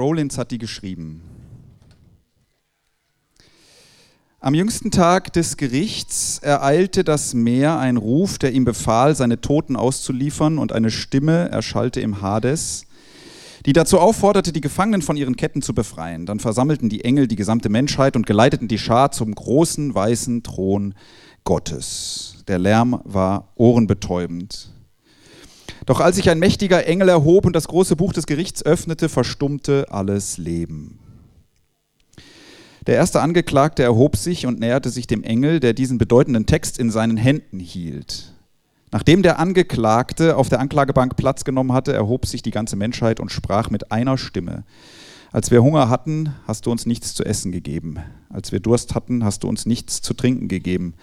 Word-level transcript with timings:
Rollins 0.00 0.38
hat 0.38 0.50
die 0.50 0.58
geschrieben. 0.58 1.22
Am 4.42 4.54
jüngsten 4.54 4.90
Tag 4.90 5.34
des 5.34 5.58
Gerichts 5.58 6.38
ereilte 6.38 7.04
das 7.04 7.34
Meer 7.34 7.78
ein 7.78 7.98
Ruf, 7.98 8.38
der 8.38 8.52
ihm 8.52 8.64
befahl, 8.64 9.14
seine 9.14 9.42
Toten 9.42 9.76
auszuliefern, 9.76 10.56
und 10.56 10.72
eine 10.72 10.90
Stimme 10.90 11.50
erschallte 11.50 12.00
im 12.00 12.22
Hades, 12.22 12.86
die 13.66 13.74
dazu 13.74 13.98
aufforderte, 13.98 14.54
die 14.54 14.62
Gefangenen 14.62 15.02
von 15.02 15.18
ihren 15.18 15.36
Ketten 15.36 15.60
zu 15.60 15.74
befreien. 15.74 16.24
Dann 16.24 16.40
versammelten 16.40 16.88
die 16.88 17.04
Engel 17.04 17.28
die 17.28 17.36
gesamte 17.36 17.68
Menschheit 17.68 18.16
und 18.16 18.24
geleiteten 18.24 18.66
die 18.66 18.78
Schar 18.78 19.12
zum 19.12 19.34
großen 19.34 19.94
weißen 19.94 20.42
Thron 20.42 20.94
Gottes. 21.44 22.36
Der 22.48 22.58
Lärm 22.58 23.02
war 23.04 23.52
ohrenbetäubend. 23.56 24.70
Doch 25.90 25.98
als 25.98 26.14
sich 26.14 26.30
ein 26.30 26.38
mächtiger 26.38 26.86
Engel 26.86 27.08
erhob 27.08 27.46
und 27.46 27.56
das 27.56 27.66
große 27.66 27.96
Buch 27.96 28.12
des 28.12 28.26
Gerichts 28.26 28.64
öffnete, 28.64 29.08
verstummte 29.08 29.86
alles 29.90 30.38
Leben. 30.38 31.00
Der 32.86 32.94
erste 32.94 33.20
Angeklagte 33.20 33.82
erhob 33.82 34.14
sich 34.14 34.46
und 34.46 34.60
näherte 34.60 34.90
sich 34.90 35.08
dem 35.08 35.24
Engel, 35.24 35.58
der 35.58 35.72
diesen 35.72 35.98
bedeutenden 35.98 36.46
Text 36.46 36.78
in 36.78 36.92
seinen 36.92 37.16
Händen 37.16 37.58
hielt. 37.58 38.34
Nachdem 38.92 39.24
der 39.24 39.40
Angeklagte 39.40 40.36
auf 40.36 40.48
der 40.48 40.60
Anklagebank 40.60 41.16
Platz 41.16 41.42
genommen 41.42 41.72
hatte, 41.72 41.92
erhob 41.92 42.24
sich 42.24 42.42
die 42.42 42.52
ganze 42.52 42.76
Menschheit 42.76 43.18
und 43.18 43.32
sprach 43.32 43.68
mit 43.68 43.90
einer 43.90 44.16
Stimme. 44.16 44.62
Als 45.32 45.52
wir 45.52 45.62
Hunger 45.62 45.88
hatten, 45.88 46.34
hast 46.48 46.66
du 46.66 46.72
uns 46.72 46.86
nichts 46.86 47.14
zu 47.14 47.24
essen 47.24 47.52
gegeben. 47.52 47.98
Als 48.30 48.50
wir 48.50 48.58
Durst 48.58 48.96
hatten, 48.96 49.24
hast 49.24 49.44
du 49.44 49.48
uns 49.48 49.64
nichts 49.64 50.02
zu 50.02 50.12
trinken 50.12 50.48
gegeben. 50.48 50.94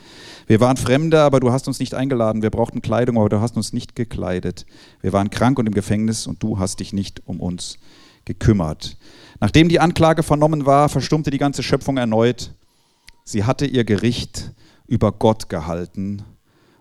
Wir 0.48 0.60
waren 0.60 0.76
Fremde, 0.76 1.22
aber 1.22 1.40
du 1.40 1.54
hast 1.54 1.70
uns 1.70 1.80
nicht 1.80 1.94
eingeladen. 1.94 2.42
Wir 2.42 2.50
brauchten 2.50 2.82
Kleidung, 2.82 3.18
aber 3.18 3.30
du 3.30 3.40
hast 3.40 3.56
uns 3.56 3.72
nicht 3.72 3.96
gekleidet. 3.96 4.66
Wir 5.00 5.14
waren 5.14 5.30
krank 5.30 5.60
und 5.60 5.66
im 5.66 5.74
Gefängnis 5.74 6.28
und 6.28 6.44
du 6.44 6.60
hast 6.60 6.82
dich 6.82 6.92
nicht 6.92 7.26
um 7.26 7.40
uns 7.40 7.78
gekümmert. 8.26 8.98
Nachdem 9.40 9.70
die 9.70 9.80
Anklage 9.80 10.24
vernommen 10.24 10.66
war, 10.66 10.90
verstummte 10.90 11.32
die 11.32 11.38
ganze 11.38 11.64
Schöpfung 11.64 11.96
erneut. 11.96 12.54
Sie 13.24 13.46
hatte 13.46 13.66
ihr 13.66 13.86
Gericht 13.86 14.52
über 14.88 15.14
Gott 15.14 15.48
gehalten 15.48 16.24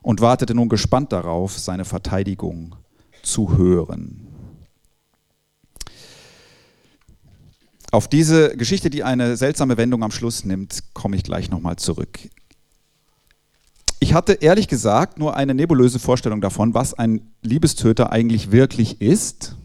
und 0.02 0.20
wartete 0.20 0.54
nun 0.54 0.68
gespannt 0.68 1.12
darauf, 1.12 1.56
seine 1.56 1.84
Verteidigung 1.84 2.74
zu 3.22 3.56
hören. 3.56 4.25
Auf 7.92 8.08
diese 8.08 8.56
Geschichte, 8.56 8.90
die 8.90 9.04
eine 9.04 9.36
seltsame 9.36 9.76
Wendung 9.76 10.02
am 10.02 10.10
Schluss 10.10 10.44
nimmt, 10.44 10.82
komme 10.92 11.16
ich 11.16 11.22
gleich 11.22 11.50
nochmal 11.50 11.76
zurück. 11.76 12.18
Ich 13.98 14.12
hatte 14.12 14.34
ehrlich 14.34 14.68
gesagt 14.68 15.18
nur 15.18 15.36
eine 15.36 15.54
nebulöse 15.54 15.98
Vorstellung 15.98 16.40
davon, 16.40 16.74
was 16.74 16.94
ein 16.94 17.32
Liebestöter 17.42 18.12
eigentlich 18.12 18.52
wirklich 18.52 19.00
ist. 19.00 19.56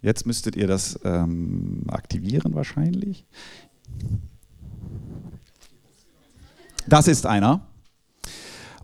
Jetzt 0.00 0.26
müsstet 0.26 0.54
ihr 0.54 0.68
das 0.68 1.00
ähm, 1.04 1.84
aktivieren 1.88 2.54
wahrscheinlich. 2.54 3.24
Das 6.86 7.08
ist 7.08 7.26
einer. 7.26 7.66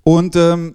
Und 0.02 0.34
ähm, 0.36 0.74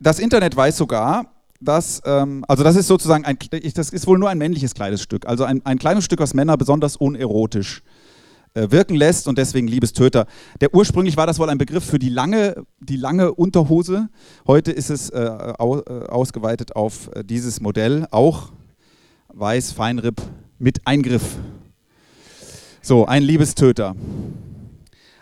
das 0.00 0.18
Internet 0.18 0.56
weiß 0.56 0.76
sogar, 0.76 1.31
dass, 1.64 2.02
ähm, 2.04 2.44
also 2.48 2.62
das 2.64 2.76
ist 2.76 2.86
sozusagen 2.86 3.24
ein, 3.24 3.38
das 3.74 3.90
ist 3.90 4.06
wohl 4.06 4.18
nur 4.18 4.28
ein 4.28 4.38
männliches 4.38 4.74
Kleidungsstück, 4.74 5.26
also 5.26 5.44
ein, 5.44 5.64
ein 5.64 5.78
Kleidungsstück, 5.78 6.20
was 6.20 6.34
Männer 6.34 6.56
besonders 6.56 6.96
unerotisch 6.96 7.82
äh, 8.54 8.70
wirken 8.70 8.96
lässt 8.96 9.28
und 9.28 9.38
deswegen 9.38 9.66
Liebestöter. 9.66 10.26
Der 10.60 10.74
ursprünglich 10.74 11.16
war 11.16 11.26
das 11.26 11.38
wohl 11.38 11.48
ein 11.48 11.58
Begriff 11.58 11.84
für 11.84 11.98
die 11.98 12.10
lange, 12.10 12.64
die 12.80 12.96
lange 12.96 13.32
Unterhose. 13.32 14.08
Heute 14.46 14.72
ist 14.72 14.90
es 14.90 15.08
äh, 15.10 15.54
au, 15.58 15.80
äh, 15.80 16.06
ausgeweitet 16.08 16.76
auf 16.76 17.08
äh, 17.14 17.24
dieses 17.24 17.60
Modell, 17.60 18.06
auch 18.10 18.52
weiß, 19.32 19.72
Feinripp 19.72 20.20
mit 20.58 20.86
Eingriff. 20.86 21.38
So, 22.82 23.06
ein 23.06 23.22
Liebestöter. 23.22 23.94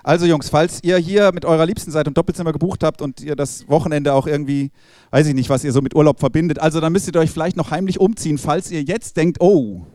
Also 0.03 0.27
Jungs, 0.27 0.49
falls 0.49 0.83
ihr 0.83 0.97
hier 0.97 1.31
mit 1.33 1.45
eurer 1.45 1.67
Liebsten 1.67 1.91
seid 1.91 2.09
und 2.09 2.17
Doppelzimmer 2.17 2.53
gebucht 2.53 2.83
habt 2.83 3.03
und 3.03 3.21
ihr 3.21 3.37
das 3.37 3.69
Wochenende 3.69 4.15
auch 4.15 4.27
irgendwie, 4.27 4.71
weiß 5.11 5.27
ich 5.27 5.35
nicht, 5.35 5.51
was 5.51 5.65
ihr 5.65 5.73
so 5.73 5.83
mit 5.83 5.95
Urlaub 5.95 6.21
verbindet, 6.21 6.59
also 6.59 6.81
dann 6.81 6.93
müsst 6.93 7.07
ihr 7.07 7.21
euch 7.21 7.31
vielleicht 7.31 7.57
noch 7.57 7.71
heimlich 7.71 8.01
umziehen, 8.01 8.39
falls 8.39 8.71
ihr 8.71 8.83
jetzt 8.83 9.17
denkt, 9.17 9.41
oh. 9.41 9.87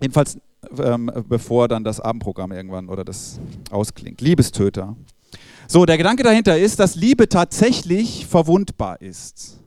Jedenfalls 0.00 0.38
ähm, 0.78 1.10
bevor 1.28 1.68
dann 1.68 1.84
das 1.84 2.00
Abendprogramm 2.00 2.52
irgendwann 2.52 2.88
oder 2.88 3.04
das 3.04 3.40
ausklingt. 3.70 4.20
Liebestöter. 4.20 4.96
So, 5.66 5.86
der 5.86 5.98
Gedanke 5.98 6.22
dahinter 6.22 6.58
ist, 6.58 6.80
dass 6.80 6.96
Liebe 6.96 7.28
tatsächlich 7.28 8.26
verwundbar 8.26 9.00
ist. 9.00 9.60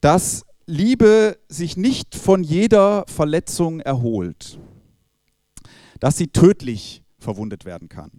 Dass 0.00 0.44
Liebe 0.66 1.38
sich 1.48 1.76
nicht 1.76 2.14
von 2.14 2.42
jeder 2.42 3.04
Verletzung 3.06 3.80
erholt. 3.80 4.58
Dass 6.00 6.16
sie 6.16 6.28
tödlich 6.28 7.02
verwundet 7.18 7.64
werden 7.64 7.88
kann. 7.88 8.10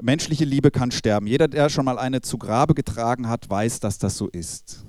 Menschliche 0.00 0.44
Liebe 0.44 0.70
kann 0.70 0.90
sterben. 0.90 1.26
Jeder, 1.26 1.48
der 1.48 1.68
schon 1.68 1.84
mal 1.84 1.98
eine 1.98 2.20
zu 2.20 2.38
Grabe 2.38 2.74
getragen 2.74 3.28
hat, 3.28 3.50
weiß, 3.50 3.80
dass 3.80 3.98
das 3.98 4.16
so 4.16 4.28
ist. 4.28 4.84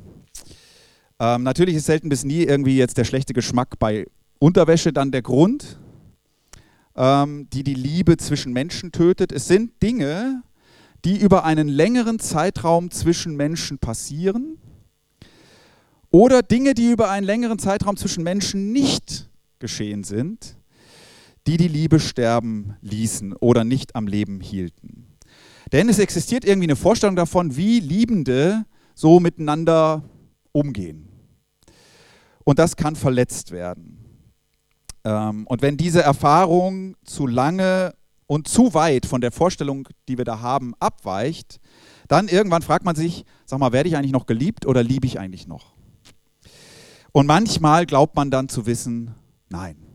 Ähm, 1.20 1.44
natürlich 1.44 1.76
ist 1.76 1.86
selten 1.86 2.10
bis 2.10 2.24
nie 2.24 2.44
irgendwie 2.44 2.78
jetzt 2.78 2.98
der 2.98 3.04
schlechte 3.04 3.34
Geschmack 3.34 3.80
bei 3.80 4.06
Unterwäsche 4.40 4.94
dann 4.94 5.12
der 5.12 5.22
Grund, 5.22 5.80
ähm, 6.96 7.50
die 7.52 7.64
die 7.64 7.74
Liebe 7.74 8.18
zwischen 8.18 8.54
Menschen 8.54 8.92
tötet. 8.92 9.32
Es 9.32 9.48
sind 9.48 9.82
Dinge, 9.82 10.44
die 11.06 11.18
über 11.18 11.44
einen 11.44 11.68
längeren 11.68 12.20
Zeitraum 12.20 12.92
zwischen 12.92 13.36
Menschen 13.36 13.80
passieren 13.80 14.58
oder 16.12 16.42
Dinge, 16.42 16.74
die 16.74 16.92
über 16.92 17.10
einen 17.10 17.26
längeren 17.26 17.60
Zeitraum 17.60 17.98
zwischen 17.98 18.24
Menschen 18.24 18.72
nicht 18.72 19.30
geschehen 19.60 20.04
sind, 20.04 20.59
die 21.50 21.58
die 21.58 21.68
Liebe 21.68 22.00
sterben 22.00 22.76
ließen 22.82 23.34
oder 23.34 23.64
nicht 23.64 23.96
am 23.96 24.06
Leben 24.06 24.40
hielten. 24.40 25.08
Denn 25.72 25.90
es 25.90 25.98
existiert 25.98 26.46
irgendwie 26.46 26.68
eine 26.68 26.76
Vorstellung 26.76 27.16
davon, 27.16 27.58
wie 27.58 27.80
Liebende 27.80 28.66
so 28.94 29.20
miteinander 29.20 30.04
umgehen. 30.52 31.10
Und 32.44 32.60
das 32.60 32.76
kann 32.76 32.96
verletzt 32.96 33.50
werden. 33.50 33.98
Ähm, 35.04 35.48
und 35.48 35.64
wenn 35.64 35.76
diese 35.76 36.04
Erfahrung 36.04 36.96
zu 37.04 37.26
lange 37.26 37.96
und 38.28 38.48
zu 38.48 38.76
weit 38.76 39.08
von 39.08 39.20
der 39.20 39.32
Vorstellung, 39.32 39.88
die 40.08 40.20
wir 40.20 40.26
da 40.26 40.42
haben, 40.42 40.76
abweicht, 40.80 41.60
dann 42.08 42.28
irgendwann 42.28 42.62
fragt 42.62 42.86
man 42.86 42.96
sich, 42.96 43.26
sag 43.48 43.58
mal, 43.58 43.72
werde 43.72 43.90
ich 43.90 43.98
eigentlich 43.98 44.12
noch 44.12 44.28
geliebt 44.28 44.68
oder 44.68 44.84
liebe 44.84 45.08
ich 45.08 45.20
eigentlich 45.20 45.48
noch? 45.48 45.74
Und 47.12 47.26
manchmal 47.26 47.88
glaubt 47.88 48.16
man 48.16 48.30
dann 48.30 48.50
zu 48.50 48.68
wissen, 48.68 49.16
nein. 49.50 49.89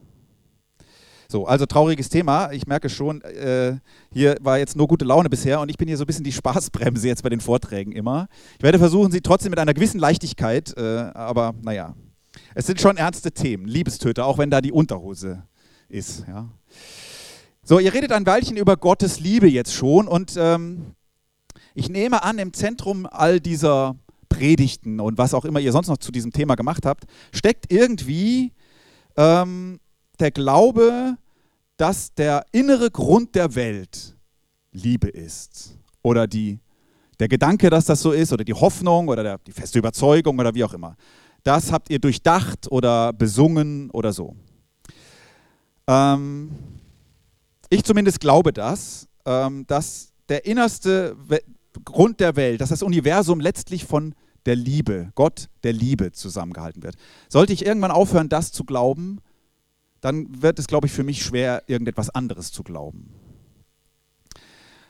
So, 1.35 1.47
also 1.47 1.67
trauriges 1.67 2.11
Thema. 2.11 2.53
Ich 2.53 2.69
merke 2.69 2.89
schon, 2.89 3.21
äh, 3.23 3.79
hier 4.13 4.37
war 4.41 4.59
jetzt 4.59 4.77
nur 4.77 4.87
gute 4.87 5.05
Laune 5.05 5.29
bisher 5.29 5.59
und 5.59 5.69
ich 5.69 5.77
bin 5.77 5.89
hier 5.89 5.97
so 5.97 6.05
ein 6.05 6.07
bisschen 6.07 6.23
die 6.23 6.31
Spaßbremse 6.31 7.09
jetzt 7.09 7.25
bei 7.25 7.29
den 7.29 7.41
Vorträgen 7.41 7.91
immer. 7.91 8.29
Ich 8.57 8.63
werde 8.63 8.79
versuchen, 8.79 9.11
sie 9.11 9.21
trotzdem 9.21 9.51
mit 9.51 9.59
einer 9.59 9.75
gewissen 9.75 9.99
Leichtigkeit, 9.99 10.73
äh, 10.77 11.11
aber 11.13 11.57
naja, 11.61 11.97
es 12.55 12.69
sind 12.69 12.81
schon 12.81 12.97
ernste 12.97 13.33
Themen, 13.33 13.67
Liebestöter, 13.67 14.27
auch 14.27 14.39
wenn 14.39 14.49
da 14.49 14.61
die 14.61 14.71
Unterhose 14.71 15.43
ist. 15.89 16.25
Ja. 16.29 16.51
So, 17.65 17.81
ihr 17.81 17.93
redet 17.93 18.13
ein 18.13 18.27
Weilchen 18.27 18.57
über 18.57 18.77
Gottes 18.77 19.19
Liebe 19.19 19.49
jetzt 19.49 19.75
schon 19.75 20.07
und 20.07 20.37
ähm, 20.39 20.95
ich 21.75 21.89
nehme 21.89 22.23
an, 22.23 22.39
im 22.39 22.53
Zentrum 22.53 23.09
all 23.11 23.41
dieser 23.41 23.97
Predigten 24.29 25.01
und 25.01 25.19
was 25.19 25.35
auch 25.35 25.45
immer 25.45 25.59
ihr 25.59 25.73
sonst 25.73 25.89
noch 25.89 25.99
zu 25.99 26.13
diesem 26.13 26.31
Thema 26.31 26.55
gemacht 26.55 26.87
habt, 26.87 27.07
steckt 27.33 27.73
irgendwie 27.73 28.53
ähm, 29.17 29.81
der 30.21 30.31
Glaube, 30.31 31.17
dass 31.77 32.15
der 32.15 32.47
innere 32.53 32.91
Grund 32.91 33.35
der 33.35 33.55
Welt 33.55 34.17
Liebe 34.73 35.09
ist. 35.09 35.79
Oder 36.03 36.27
die, 36.27 36.61
der 37.21 37.29
Gedanke, 37.29 37.71
dass 37.71 37.85
das 37.87 38.01
so 38.01 38.13
ist, 38.13 38.33
oder 38.33 38.45
die 38.45 38.55
Hoffnung 38.55 39.09
oder 39.09 39.23
der, 39.23 39.39
die 39.39 39.53
feste 39.53 39.79
Überzeugung 39.79 40.39
oder 40.39 40.55
wie 40.55 40.65
auch 40.65 40.75
immer 40.75 40.97
das 41.45 41.71
habt 41.71 41.91
ihr 41.91 42.01
durchdacht 42.01 42.71
oder 42.73 43.13
besungen 43.13 43.91
oder 43.91 44.13
so. 44.13 44.35
Ähm, 45.87 46.51
ich 47.69 47.85
zumindest 47.85 48.19
glaube 48.19 48.53
das, 48.53 49.07
ähm, 49.27 49.67
dass 49.67 50.13
der 50.29 50.47
innerste 50.47 51.17
We 51.29 51.41
Grund 51.85 52.21
der 52.21 52.37
Welt, 52.37 52.61
dass 52.61 52.69
das 52.69 52.85
Universum 52.85 53.41
letztlich 53.41 53.85
von 53.85 54.15
der 54.47 54.55
Liebe, 54.55 55.11
Gott 55.17 55.49
der 55.65 55.73
Liebe 55.73 56.13
zusammengehalten 56.13 56.85
wird. 56.85 56.95
Sollte 57.29 57.53
ich 57.53 57.67
irgendwann 57.67 57.91
aufhören, 57.91 58.29
das 58.29 58.53
zu 58.53 58.63
glauben, 58.63 59.19
dann 60.05 60.43
wird 60.43 60.59
es, 60.59 60.67
glaube 60.67 60.87
ich, 60.87 60.93
für 60.93 61.03
mich 61.03 61.23
schwer, 61.23 61.63
irgendetwas 61.67 62.11
anderes 62.11 62.53
zu 62.53 62.63
glauben. 62.63 63.15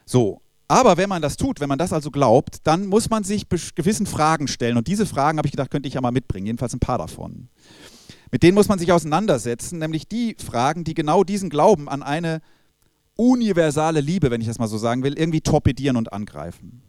So, 0.04 0.42
aber 0.66 0.96
wenn 0.96 1.08
man 1.08 1.22
das 1.22 1.36
tut, 1.36 1.60
wenn 1.60 1.68
man 1.68 1.78
das 1.78 1.92
also 1.92 2.10
glaubt, 2.10 2.58
dann 2.64 2.86
muss 2.86 3.10
man 3.10 3.22
sich 3.22 3.48
gewissen 3.48 4.06
Fragen 4.06 4.48
stellen. 4.48 4.76
Und 4.76 4.88
diese 4.88 5.06
Fragen, 5.06 5.38
habe 5.38 5.46
ich 5.46 5.52
gedacht, 5.52 5.70
könnte 5.70 5.86
ich 5.86 5.94
ja 5.94 6.00
mal 6.00 6.10
mitbringen, 6.10 6.46
jedenfalls 6.46 6.74
ein 6.74 6.80
paar 6.80 6.98
davon. 6.98 7.48
Mit 8.32 8.42
denen 8.42 8.56
muss 8.56 8.66
man 8.66 8.80
sich 8.80 8.90
auseinandersetzen, 8.90 9.78
nämlich 9.78 10.08
die 10.08 10.36
Fragen, 10.44 10.82
die 10.82 10.94
genau 10.94 11.22
diesen 11.22 11.48
Glauben 11.48 11.88
an 11.88 12.02
eine 12.02 12.40
universale 13.14 14.00
Liebe, 14.00 14.32
wenn 14.32 14.40
ich 14.40 14.48
das 14.48 14.58
mal 14.58 14.66
so 14.66 14.78
sagen 14.78 15.04
will, 15.04 15.16
irgendwie 15.16 15.42
torpedieren 15.42 15.96
und 15.96 16.12
angreifen. 16.12 16.82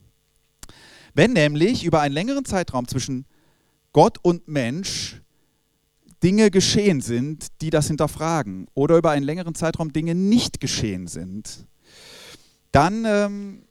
Wenn 1.13 1.33
nämlich 1.33 1.83
über 1.83 2.01
einen 2.01 2.15
längeren 2.15 2.45
Zeitraum 2.45 2.87
zwischen 2.87 3.27
Gott 3.93 4.17
und 4.23 4.47
Mensch 4.47 5.21
Dinge 6.25 6.49
geschehen 6.49 7.01
sind, 7.01 7.61
die 7.61 7.69
das 7.69 7.85
hinterfragen 7.85 8.65
oder 8.73 8.97
über 8.97 9.11
einen 9.11 9.23
längeren 9.23 9.53
Zeitraum 9.53 9.93
Dinge 9.93 10.15
nicht 10.15 10.59
geschehen 10.59 11.05
sind, 11.05 11.67
dann, 12.71 13.05
ähm, 13.05 13.67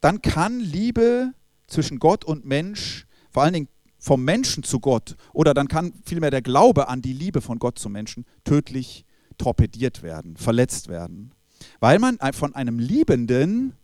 dann 0.00 0.22
kann 0.22 0.60
Liebe 0.60 1.32
zwischen 1.66 1.98
Gott 1.98 2.24
und 2.24 2.44
Mensch, 2.44 3.08
vor 3.28 3.42
allen 3.42 3.54
Dingen 3.54 3.68
vom 3.98 4.24
Menschen 4.24 4.62
zu 4.62 4.78
Gott, 4.78 5.16
oder 5.32 5.52
dann 5.52 5.66
kann 5.66 5.94
vielmehr 6.04 6.30
der 6.30 6.42
Glaube 6.42 6.86
an 6.86 7.02
die 7.02 7.12
Liebe 7.12 7.40
von 7.40 7.58
Gott 7.58 7.80
zum 7.80 7.90
Menschen 7.90 8.24
tödlich 8.44 9.04
torpediert 9.36 10.04
werden, 10.04 10.36
verletzt 10.36 10.86
werden, 10.86 11.34
weil 11.80 11.98
man 11.98 12.18
von 12.34 12.54
einem 12.54 12.78
Liebenden 12.78 13.74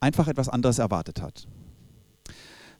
einfach 0.00 0.28
etwas 0.28 0.48
anderes 0.48 0.78
erwartet 0.78 1.20
hat. 1.20 1.46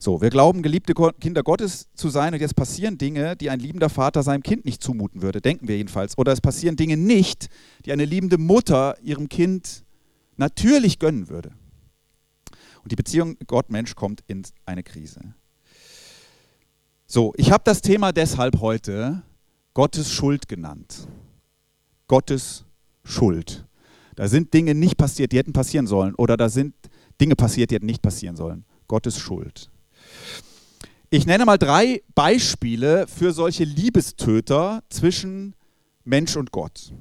So, 0.06 0.20
wir 0.20 0.30
glauben, 0.30 0.62
geliebte 0.62 0.94
Kinder 1.18 1.42
Gottes 1.42 1.88
zu 1.96 2.10
sein 2.10 2.32
und 2.32 2.38
jetzt 2.38 2.54
passieren 2.54 2.96
Dinge, 2.96 3.34
die 3.34 3.50
ein 3.50 3.58
liebender 3.58 3.88
Vater 3.88 4.22
seinem 4.22 4.44
Kind 4.44 4.64
nicht 4.64 4.80
zumuten 4.80 5.20
würde, 5.20 5.40
denken 5.40 5.66
wir 5.66 5.76
jedenfalls. 5.76 6.16
Oder 6.16 6.30
es 6.30 6.40
passieren 6.40 6.76
Dinge 6.76 6.96
nicht, 6.96 7.48
die 7.84 7.90
eine 7.90 8.04
liebende 8.04 8.38
Mutter 8.38 8.96
ihrem 9.02 9.28
Kind 9.28 9.82
natürlich 10.36 11.00
gönnen 11.00 11.28
würde. 11.28 11.50
Und 12.84 12.92
die 12.92 12.94
Beziehung 12.94 13.36
Gott-Mensch 13.48 13.96
kommt 13.96 14.22
in 14.28 14.44
eine 14.64 14.84
Krise. 14.84 15.34
So, 17.08 17.34
ich 17.36 17.50
habe 17.50 17.64
das 17.64 17.80
Thema 17.80 18.12
deshalb 18.12 18.60
heute 18.60 19.24
Gottes 19.74 20.12
Schuld 20.12 20.46
genannt. 20.46 21.08
Gottes 22.06 22.64
Schuld. 23.02 23.66
Da 24.14 24.28
sind 24.28 24.54
Dinge 24.54 24.76
nicht 24.76 24.98
passiert, 24.98 25.32
die 25.32 25.38
hätten 25.38 25.52
passieren 25.52 25.88
sollen. 25.88 26.14
Oder 26.14 26.36
da 26.36 26.48
sind 26.48 26.76
Dinge 27.20 27.34
passiert, 27.34 27.72
die 27.72 27.74
hätten 27.74 27.86
nicht 27.86 28.02
passieren 28.02 28.36
sollen. 28.36 28.64
Gottes 28.86 29.18
Schuld. 29.18 29.68
Ich 31.16 31.24
nenne 31.24 31.46
mal 31.46 31.56
drei 31.56 32.02
Beispiele 32.14 33.06
für 33.06 33.32
solche 33.32 33.64
Liebestöter 33.64 34.82
zwischen 34.90 35.54
Mensch 36.04 36.36
und 36.36 36.52
Gott. 36.52 36.92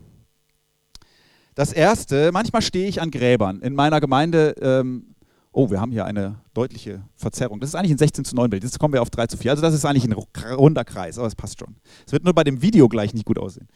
Das 1.53 1.73
erste, 1.73 2.31
manchmal 2.31 2.61
stehe 2.61 2.87
ich 2.87 3.01
an 3.01 3.11
Gräbern. 3.11 3.59
In 3.59 3.75
meiner 3.75 3.99
Gemeinde, 3.99 4.55
ähm, 4.61 5.15
oh, 5.51 5.69
wir 5.69 5.81
haben 5.81 5.91
hier 5.91 6.05
eine 6.05 6.39
deutliche 6.53 7.03
Verzerrung. 7.17 7.59
Das 7.59 7.71
ist 7.71 7.75
eigentlich 7.75 7.91
ein 7.91 7.97
16 7.97 8.23
zu 8.23 8.35
9 8.37 8.49
Bild. 8.49 8.63
Jetzt 8.63 8.79
kommen 8.79 8.93
wir 8.93 9.01
auf 9.01 9.09
3 9.09 9.27
zu 9.27 9.35
4. 9.35 9.51
Also 9.51 9.61
das 9.61 9.73
ist 9.73 9.83
eigentlich 9.83 10.05
ein 10.05 10.13
runder 10.13 10.85
Kreis, 10.85 11.17
aber 11.17 11.27
es 11.27 11.35
passt 11.35 11.59
schon. 11.59 11.75
Es 12.07 12.13
wird 12.13 12.23
nur 12.23 12.33
bei 12.33 12.45
dem 12.45 12.61
Video 12.61 12.87
gleich 12.87 13.13
nicht 13.13 13.25
gut 13.25 13.37
aussehen. 13.37 13.67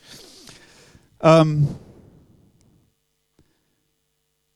Ähm, 1.19 1.67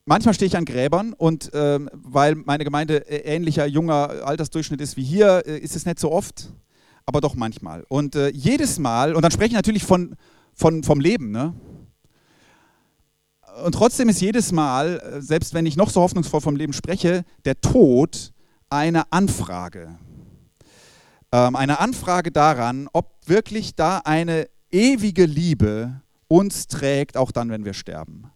Manchmal 0.05 0.33
stehe 0.33 0.47
ich 0.47 0.57
an 0.57 0.65
Gräbern 0.65 1.13
und 1.13 1.49
ähm, 1.53 1.89
weil 1.93 2.35
meine 2.35 2.65
Gemeinde 2.65 3.09
äh, 3.09 3.35
ähnlicher 3.35 3.65
junger 3.65 4.25
Altersdurchschnitt 4.25 4.81
ist 4.81 4.97
wie 4.97 5.03
hier, 5.03 5.43
äh, 5.45 5.57
ist 5.57 5.77
es 5.77 5.85
nicht 5.85 5.97
so 5.97 6.11
oft, 6.11 6.51
aber 7.05 7.21
doch 7.21 7.35
manchmal. 7.35 7.85
Und 7.87 8.15
äh, 8.15 8.27
jedes 8.29 8.79
Mal, 8.79 9.15
und 9.15 9.21
dann 9.21 9.31
spreche 9.31 9.49
ich 9.49 9.55
natürlich 9.55 9.85
von, 9.85 10.15
von, 10.53 10.83
vom 10.83 10.99
Leben, 10.99 11.31
ne? 11.31 11.53
Und 13.63 13.75
trotzdem 13.75 14.09
ist 14.09 14.19
jedes 14.19 14.51
Mal, 14.51 14.99
äh, 14.99 15.21
selbst 15.21 15.53
wenn 15.53 15.65
ich 15.65 15.77
noch 15.77 15.89
so 15.89 16.01
hoffnungsvoll 16.01 16.41
vom 16.41 16.57
Leben 16.57 16.73
spreche, 16.73 17.23
der 17.45 17.61
Tod 17.61 18.33
eine 18.69 19.09
Anfrage. 19.13 19.99
Ähm, 21.31 21.55
eine 21.55 21.79
Anfrage 21.79 22.31
daran, 22.31 22.89
ob 22.91 23.09
wirklich 23.25 23.75
da 23.75 23.99
eine 23.99 24.49
ewige 24.69 25.25
Liebe 25.25 26.01
uns 26.27 26.67
trägt, 26.67 27.15
auch 27.15 27.31
dann, 27.31 27.49
wenn 27.51 27.63
wir 27.63 27.73
sterben. 27.73 28.32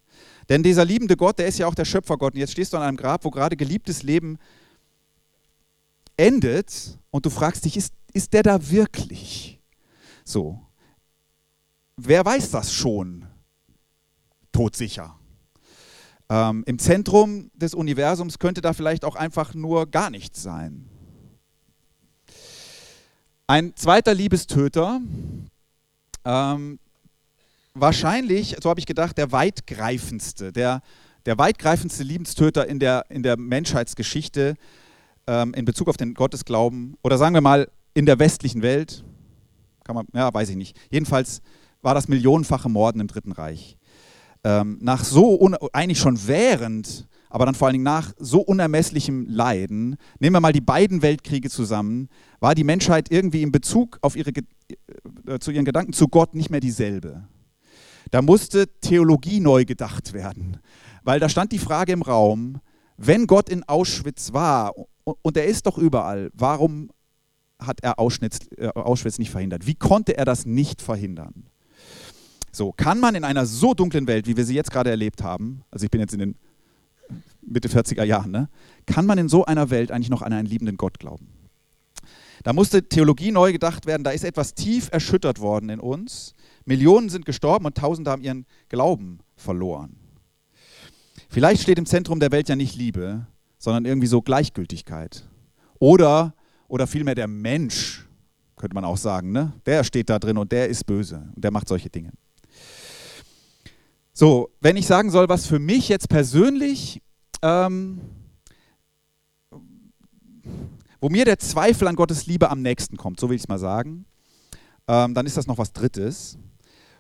Denn 0.49 0.63
dieser 0.63 0.85
liebende 0.85 1.17
Gott, 1.17 1.39
der 1.39 1.47
ist 1.47 1.59
ja 1.59 1.67
auch 1.67 1.75
der 1.75 1.85
Schöpfergott. 1.85 2.33
Und 2.33 2.39
jetzt 2.39 2.53
stehst 2.53 2.73
du 2.73 2.77
an 2.77 2.83
einem 2.83 2.97
Grab, 2.97 3.25
wo 3.25 3.31
gerade 3.31 3.57
geliebtes 3.57 4.03
Leben 4.03 4.37
endet 6.15 6.97
und 7.11 7.25
du 7.25 7.29
fragst 7.29 7.65
dich, 7.65 7.77
ist, 7.77 7.93
ist 8.13 8.33
der 8.33 8.43
da 8.43 8.69
wirklich? 8.69 9.59
So. 10.23 10.59
Wer 11.97 12.25
weiß 12.25 12.51
das 12.51 12.73
schon? 12.73 13.25
Todsicher. 14.51 15.19
Ähm, 16.29 16.63
Im 16.65 16.79
Zentrum 16.79 17.51
des 17.53 17.73
Universums 17.73 18.39
könnte 18.39 18.61
da 18.61 18.73
vielleicht 18.73 19.05
auch 19.05 19.15
einfach 19.15 19.53
nur 19.53 19.89
gar 19.89 20.09
nichts 20.09 20.41
sein. 20.43 20.89
Ein 23.47 23.75
zweiter 23.77 24.13
Liebestöter, 24.13 24.99
ähm, 26.25 26.79
wahrscheinlich, 27.79 28.55
so 28.61 28.69
habe 28.69 28.79
ich 28.79 28.85
gedacht, 28.85 29.17
der 29.17 29.31
weitgreifendste, 29.31 30.51
der, 30.51 30.81
der 31.25 31.37
weitgreifendste 31.37 32.03
Liebenstöter 32.03 32.67
in 32.67 32.79
der, 32.79 33.05
in 33.09 33.23
der 33.23 33.37
Menschheitsgeschichte 33.37 34.55
ähm, 35.27 35.53
in 35.53 35.65
Bezug 35.65 35.87
auf 35.87 35.97
den 35.97 36.13
Gottesglauben 36.13 36.97
oder 37.03 37.17
sagen 37.17 37.33
wir 37.33 37.41
mal 37.41 37.69
in 37.93 38.05
der 38.05 38.19
westlichen 38.19 38.61
Welt. 38.61 39.03
Kann 39.83 39.95
man, 39.95 40.07
ja, 40.13 40.33
weiß 40.33 40.49
ich 40.49 40.55
nicht. 40.55 40.77
Jedenfalls 40.89 41.41
war 41.81 41.93
das 41.93 42.07
millionenfache 42.07 42.69
Morden 42.69 42.99
im 42.99 43.07
Dritten 43.07 43.31
Reich. 43.31 43.77
Ähm, 44.43 44.77
nach 44.81 45.03
so, 45.03 45.39
eigentlich 45.73 45.99
schon 45.99 46.19
während, 46.27 47.07
aber 47.29 47.45
dann 47.45 47.55
vor 47.55 47.67
allen 47.67 47.73
Dingen 47.73 47.83
nach 47.83 48.13
so 48.17 48.39
unermesslichem 48.39 49.25
Leiden, 49.27 49.97
nehmen 50.19 50.35
wir 50.35 50.39
mal 50.39 50.53
die 50.53 50.61
beiden 50.61 51.01
Weltkriege 51.01 51.49
zusammen, 51.49 52.09
war 52.39 52.55
die 52.55 52.63
Menschheit 52.63 53.11
irgendwie 53.11 53.41
in 53.41 53.51
Bezug 53.51 53.97
auf 54.01 54.15
ihre, 54.15 54.31
äh, 54.31 55.39
zu 55.39 55.51
ihren 55.51 55.65
Gedanken 55.65 55.93
zu 55.93 56.07
Gott 56.07 56.35
nicht 56.35 56.49
mehr 56.49 56.59
dieselbe. 56.59 57.27
Da 58.11 58.21
musste 58.21 58.67
Theologie 58.79 59.39
neu 59.39 59.65
gedacht 59.65 60.13
werden, 60.13 60.57
weil 61.03 61.19
da 61.19 61.29
stand 61.29 61.51
die 61.51 61.59
Frage 61.59 61.91
im 61.91 62.01
Raum, 62.01 62.61
wenn 62.97 63.27
Gott 63.27 63.49
in 63.49 63.63
Auschwitz 63.63 64.33
war 64.33 64.73
und 65.03 65.37
er 65.37 65.45
ist 65.45 65.65
doch 65.65 65.77
überall, 65.77 66.29
warum 66.33 66.89
hat 67.59 67.79
er 67.81 67.99
Auschwitz, 67.99 68.39
äh, 68.57 68.67
Auschwitz 68.67 69.19
nicht 69.19 69.31
verhindert? 69.31 69.65
Wie 69.65 69.75
konnte 69.75 70.17
er 70.17 70.25
das 70.25 70.45
nicht 70.45 70.81
verhindern? 70.81 71.49
So, 72.51 72.71
kann 72.71 72.99
man 72.99 73.15
in 73.15 73.23
einer 73.23 73.45
so 73.45 73.73
dunklen 73.73 74.07
Welt, 74.07 74.27
wie 74.27 74.37
wir 74.37 74.45
sie 74.45 74.55
jetzt 74.55 74.71
gerade 74.71 74.89
erlebt 74.89 75.23
haben, 75.23 75.61
also 75.71 75.85
ich 75.85 75.91
bin 75.91 76.01
jetzt 76.01 76.13
in 76.13 76.19
den 76.19 76.35
Mitte 77.41 77.69
40er 77.69 78.03
Jahren, 78.03 78.31
ne, 78.31 78.49
kann 78.85 79.05
man 79.05 79.17
in 79.17 79.29
so 79.29 79.45
einer 79.45 79.69
Welt 79.69 79.91
eigentlich 79.91 80.09
noch 80.09 80.21
an 80.21 80.33
einen 80.33 80.47
liebenden 80.47 80.77
Gott 80.77 80.99
glauben? 80.99 81.29
Da 82.43 82.53
musste 82.53 82.87
Theologie 82.87 83.31
neu 83.31 83.51
gedacht 83.51 83.85
werden, 83.85 84.03
da 84.03 84.11
ist 84.11 84.23
etwas 84.23 84.53
tief 84.53 84.89
erschüttert 84.91 85.39
worden 85.39 85.69
in 85.69 85.79
uns 85.79 86.35
Millionen 86.67 87.09
sind 87.09 87.25
gestorben 87.25 87.65
und 87.65 87.77
Tausende 87.77 88.11
haben 88.11 88.21
ihren 88.21 88.45
Glauben 88.67 89.19
verloren. 89.35 89.95
Vielleicht 91.29 91.61
steht 91.61 91.79
im 91.79 91.85
Zentrum 91.85 92.19
der 92.19 92.31
Welt 92.31 92.49
ja 92.49 92.55
nicht 92.55 92.75
Liebe, 92.75 93.25
sondern 93.57 93.85
irgendwie 93.85 94.07
so 94.07 94.21
Gleichgültigkeit. 94.21 95.27
Oder, 95.79 96.35
oder 96.67 96.85
vielmehr 96.85 97.15
der 97.15 97.27
Mensch, 97.27 98.07
könnte 98.57 98.73
man 98.73 98.83
auch 98.83 98.97
sagen, 98.97 99.31
ne? 99.31 99.53
der 99.65 99.83
steht 99.83 100.09
da 100.09 100.19
drin 100.19 100.37
und 100.37 100.51
der 100.51 100.67
ist 100.67 100.85
böse 100.85 101.29
und 101.35 101.43
der 101.43 101.51
macht 101.51 101.69
solche 101.69 101.89
Dinge. 101.89 102.11
So, 104.11 104.49
wenn 104.59 104.75
ich 104.75 104.87
sagen 104.87 105.09
soll, 105.09 105.29
was 105.29 105.45
für 105.45 105.59
mich 105.59 105.87
jetzt 105.89 106.09
persönlich, 106.09 107.01
ähm, 107.43 108.01
wo 110.99 111.09
mir 111.09 111.23
der 111.23 111.39
Zweifel 111.39 111.87
an 111.87 111.95
Gottes 111.95 112.25
Liebe 112.25 112.49
am 112.49 112.61
nächsten 112.61 112.97
kommt, 112.97 113.19
so 113.19 113.29
will 113.29 113.35
ich 113.35 113.43
es 113.43 113.47
mal 113.47 113.59
sagen, 113.59 114.05
ähm, 114.87 115.13
dann 115.13 115.25
ist 115.25 115.37
das 115.37 115.47
noch 115.47 115.59
was 115.59 115.71
Drittes. 115.71 116.37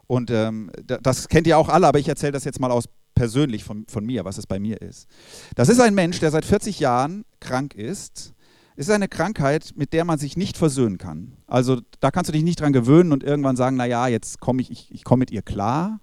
Und 0.07 0.31
ähm, 0.31 0.71
das 0.83 1.27
kennt 1.27 1.47
ihr 1.47 1.57
auch 1.57 1.69
alle, 1.69 1.87
aber 1.87 1.99
ich 1.99 2.07
erzähle 2.07 2.31
das 2.31 2.45
jetzt 2.45 2.59
mal 2.59 2.71
aus 2.71 2.85
persönlich 3.13 3.63
von, 3.63 3.85
von 3.87 4.05
mir, 4.05 4.25
was 4.25 4.37
es 4.37 4.47
bei 4.47 4.59
mir 4.59 4.81
ist. 4.81 5.07
Das 5.55 5.69
ist 5.69 5.79
ein 5.79 5.95
Mensch, 5.95 6.19
der 6.19 6.31
seit 6.31 6.45
40 6.45 6.79
Jahren 6.79 7.25
krank 7.39 7.73
ist. 7.73 8.33
Es 8.75 8.87
ist 8.87 8.93
eine 8.93 9.07
Krankheit, 9.07 9.71
mit 9.75 9.91
der 9.91 10.05
man 10.05 10.19
sich 10.19 10.37
nicht 10.37 10.55
versöhnen 10.55 10.99
kann. 10.99 11.35
Also 11.47 11.81
da 11.99 12.11
kannst 12.11 12.29
du 12.29 12.31
dich 12.31 12.43
nicht 12.43 12.61
dran 12.61 12.73
gewöhnen 12.73 13.11
und 13.11 13.23
irgendwann 13.23 13.55
sagen, 13.55 13.75
naja, 13.75 14.07
jetzt 14.07 14.39
komme 14.39 14.61
ich, 14.61 14.69
ich, 14.69 14.91
ich 14.91 15.03
komme 15.03 15.21
mit 15.21 15.31
ihr 15.31 15.41
klar. 15.41 15.99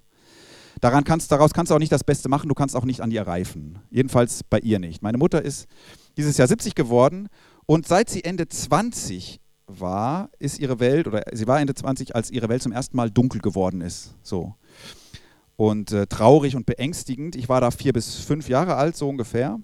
Daran 0.80 1.04
kannst, 1.04 1.30
daraus 1.30 1.54
kannst 1.54 1.70
du 1.70 1.76
auch 1.76 1.78
nicht 1.78 1.92
das 1.92 2.02
Beste 2.02 2.28
machen, 2.28 2.49
du 2.49 2.54
kannst 2.54 2.75
auch 2.75 2.84
nicht 2.84 3.00
an 3.00 3.12
ihr 3.12 3.23
reifen. 3.23 3.78
Jedenfalls 3.90 4.42
bei 4.42 4.58
ihr 4.58 4.80
nicht. 4.80 5.02
Meine 5.02 5.18
Mutter 5.18 5.40
ist 5.40 5.66
dieses 6.16 6.37
Jahr 6.37 6.49
70 6.49 6.75
geworden 6.75 7.28
und 7.64 7.87
seit 7.87 8.11
sie 8.11 8.25
Ende 8.25 8.49
20 8.49 9.40
war, 9.81 10.31
ist 10.38 10.59
ihre 10.59 10.81
Welt, 10.81 11.07
oder 11.07 11.23
sie 11.33 11.47
war 11.47 11.61
Ende 11.61 11.75
20, 11.75 12.14
als 12.14 12.31
ihre 12.31 12.49
Welt 12.49 12.62
zum 12.62 12.73
ersten 12.73 12.97
Mal 12.97 13.11
dunkel 13.11 13.40
geworden 13.40 13.81
ist. 13.81 14.14
So. 14.23 14.54
Und 15.57 15.93
äh, 15.93 16.07
traurig 16.07 16.57
und 16.57 16.66
beängstigend. 16.66 17.37
Ich 17.37 17.49
war 17.49 17.61
da 17.61 17.71
vier 17.71 17.93
bis 17.93 18.16
fünf 18.16 18.49
Jahre 18.49 18.76
alt, 18.76 18.97
so 18.97 19.09
ungefähr. 19.09 19.59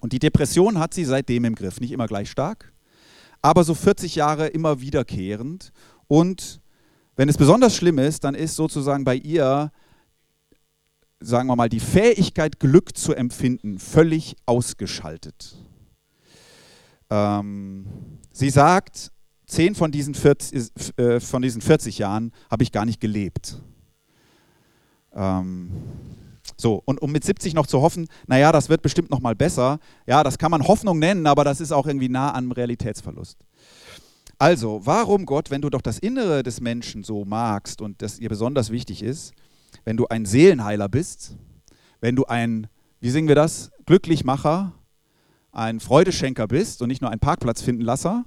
Und 0.00 0.12
die 0.12 0.18
Depression 0.18 0.78
hat 0.78 0.94
sie 0.94 1.04
seitdem 1.04 1.44
im 1.44 1.54
Griff. 1.54 1.80
Nicht 1.80 1.92
immer 1.92 2.06
gleich 2.06 2.30
stark, 2.30 2.72
aber 3.42 3.64
so 3.64 3.74
40 3.74 4.14
Jahre 4.14 4.48
immer 4.48 4.80
wiederkehrend. 4.80 5.72
Und 6.08 6.60
wenn 7.16 7.28
es 7.28 7.36
besonders 7.36 7.76
schlimm 7.76 7.98
ist, 7.98 8.24
dann 8.24 8.34
ist 8.34 8.56
sozusagen 8.56 9.04
bei 9.04 9.14
ihr, 9.14 9.70
sagen 11.20 11.48
wir 11.48 11.56
mal, 11.56 11.68
die 11.68 11.80
Fähigkeit, 11.80 12.58
Glück 12.60 12.96
zu 12.96 13.14
empfinden, 13.14 13.78
völlig 13.78 14.36
ausgeschaltet. 14.46 15.56
Ähm, 17.10 17.86
sie 18.32 18.50
sagt, 18.50 19.12
zehn 19.50 19.74
von 19.74 19.90
diesen 19.90 20.14
40, 20.14 20.70
äh, 20.96 21.20
von 21.20 21.42
diesen 21.42 21.60
40 21.60 21.98
Jahren 21.98 22.32
habe 22.50 22.62
ich 22.62 22.72
gar 22.72 22.84
nicht 22.84 23.00
gelebt. 23.00 23.60
Ähm, 25.12 25.70
so, 26.56 26.82
und 26.84 27.00
um 27.02 27.10
mit 27.10 27.24
70 27.24 27.54
noch 27.54 27.66
zu 27.66 27.80
hoffen, 27.80 28.06
naja, 28.26 28.52
das 28.52 28.68
wird 28.68 28.82
bestimmt 28.82 29.10
noch 29.10 29.20
mal 29.20 29.34
besser, 29.34 29.78
ja, 30.06 30.22
das 30.22 30.38
kann 30.38 30.50
man 30.50 30.66
Hoffnung 30.66 30.98
nennen, 30.98 31.26
aber 31.26 31.44
das 31.44 31.60
ist 31.60 31.72
auch 31.72 31.86
irgendwie 31.86 32.08
nah 32.08 32.34
am 32.34 32.52
Realitätsverlust. 32.52 33.38
Also, 34.38 34.80
warum 34.84 35.26
Gott, 35.26 35.50
wenn 35.50 35.60
du 35.60 35.68
doch 35.68 35.82
das 35.82 35.98
Innere 35.98 36.42
des 36.42 36.60
Menschen 36.60 37.02
so 37.02 37.24
magst 37.24 37.82
und 37.82 38.00
das 38.02 38.18
ihr 38.18 38.28
besonders 38.28 38.70
wichtig 38.70 39.02
ist, 39.02 39.32
wenn 39.84 39.96
du 39.96 40.06
ein 40.08 40.24
Seelenheiler 40.26 40.88
bist, 40.88 41.36
wenn 42.00 42.16
du 42.16 42.24
ein, 42.24 42.68
wie 43.00 43.10
singen 43.10 43.28
wir 43.28 43.34
das, 43.34 43.70
Glücklichmacher, 43.86 44.72
ein 45.52 45.80
Freudeschenker 45.80 46.46
bist 46.46 46.80
und 46.80 46.88
nicht 46.88 47.02
nur 47.02 47.10
ein 47.10 47.18
Parkplatzfindenlasser 47.18 48.24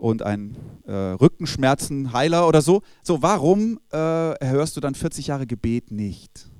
und 0.00 0.22
ein 0.22 0.56
äh, 0.86 0.92
Rückenschmerzenheiler 0.92 2.48
oder 2.48 2.62
so, 2.62 2.82
so 3.02 3.22
warum 3.22 3.78
äh, 3.90 3.96
hörst 3.96 4.76
du 4.76 4.80
dann 4.80 4.94
40 4.94 5.28
Jahre 5.28 5.46
Gebet 5.46 5.90
nicht? 5.90 6.50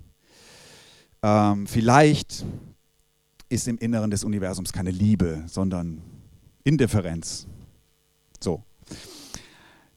Ähm, 1.23 1.66
vielleicht 1.66 2.44
ist 3.49 3.66
im 3.68 3.78
Inneren 3.78 4.11
des 4.11 4.25
Universums 4.25 4.73
keine 4.73 4.90
Liebe, 4.90 5.44
sondern 5.47 6.02
Indifferenz. 6.64 7.47
So. 8.40 8.62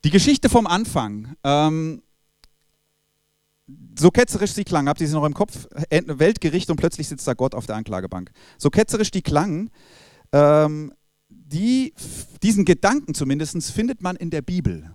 Die 0.04 0.10
Geschichte 0.10 0.50
vom 0.50 0.68
Anfang. 0.68 1.36
Ähm, 1.44 2.02
so 3.98 4.10
ketzerisch 4.12 4.52
sie 4.52 4.64
klang, 4.64 4.88
habt 4.88 5.00
ihr 5.02 5.08
sie 5.08 5.14
noch 5.14 5.26
im 5.26 5.34
Kopf? 5.34 5.68
Weltgericht 5.90 6.70
und 6.70 6.78
plötzlich 6.78 7.08
sitzt 7.08 7.28
da 7.28 7.34
Gott 7.34 7.56
auf 7.56 7.66
der 7.66 7.76
Anklagebank. 7.76 8.32
So 8.58 8.70
ketzerisch 8.70 9.12
die 9.12 9.22
klang, 9.22 9.70
ähm, 10.32 10.94
die, 11.54 11.94
diesen 12.42 12.66
Gedanken 12.66 13.14
zumindest 13.14 13.72
findet 13.72 14.02
man 14.02 14.16
in 14.16 14.30
der 14.30 14.42
Bibel. 14.42 14.92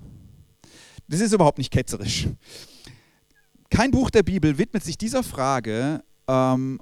Das 1.08 1.20
ist 1.20 1.32
überhaupt 1.32 1.58
nicht 1.58 1.72
ketzerisch. 1.72 2.28
Kein 3.70 3.90
Buch 3.90 4.10
der 4.10 4.22
Bibel 4.22 4.58
widmet 4.58 4.84
sich 4.84 4.98
dieser 4.98 5.22
Frage 5.22 6.02
ähm, 6.26 6.80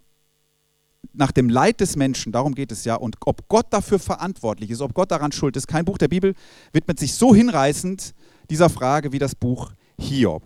nach 1.13 1.33
dem 1.33 1.49
Leid 1.49 1.81
des 1.81 1.97
Menschen, 1.97 2.33
darum 2.33 2.55
geht 2.55 2.73
es 2.73 2.85
ja, 2.85 2.95
und 2.97 3.17
ob 3.25 3.49
Gott 3.49 3.67
dafür 3.71 3.99
verantwortlich 3.99 4.71
ist, 4.71 4.81
ob 4.81 4.95
Gott 4.95 5.11
daran 5.11 5.33
schuld 5.33 5.57
ist. 5.57 5.67
Kein 5.67 5.85
Buch 5.85 5.99
der 5.99 6.09
Bibel 6.09 6.35
widmet 6.73 6.99
sich 6.99 7.15
so 7.15 7.35
hinreißend 7.35 8.15
dieser 8.51 8.69
Frage 8.69 9.13
wie 9.13 9.19
das 9.19 9.35
Buch 9.35 9.73
Hiob. 9.99 10.43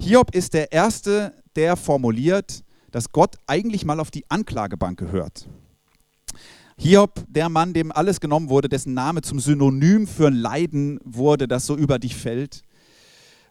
Hiob 0.00 0.34
ist 0.34 0.54
der 0.54 0.72
Erste, 0.72 1.34
der 1.54 1.76
formuliert, 1.76 2.62
dass 2.90 3.12
Gott 3.12 3.36
eigentlich 3.46 3.84
mal 3.84 4.00
auf 4.00 4.10
die 4.10 4.24
Anklagebank 4.30 4.98
gehört. 4.98 5.48
Hiob, 6.78 7.24
der 7.28 7.48
Mann, 7.48 7.72
dem 7.72 7.90
alles 7.90 8.20
genommen 8.20 8.50
wurde, 8.50 8.68
dessen 8.68 8.92
Name 8.92 9.22
zum 9.22 9.40
Synonym 9.40 10.06
für 10.06 10.28
Leiden 10.28 11.00
wurde, 11.04 11.48
das 11.48 11.66
so 11.66 11.76
über 11.76 11.98
dich 11.98 12.14
fällt. 12.14 12.62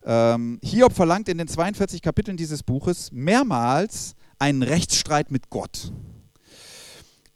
Ähm, 0.04 0.60
Hiob 0.64 0.94
verlangt 0.94 1.28
in 1.30 1.40
den 1.40 1.48
42 1.48 2.04
Kapiteln 2.04 2.38
dieses 2.38 2.62
Buches 2.62 3.12
mehrmals 3.12 4.16
einen 4.38 4.62
Rechtsstreit 4.62 5.32
mit 5.32 5.50
Gott. 5.50 5.92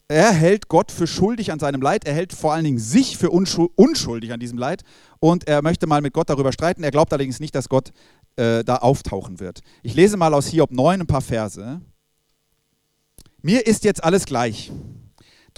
Er 0.08 0.32
hält 0.32 0.70
Gott 0.70 0.92
für 0.92 1.06
schuldig 1.06 1.52
an 1.52 1.60
seinem 1.60 1.82
Leid, 1.82 2.06
er 2.06 2.14
hält 2.14 2.34
vor 2.34 2.54
allen 2.54 2.64
Dingen 2.64 2.80
sich 2.80 3.18
für 3.18 3.30
unschuldig 3.30 4.34
an 4.34 4.40
diesem 4.40 4.58
Leid 4.58 4.84
und 5.20 5.48
er 5.48 5.62
möchte 5.62 5.86
mal 5.86 6.02
mit 6.02 6.14
Gott 6.14 6.30
darüber 6.30 6.52
streiten. 6.52 6.84
Er 6.84 6.92
glaubt 6.92 7.14
allerdings 7.14 7.40
nicht, 7.40 7.54
dass 7.54 7.70
Gott 7.70 7.92
äh, 8.36 8.64
da 8.64 8.78
auftauchen 8.78 9.40
wird. 9.40 9.62
Ich 9.84 9.94
lese 9.94 10.18
mal 10.18 10.34
aus 10.34 10.48
Hiob 10.48 10.72
9 10.72 11.02
ein 11.02 11.08
paar 11.08 11.22
Verse. 11.22 11.82
Mir 13.42 13.66
ist 13.68 13.84
jetzt 13.84 14.04
alles 14.04 14.26
gleich, 14.26 14.72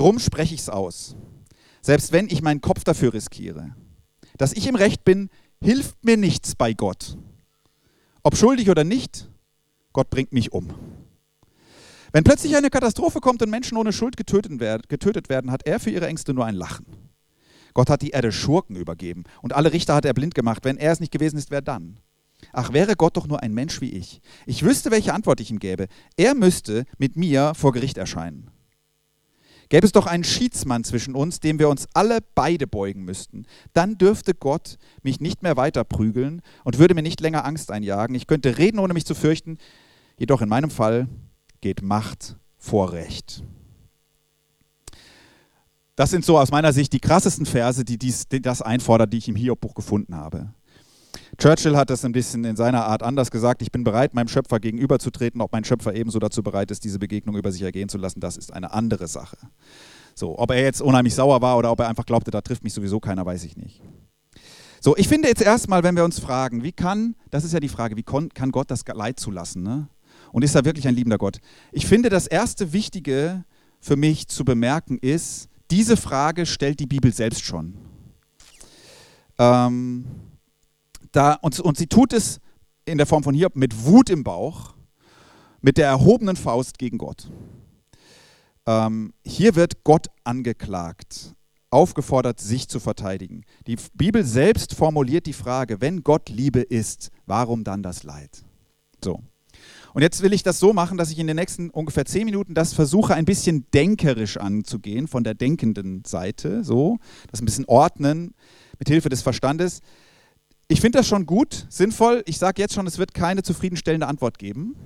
drum 0.02 0.18
spreche 0.18 0.56
ich 0.56 0.62
es 0.62 0.70
aus, 0.70 1.16
selbst 1.84 2.12
wenn 2.12 2.28
ich 2.28 2.42
meinen 2.42 2.60
Kopf 2.60 2.84
dafür 2.84 3.14
riskiere. 3.14 3.76
Dass 4.36 4.52
ich 4.52 4.66
im 4.66 4.74
Recht 4.74 5.06
bin, 5.06 5.30
hilft 5.62 6.04
mir 6.04 6.18
nichts 6.18 6.56
bei 6.56 6.74
Gott. 6.74 7.18
Ob 8.24 8.36
schuldig 8.36 8.72
oder 8.72 8.84
nicht, 8.84 9.30
Gott 9.94 10.10
bringt 10.10 10.32
mich 10.32 10.54
um. 10.54 10.70
Wenn 12.12 12.24
plötzlich 12.24 12.56
eine 12.56 12.72
Katastrophe 12.72 13.20
kommt 13.20 13.44
und 13.44 13.52
Menschen 13.52 13.78
ohne 13.78 13.94
Schuld 13.94 14.18
getötet 14.18 14.60
werden, 14.60 15.52
hat 15.52 15.68
er 15.68 15.80
für 15.80 15.92
ihre 15.92 16.08
Ängste 16.08 16.34
nur 16.34 16.46
ein 16.46 16.56
Lachen. 16.56 16.88
Gott 17.76 17.92
hat 17.92 18.02
die 18.02 18.10
Erde 18.10 18.32
Schurken 18.32 18.76
übergeben 18.76 19.24
und 19.44 19.54
alle 19.54 19.72
Richter 19.72 19.94
hat 19.94 20.06
er 20.06 20.16
blind 20.16 20.34
gemacht. 20.34 20.66
Wenn 20.66 20.78
er 20.78 20.92
es 20.94 21.00
nicht 21.00 21.12
gewesen 21.12 21.38
ist, 21.38 21.52
wer 21.52 21.62
dann? 21.62 22.00
Ach, 22.54 22.74
wäre 22.74 22.96
Gott 22.96 23.18
doch 23.18 23.28
nur 23.28 23.44
ein 23.44 23.54
Mensch 23.54 23.82
wie 23.82 23.92
ich. 23.92 24.20
Ich 24.48 24.64
wüsste, 24.64 24.90
welche 24.90 25.14
Antwort 25.14 25.40
ich 25.42 25.52
ihm 25.52 25.60
gäbe. 25.60 25.88
Er 26.18 26.34
müsste 26.34 26.86
mit 26.98 27.18
mir 27.18 27.54
vor 27.54 27.72
Gericht 27.72 28.00
erscheinen. 28.00 28.50
Gäbe 29.72 29.86
es 29.86 29.94
doch 29.94 30.06
einen 30.06 30.26
Schiedsmann 30.26 30.84
zwischen 30.84 31.16
uns, 31.16 31.40
dem 31.40 31.58
wir 31.58 31.70
uns 31.70 31.88
alle 31.94 32.20
beide 32.36 32.68
beugen 32.68 33.06
müssten, 33.06 33.46
dann 33.72 33.98
dürfte 33.98 34.34
Gott 34.34 34.78
mich 35.02 35.22
nicht 35.22 35.44
mehr 35.44 35.56
weiter 35.56 35.86
prügeln 35.86 36.42
und 36.66 36.78
würde 36.78 36.94
mir 36.94 37.02
nicht 37.02 37.22
länger 37.22 37.46
Angst 37.46 37.72
einjagen. 37.72 38.14
Ich 38.14 38.28
könnte 38.28 38.58
reden, 38.58 38.80
ohne 38.80 38.94
mich 38.94 39.06
zu 39.06 39.16
fürchten. 39.16 39.60
Jedoch 40.18 40.42
in 40.42 40.50
meinem 40.50 40.72
Fall 40.72 41.08
geht 41.62 41.84
Macht 41.84 42.36
vor 42.58 42.92
Recht. 42.92 43.46
Das 45.96 46.10
sind 46.10 46.26
so 46.26 46.38
aus 46.38 46.52
meiner 46.52 46.74
Sicht 46.74 46.92
die 46.92 47.00
krassesten 47.00 47.46
Verse, 47.46 47.86
die, 47.86 47.98
dies, 47.98 48.28
die 48.28 48.42
das 48.42 48.62
einfordern, 48.62 49.10
die 49.10 49.20
ich 49.20 49.30
im 49.30 49.38
Hiob-Buch 49.38 49.74
gefunden 49.74 50.18
habe. 50.18 50.54
Churchill 51.38 51.78
hat 51.78 51.90
das 51.90 52.04
ein 52.06 52.12
bisschen 52.12 52.44
in 52.44 52.56
seiner 52.56 52.86
Art 52.86 53.04
anders 53.04 53.32
gesagt. 53.32 53.62
Ich 53.62 53.72
bin 53.72 53.84
bereit, 53.84 54.14
meinem 54.14 54.28
Schöpfer 54.28 54.60
gegenüberzutreten. 54.60 55.42
Ob 55.42 55.52
mein 55.52 55.64
Schöpfer 55.64 55.96
ebenso 55.96 56.20
dazu 56.20 56.44
bereit 56.44 56.72
ist, 56.72 56.84
diese 56.84 57.00
Begegnung 57.00 57.36
über 57.36 57.52
sich 57.52 57.62
ergehen 57.62 57.90
zu 57.90 57.98
lassen, 57.98 58.20
das 58.20 58.38
ist 58.38 58.54
eine 58.54 58.74
andere 58.74 59.08
Sache. 59.08 59.38
So, 60.14 60.38
ob 60.38 60.52
er 60.52 60.62
jetzt 60.62 60.82
unheimlich 60.82 61.16
sauer 61.16 61.42
war 61.42 61.58
oder 61.58 61.72
ob 61.72 61.80
er 61.80 61.88
einfach 61.88 62.06
glaubte, 62.06 62.32
da 62.32 62.42
trifft 62.42 62.64
mich 62.64 62.74
sowieso 62.74 63.00
keiner, 63.00 63.26
weiß 63.26 63.44
ich 63.44 63.56
nicht. 63.56 63.82
So, 64.82 64.98
ich 64.98 65.08
finde 65.08 65.28
jetzt 65.28 65.42
erstmal, 65.42 65.84
wenn 65.84 65.96
wir 65.96 66.04
uns 66.04 66.20
fragen, 66.20 66.64
wie 66.64 66.72
kann, 66.72 67.16
das 67.30 67.44
ist 67.44 67.54
ja 67.54 67.60
die 67.60 67.70
Frage, 67.70 67.96
wie 67.96 68.04
kann 68.04 68.52
Gott 68.52 68.72
das 68.72 68.84
Leid 68.86 69.20
zulassen? 69.20 69.64
Ne? 69.64 69.88
Und 70.32 70.44
ist 70.44 70.56
er 70.56 70.66
wirklich 70.66 70.88
ein 70.88 70.96
liebender 70.96 71.18
Gott? 71.18 71.38
Ich 71.72 71.86
finde, 71.86 72.10
das 72.10 72.28
erste 72.28 72.74
Wichtige 72.74 73.46
für 73.80 73.96
mich 73.96 74.28
zu 74.28 74.44
bemerken 74.44 74.98
ist, 74.98 75.50
diese 75.70 75.98
Frage 75.98 76.46
stellt 76.46 76.80
die 76.80 76.88
Bibel 76.88 77.14
selbst 77.14 77.44
schon. 77.44 77.76
Ähm, 79.38 80.06
da, 81.12 81.34
und, 81.36 81.60
und 81.60 81.78
sie 81.78 81.88
tut 81.88 82.14
es 82.14 82.40
in 82.86 82.98
der 82.98 83.08
Form 83.08 83.24
von 83.24 83.36
Hiob 83.36 83.56
mit 83.56 83.86
Wut 83.86 84.10
im 84.10 84.24
Bauch, 84.24 84.74
mit 85.62 85.78
der 85.78 85.88
erhobenen 85.88 86.36
Faust 86.36 86.78
gegen 86.78 86.98
Gott. 86.98 87.32
Ähm, 88.66 89.14
hier 89.26 89.56
wird 89.56 89.84
Gott 89.84 90.08
angeklagt, 90.24 91.36
aufgefordert, 91.70 92.40
sich 92.40 92.68
zu 92.68 92.80
verteidigen. 92.80 93.44
Die 93.68 93.78
Bibel 93.94 94.24
selbst 94.24 94.76
formuliert 94.76 95.26
die 95.26 95.34
Frage, 95.34 95.82
wenn 95.82 96.04
Gott 96.04 96.30
Liebe 96.30 96.62
ist, 96.62 97.12
warum 97.26 97.64
dann 97.64 97.84
das 97.84 98.04
Leid? 98.04 98.44
So. 99.04 99.22
Und 99.94 100.02
jetzt 100.02 100.22
will 100.22 100.32
ich 100.34 100.44
das 100.44 100.60
so 100.60 100.74
machen, 100.74 100.98
dass 100.98 101.12
ich 101.12 101.20
in 101.20 101.28
den 101.28 101.36
nächsten 101.36 101.70
ungefähr 101.70 102.06
zehn 102.06 102.26
Minuten 102.26 102.54
das 102.54 102.74
versuche, 102.74 103.14
ein 103.14 103.26
bisschen 103.26 103.66
denkerisch 103.74 104.38
anzugehen, 104.38 105.08
von 105.08 105.24
der 105.24 105.34
denkenden 105.34 106.04
Seite, 106.06 106.64
so, 106.64 106.98
das 107.30 107.42
ein 107.42 107.46
bisschen 107.46 107.66
ordnen, 107.66 108.34
mit 108.80 108.88
Hilfe 108.88 109.10
des 109.10 109.22
Verstandes. 109.22 109.82
Ich 110.72 110.80
finde 110.80 111.00
das 111.00 111.08
schon 111.10 111.26
gut, 111.26 111.66
sinnvoll. 111.68 112.24
Ich 112.26 112.38
sage 112.38 112.62
jetzt 112.62 112.74
schon, 112.74 112.88
es 112.88 112.98
wird 112.98 113.14
keine 113.14 113.44
zufriedenstellende 113.44 114.08
Antwort 114.08 114.40
geben. 114.40 114.78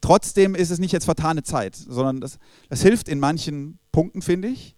Trotzdem 0.00 0.54
ist 0.54 0.70
es 0.70 0.78
nicht 0.78 0.92
jetzt 0.92 1.04
vertane 1.04 1.42
Zeit, 1.42 1.76
sondern 1.76 2.22
das, 2.22 2.38
das 2.70 2.80
hilft 2.80 3.10
in 3.10 3.20
manchen 3.20 3.78
Punkten, 3.92 4.22
finde 4.22 4.48
ich. 4.48 4.74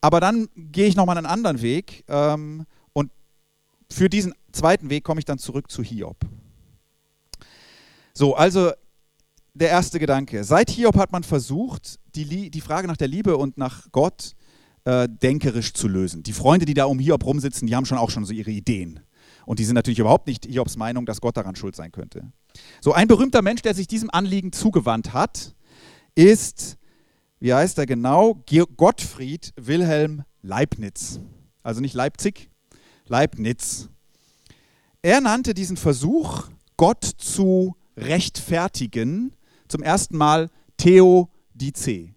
Aber 0.00 0.20
dann 0.20 0.48
gehe 0.54 0.86
ich 0.86 0.94
nochmal 0.94 1.18
einen 1.18 1.26
anderen 1.26 1.62
Weg 1.62 2.04
ähm, 2.06 2.64
und 2.92 3.10
für 3.90 4.08
diesen 4.08 4.34
zweiten 4.52 4.88
Weg 4.88 5.02
komme 5.02 5.18
ich 5.18 5.24
dann 5.24 5.38
zurück 5.38 5.68
zu 5.68 5.82
Hiob. 5.82 6.18
So, 8.14 8.36
also 8.36 8.70
der 9.52 9.70
erste 9.70 9.98
Gedanke. 9.98 10.44
Seit 10.44 10.70
Hiob 10.70 10.96
hat 10.96 11.10
man 11.10 11.24
versucht, 11.24 11.98
die, 12.14 12.52
die 12.52 12.60
Frage 12.60 12.86
nach 12.86 12.96
der 12.96 13.08
Liebe 13.08 13.36
und 13.36 13.58
nach 13.58 13.90
Gott 13.90 14.36
äh, 14.84 15.08
denkerisch 15.08 15.72
zu 15.72 15.88
lösen. 15.88 16.22
Die 16.22 16.32
Freunde, 16.32 16.66
die 16.66 16.74
da 16.74 16.84
um 16.84 17.00
Hiob 17.00 17.26
rumsitzen, 17.26 17.66
die 17.66 17.74
haben 17.74 17.84
schon 17.84 17.98
auch 17.98 18.10
schon 18.10 18.24
so 18.24 18.32
ihre 18.32 18.52
Ideen. 18.52 19.00
Und 19.46 19.58
die 19.58 19.64
sind 19.64 19.74
natürlich 19.74 19.98
überhaupt 19.98 20.26
nicht 20.26 20.46
Hiobs 20.46 20.76
Meinung, 20.76 21.06
dass 21.06 21.20
Gott 21.20 21.36
daran 21.36 21.56
schuld 21.56 21.76
sein 21.76 21.92
könnte. 21.92 22.32
So 22.80 22.92
ein 22.92 23.08
berühmter 23.08 23.42
Mensch, 23.42 23.62
der 23.62 23.74
sich 23.74 23.86
diesem 23.86 24.10
Anliegen 24.10 24.52
zugewandt 24.52 25.12
hat, 25.12 25.54
ist, 26.14 26.76
wie 27.40 27.54
heißt 27.54 27.78
er 27.78 27.86
genau, 27.86 28.44
Gottfried 28.76 29.52
Wilhelm 29.56 30.24
Leibniz. 30.42 31.20
Also 31.62 31.80
nicht 31.80 31.94
Leipzig, 31.94 32.50
Leibniz. 33.06 33.88
Er 35.02 35.20
nannte 35.20 35.54
diesen 35.54 35.76
Versuch, 35.76 36.48
Gott 36.76 37.04
zu 37.04 37.76
rechtfertigen, 37.96 39.34
zum 39.68 39.82
ersten 39.82 40.16
Mal 40.16 40.50
Theodice. 40.76 42.14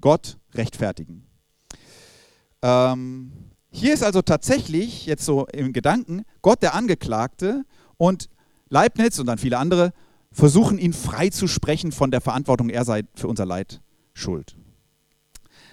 Gott 0.00 0.38
rechtfertigen. 0.52 1.26
Ähm, 2.62 3.32
hier 3.74 3.92
ist 3.92 4.04
also 4.04 4.22
tatsächlich, 4.22 5.06
jetzt 5.06 5.24
so 5.24 5.46
im 5.46 5.72
Gedanken, 5.72 6.22
Gott 6.42 6.62
der 6.62 6.74
Angeklagte 6.74 7.64
und 7.96 8.28
Leibniz 8.68 9.18
und 9.18 9.26
dann 9.26 9.38
viele 9.38 9.58
andere 9.58 9.92
versuchen 10.30 10.78
ihn 10.78 10.92
frei 10.92 11.28
zu 11.28 11.48
sprechen 11.48 11.90
von 11.90 12.10
der 12.10 12.20
Verantwortung, 12.20 12.68
er 12.68 12.84
sei 12.84 13.02
für 13.14 13.26
unser 13.26 13.46
Leid 13.46 13.80
schuld. 14.12 14.56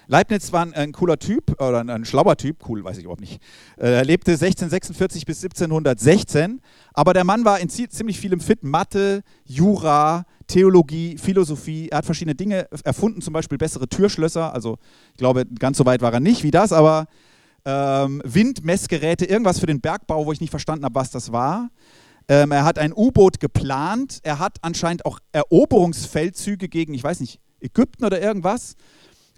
Leibniz 0.08 0.52
war 0.52 0.66
ein, 0.74 0.92
cooler 0.92 1.18
Typ 1.18 1.60
oder 1.60 1.78
ein, 1.78 1.90
ein, 1.90 2.04
schlauer 2.04 2.36
Typ, 2.36 2.68
cool, 2.68 2.82
weiß 2.82 2.98
ich 2.98 3.04
überhaupt 3.04 3.20
nicht. 3.20 3.40
Äh, 3.76 3.92
er 3.92 4.04
lebte 4.04 4.32
1646 4.32 5.24
bis 5.24 5.42
1716, 5.44 6.60
aber 6.92 7.14
der 7.14 7.22
Mann 7.22 7.44
war 7.44 7.60
in 7.60 7.68
ziemlich 7.68 8.18
vielem 8.18 8.40
fit. 8.40 8.64
Mathe, 8.64 9.22
Jura, 9.44 10.24
Theologie, 10.48 11.18
Philosophie. 11.18 11.88
Er 11.90 11.98
hat 11.98 12.04
verschiedene 12.04 12.34
Dinge 12.34 12.66
erfunden, 12.82 13.22
zum 13.22 13.32
Beispiel 13.32 13.58
bessere 13.58 13.88
Türschlösser. 13.88 14.52
Also 14.52 14.78
ich 15.12 15.18
glaube, 15.18 15.46
ganz 15.46 15.78
so 15.78 15.86
weit 15.86 16.02
war 16.02 16.12
er 16.12 16.20
nicht 16.20 16.42
wie 16.42 16.50
das, 16.50 16.72
aber 16.72 17.06
ähm, 17.64 18.22
Windmessgeräte, 18.24 19.24
irgendwas 19.24 19.60
für 19.60 19.66
den 19.66 19.80
Bergbau, 19.80 20.26
wo 20.26 20.32
ich 20.32 20.40
nicht 20.40 20.50
verstanden 20.50 20.84
habe, 20.84 20.94
was 20.94 21.10
das 21.10 21.32
war. 21.32 21.70
Ähm, 22.28 22.52
er 22.52 22.64
hat 22.64 22.78
ein 22.78 22.92
U-Boot 22.92 23.40
geplant. 23.40 24.20
Er 24.22 24.38
hat 24.38 24.58
anscheinend 24.62 25.04
auch 25.04 25.18
Eroberungsfeldzüge 25.32 26.68
gegen, 26.68 26.94
ich 26.94 27.04
weiß 27.04 27.20
nicht, 27.20 27.40
Ägypten 27.60 28.04
oder 28.04 28.20
irgendwas 28.20 28.76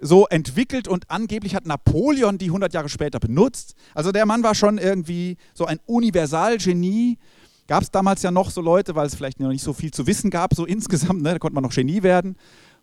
so 0.00 0.26
entwickelt 0.26 0.88
und 0.88 1.10
angeblich 1.10 1.54
hat 1.54 1.66
Napoleon 1.66 2.36
die 2.36 2.46
100 2.46 2.74
Jahre 2.74 2.88
später 2.88 3.20
benutzt. 3.20 3.74
Also 3.94 4.12
der 4.12 4.26
Mann 4.26 4.42
war 4.42 4.54
schon 4.54 4.78
irgendwie 4.78 5.36
so 5.54 5.66
ein 5.66 5.78
Universalgenie. 5.86 7.18
Gab 7.66 7.82
es 7.82 7.90
damals 7.90 8.22
ja 8.22 8.30
noch 8.30 8.50
so 8.50 8.60
Leute, 8.60 8.94
weil 8.94 9.06
es 9.06 9.14
vielleicht 9.14 9.40
noch 9.40 9.48
nicht 9.48 9.64
so 9.64 9.72
viel 9.72 9.92
zu 9.92 10.06
wissen 10.06 10.30
gab, 10.30 10.54
so 10.54 10.66
insgesamt, 10.66 11.22
ne? 11.22 11.32
da 11.32 11.38
konnte 11.38 11.54
man 11.54 11.64
noch 11.64 11.74
Genie 11.74 12.02
werden. 12.02 12.36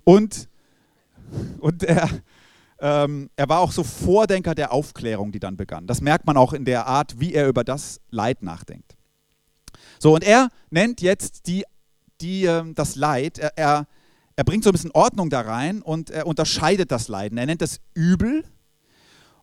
Und, 0.03 0.49
und 1.59 1.83
er, 1.83 2.09
ähm, 2.81 3.29
er 3.35 3.47
war 3.47 3.59
auch 3.59 3.71
so 3.71 3.83
Vordenker 3.83 4.55
der 4.55 4.73
Aufklärung, 4.73 5.31
die 5.31 5.39
dann 5.39 5.55
begann. 5.55 5.87
Das 5.87 6.01
merkt 6.01 6.25
man 6.25 6.35
auch 6.35 6.51
in 6.51 6.65
der 6.65 6.87
Art, 6.87 7.19
wie 7.19 7.33
er 7.33 7.47
über 7.47 7.63
das 7.63 8.01
Leid 8.09 8.43
nachdenkt. 8.43 8.97
So, 9.99 10.13
und 10.15 10.23
er 10.23 10.49
nennt 10.69 11.01
jetzt 11.01 11.47
die, 11.47 11.63
die, 12.19 12.45
äh, 12.45 12.73
das 12.73 12.95
Leid, 12.95 13.37
er, 13.37 13.57
er 13.57 13.87
er 14.35 14.43
bringt 14.43 14.63
so 14.63 14.69
ein 14.69 14.73
bisschen 14.73 14.91
Ordnung 14.91 15.29
da 15.29 15.41
rein 15.41 15.81
und 15.81 16.09
er 16.09 16.25
unterscheidet 16.25 16.91
das 16.91 17.07
Leiden. 17.07 17.37
Er 17.37 17.45
nennt 17.45 17.61
es 17.61 17.79
Übel 17.93 18.43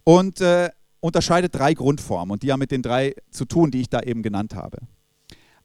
und 0.03 0.41
äh, 0.41 0.71
unterscheidet 1.01 1.55
drei 1.55 1.75
Grundformen 1.75 2.33
und 2.33 2.43
die 2.43 2.51
haben 2.51 2.59
mit 2.59 2.71
den 2.71 2.83
drei 2.83 3.15
zu 3.31 3.45
tun, 3.45 3.71
die 3.71 3.83
ich 3.83 3.89
da 3.89 4.01
eben 4.01 4.23
genannt 4.23 4.55
habe. 4.55 4.79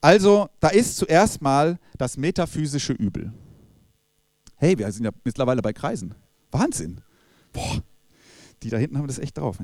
Also, 0.00 0.48
da 0.60 0.68
ist 0.68 0.98
zuerst 0.98 1.40
mal 1.40 1.78
das 1.96 2.16
metaphysische 2.16 2.92
Übel. 2.92 3.32
Hey, 4.56 4.78
wir 4.78 4.92
sind 4.92 5.04
ja 5.04 5.10
mittlerweile 5.24 5.62
bei 5.62 5.72
Kreisen. 5.72 6.14
Wahnsinn. 6.50 7.00
Boah, 7.54 7.82
die 8.62 8.68
da 8.68 8.76
hinten 8.76 8.98
haben 8.98 9.06
das 9.06 9.18
echt 9.18 9.38
drauf. 9.38 9.56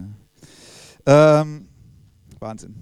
Ja. 1.06 1.42
Ähm, 1.42 1.68
Wahnsinn. 2.38 2.74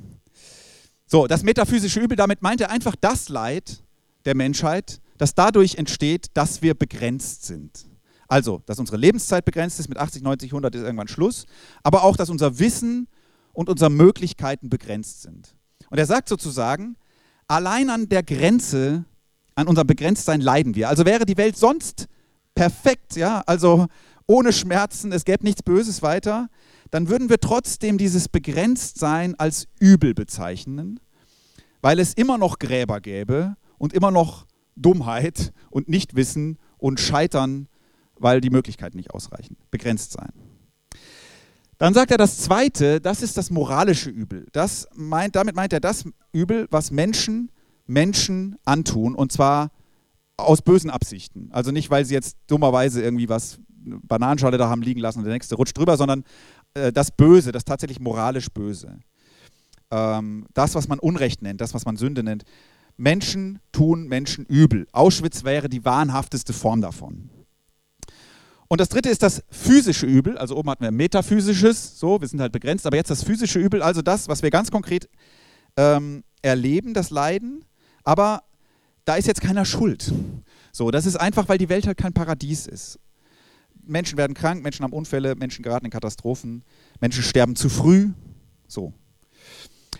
So, 1.06 1.26
das 1.26 1.42
metaphysische 1.42 1.98
Übel, 1.98 2.16
damit 2.16 2.42
meint 2.42 2.60
er 2.60 2.70
einfach 2.70 2.94
das 2.94 3.28
Leid 3.28 3.82
der 4.24 4.36
Menschheit, 4.36 5.00
das 5.16 5.34
dadurch 5.34 5.76
entsteht, 5.76 6.26
dass 6.34 6.62
wir 6.62 6.74
begrenzt 6.74 7.44
sind. 7.44 7.86
Also, 8.28 8.62
dass 8.66 8.78
unsere 8.78 8.98
Lebenszeit 8.98 9.44
begrenzt 9.46 9.80
ist, 9.80 9.88
mit 9.88 9.96
80, 9.96 10.22
90, 10.22 10.50
100 10.50 10.74
ist 10.74 10.82
irgendwann 10.82 11.08
Schluss, 11.08 11.46
aber 11.82 12.04
auch, 12.04 12.16
dass 12.16 12.28
unser 12.28 12.58
Wissen 12.58 13.08
und 13.54 13.70
unsere 13.70 13.90
Möglichkeiten 13.90 14.68
begrenzt 14.68 15.22
sind. 15.22 15.56
Und 15.88 15.98
er 15.98 16.04
sagt 16.04 16.28
sozusagen, 16.28 16.96
allein 17.46 17.88
an 17.88 18.10
der 18.10 18.22
Grenze, 18.22 19.06
an 19.54 19.66
unserem 19.66 19.86
Begrenztsein 19.86 20.42
leiden 20.42 20.74
wir. 20.74 20.90
Also 20.90 21.06
wäre 21.06 21.24
die 21.24 21.38
Welt 21.38 21.56
sonst 21.56 22.06
perfekt, 22.54 23.16
ja, 23.16 23.42
also 23.46 23.86
ohne 24.28 24.52
Schmerzen, 24.52 25.10
es 25.10 25.24
gäbe 25.24 25.42
nichts 25.42 25.64
Böses 25.64 26.02
weiter, 26.02 26.48
dann 26.92 27.08
würden 27.08 27.28
wir 27.28 27.40
trotzdem 27.40 27.98
dieses 27.98 28.28
Begrenztsein 28.28 29.34
als 29.34 29.66
übel 29.80 30.14
bezeichnen, 30.14 31.00
weil 31.82 31.98
es 31.98 32.14
immer 32.14 32.38
noch 32.38 32.60
Gräber 32.60 33.00
gäbe 33.00 33.56
und 33.78 33.92
immer 33.92 34.12
noch 34.12 34.46
Dummheit 34.76 35.52
und 35.70 35.88
Nichtwissen 35.88 36.58
und 36.76 37.00
Scheitern, 37.00 37.66
weil 38.14 38.40
die 38.40 38.50
Möglichkeiten 38.50 38.96
nicht 38.96 39.10
ausreichen, 39.10 39.56
begrenzt 39.72 40.12
sein. 40.12 40.32
Dann 41.78 41.94
sagt 41.94 42.10
er 42.10 42.18
das 42.18 42.38
Zweite, 42.38 43.00
das 43.00 43.22
ist 43.22 43.36
das 43.36 43.50
moralische 43.50 44.10
Übel. 44.10 44.46
Das 44.52 44.88
meint, 44.94 45.36
damit 45.36 45.56
meint 45.56 45.72
er 45.72 45.80
das 45.80 46.04
Übel, 46.32 46.66
was 46.70 46.90
Menschen 46.90 47.50
Menschen 47.88 48.56
antun, 48.64 49.14
und 49.14 49.32
zwar 49.32 49.70
aus 50.36 50.62
bösen 50.62 50.90
Absichten. 50.90 51.48
Also 51.50 51.72
nicht, 51.72 51.90
weil 51.90 52.04
sie 52.04 52.14
jetzt 52.14 52.36
dummerweise 52.46 53.02
irgendwie 53.02 53.28
was, 53.28 53.58
Bananenschale 53.78 54.58
da 54.58 54.68
haben 54.68 54.82
liegen 54.82 55.00
lassen 55.00 55.18
und 55.18 55.24
der 55.24 55.32
nächste 55.32 55.54
rutscht 55.54 55.76
drüber, 55.76 55.96
sondern 55.96 56.24
äh, 56.74 56.92
das 56.92 57.10
Böse, 57.10 57.52
das 57.52 57.64
tatsächlich 57.64 58.00
moralisch 58.00 58.48
Böse. 58.50 58.98
Ähm, 59.90 60.46
das, 60.54 60.74
was 60.74 60.88
man 60.88 60.98
Unrecht 60.98 61.42
nennt, 61.42 61.60
das, 61.60 61.74
was 61.74 61.84
man 61.84 61.96
Sünde 61.96 62.22
nennt, 62.22 62.44
Menschen 62.96 63.60
tun 63.72 64.08
Menschen 64.08 64.44
übel. 64.44 64.86
Auschwitz 64.92 65.44
wäre 65.44 65.68
die 65.68 65.84
wahnhafteste 65.84 66.52
Form 66.52 66.80
davon. 66.80 67.30
Und 68.68 68.80
das 68.80 68.90
dritte 68.90 69.08
ist 69.08 69.22
das 69.22 69.42
physische 69.48 70.04
Übel. 70.04 70.36
Also 70.36 70.56
oben 70.56 70.68
hatten 70.68 70.84
wir 70.84 70.90
metaphysisches, 70.90 71.98
so, 71.98 72.20
wir 72.20 72.28
sind 72.28 72.40
halt 72.40 72.52
begrenzt, 72.52 72.86
aber 72.86 72.96
jetzt 72.96 73.10
das 73.10 73.22
physische 73.22 73.58
Übel, 73.58 73.82
also 73.82 74.02
das, 74.02 74.28
was 74.28 74.42
wir 74.42 74.50
ganz 74.50 74.70
konkret 74.70 75.08
ähm, 75.76 76.22
erleben, 76.42 76.92
das 76.92 77.10
Leiden. 77.10 77.64
Aber 78.04 78.42
da 79.06 79.14
ist 79.14 79.26
jetzt 79.26 79.40
keiner 79.40 79.64
schuld. 79.64 80.12
So, 80.70 80.90
das 80.90 81.06
ist 81.06 81.16
einfach, 81.16 81.48
weil 81.48 81.56
die 81.56 81.70
Welt 81.70 81.86
halt 81.86 81.96
kein 81.96 82.12
Paradies 82.12 82.66
ist. 82.66 82.98
Menschen 83.88 84.18
werden 84.18 84.34
krank, 84.34 84.62
Menschen 84.62 84.84
haben 84.84 84.92
Unfälle, 84.92 85.34
Menschen 85.34 85.62
geraten 85.62 85.86
in 85.86 85.90
Katastrophen, 85.90 86.62
Menschen 87.00 87.22
sterben 87.22 87.56
zu 87.56 87.68
früh. 87.68 88.10
So. 88.66 88.92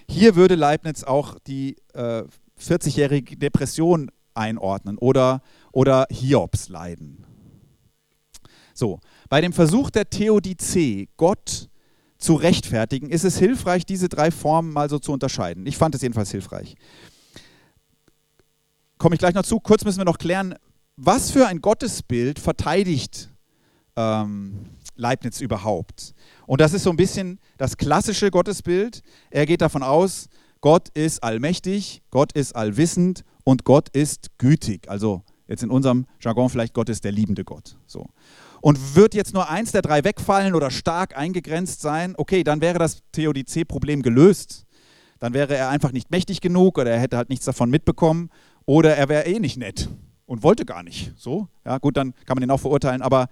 Hier 0.09 0.37
würde 0.37 0.55
Leibniz 0.55 1.05
auch 1.05 1.39
die 1.41 1.77
äh, 1.95 2.23
40-jährige 2.61 3.37
Depression 3.37 4.11
einordnen 4.35 4.99
oder, 4.99 5.43
oder 5.73 6.07
Hiobs 6.11 6.69
leiden. 6.69 7.25
So, 8.75 9.01
bei 9.29 9.41
dem 9.41 9.53
Versuch 9.53 9.91
der 9.91 10.09
Theodizee, 10.09 11.09
Gott 11.17 11.69
zu 12.17 12.35
rechtfertigen, 12.35 13.11
ist 13.11 13.25
es 13.25 13.39
hilfreich, 13.39 13.85
diese 13.85 14.09
drei 14.09 14.31
Formen 14.31 14.73
mal 14.73 14.89
so 14.89 14.99
zu 14.99 15.13
unterscheiden. 15.13 15.67
Ich 15.67 15.77
fand 15.77 15.95
es 15.95 16.03
jedenfalls 16.03 16.31
hilfreich. 16.31 16.77
Komme 18.99 19.15
ich 19.15 19.19
gleich 19.19 19.35
noch 19.35 19.45
zu. 19.45 19.61
Kurz 19.61 19.85
müssen 19.85 19.99
wir 19.99 20.05
noch 20.05 20.19
klären, 20.19 20.55
was 20.97 21.31
für 21.31 21.47
ein 21.47 21.61
Gottesbild 21.61 22.39
verteidigt 22.39 23.31
ähm, 23.99 24.67
Leibniz 24.97 25.41
überhaupt? 25.41 26.15
Und 26.47 26.61
das 26.61 26.73
ist 26.73 26.85
so 26.85 26.91
ein 26.91 26.97
bisschen 26.97 27.41
das 27.57 27.77
klassische 27.77 28.31
Gottesbild. 28.31 29.03
Er 29.31 29.45
geht 29.45 29.61
davon 29.61 29.83
aus, 29.83 30.29
Gott 30.61 30.89
ist 30.91 31.23
allmächtig, 31.23 32.03
Gott 32.11 32.33
ist 32.33 32.55
allwissend 32.55 33.25
und 33.45 33.65
Gott 33.65 33.89
ist 33.91 34.39
gütig. 34.39 34.89
Also 34.89 35.23
jetzt 35.47 35.63
in 35.63 35.71
unserem 35.71 36.07
Jargon 36.21 36.49
vielleicht 36.49 36.75
Gott 36.75 36.89
ist 36.89 37.05
der 37.05 37.13
liebende 37.13 37.45
Gott. 37.45 37.77
So. 37.87 38.07
Und 38.61 38.97
wird 38.97 39.15
jetzt 39.15 39.35
nur 39.35 39.49
eins 39.49 39.73
der 39.73 39.83
drei 39.83 40.03
wegfallen 40.05 40.55
oder 40.55 40.71
stark 40.71 41.17
eingegrenzt 41.17 41.81
sein, 41.81 42.15
okay, 42.17 42.43
dann 42.43 42.61
wäre 42.61 42.79
das 42.79 43.03
Theodizee-Problem 43.13 44.03
gelöst. 44.03 44.65
Dann 45.21 45.35
wäre 45.35 45.57
er 45.57 45.69
einfach 45.69 45.93
nicht 45.93 46.11
mächtig 46.11 46.41
genug 46.41 46.79
oder 46.79 46.91
er 46.93 47.01
hätte 47.01 47.17
halt 47.17 47.29
nichts 47.29 47.45
davon 47.45 47.71
mitbekommen 47.71 48.31
oder 48.67 48.97
er 48.97 49.09
wäre 49.09 49.27
eh 49.27 49.41
nicht 49.41 49.57
nett 49.57 49.89
und 50.27 50.43
wollte 50.43 50.65
gar 50.65 50.83
nicht. 50.83 51.13
So, 51.17 51.49
ja, 51.65 51.79
gut, 51.79 51.97
dann 51.97 52.15
kann 52.27 52.37
man 52.37 52.43
ihn 52.43 52.51
auch 52.51 52.61
verurteilen, 52.61 53.03
aber 53.03 53.29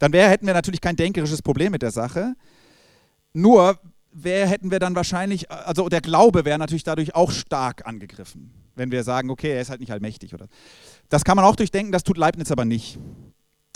dann 0.00 0.12
wär, 0.12 0.28
hätten 0.28 0.46
wir 0.46 0.54
natürlich 0.54 0.80
kein 0.80 0.96
denkerisches 0.96 1.42
Problem 1.42 1.72
mit 1.72 1.82
der 1.82 1.90
Sache. 1.90 2.34
Nur 3.34 3.78
wär, 4.12 4.48
hätten 4.48 4.70
wir 4.70 4.80
dann 4.80 4.96
wahrscheinlich, 4.96 5.50
also 5.50 5.88
der 5.88 6.00
Glaube 6.00 6.44
wäre 6.44 6.58
natürlich 6.58 6.84
dadurch 6.84 7.14
auch 7.14 7.30
stark 7.30 7.86
angegriffen, 7.86 8.50
wenn 8.74 8.90
wir 8.90 9.04
sagen, 9.04 9.30
okay, 9.30 9.52
er 9.52 9.60
ist 9.60 9.68
halt 9.68 9.80
nicht 9.80 9.92
allmächtig. 9.92 10.34
Oder. 10.34 10.48
Das 11.10 11.22
kann 11.22 11.36
man 11.36 11.44
auch 11.44 11.54
durchdenken, 11.54 11.92
das 11.92 12.02
tut 12.02 12.16
Leibniz 12.16 12.50
aber 12.50 12.64
nicht. 12.64 12.98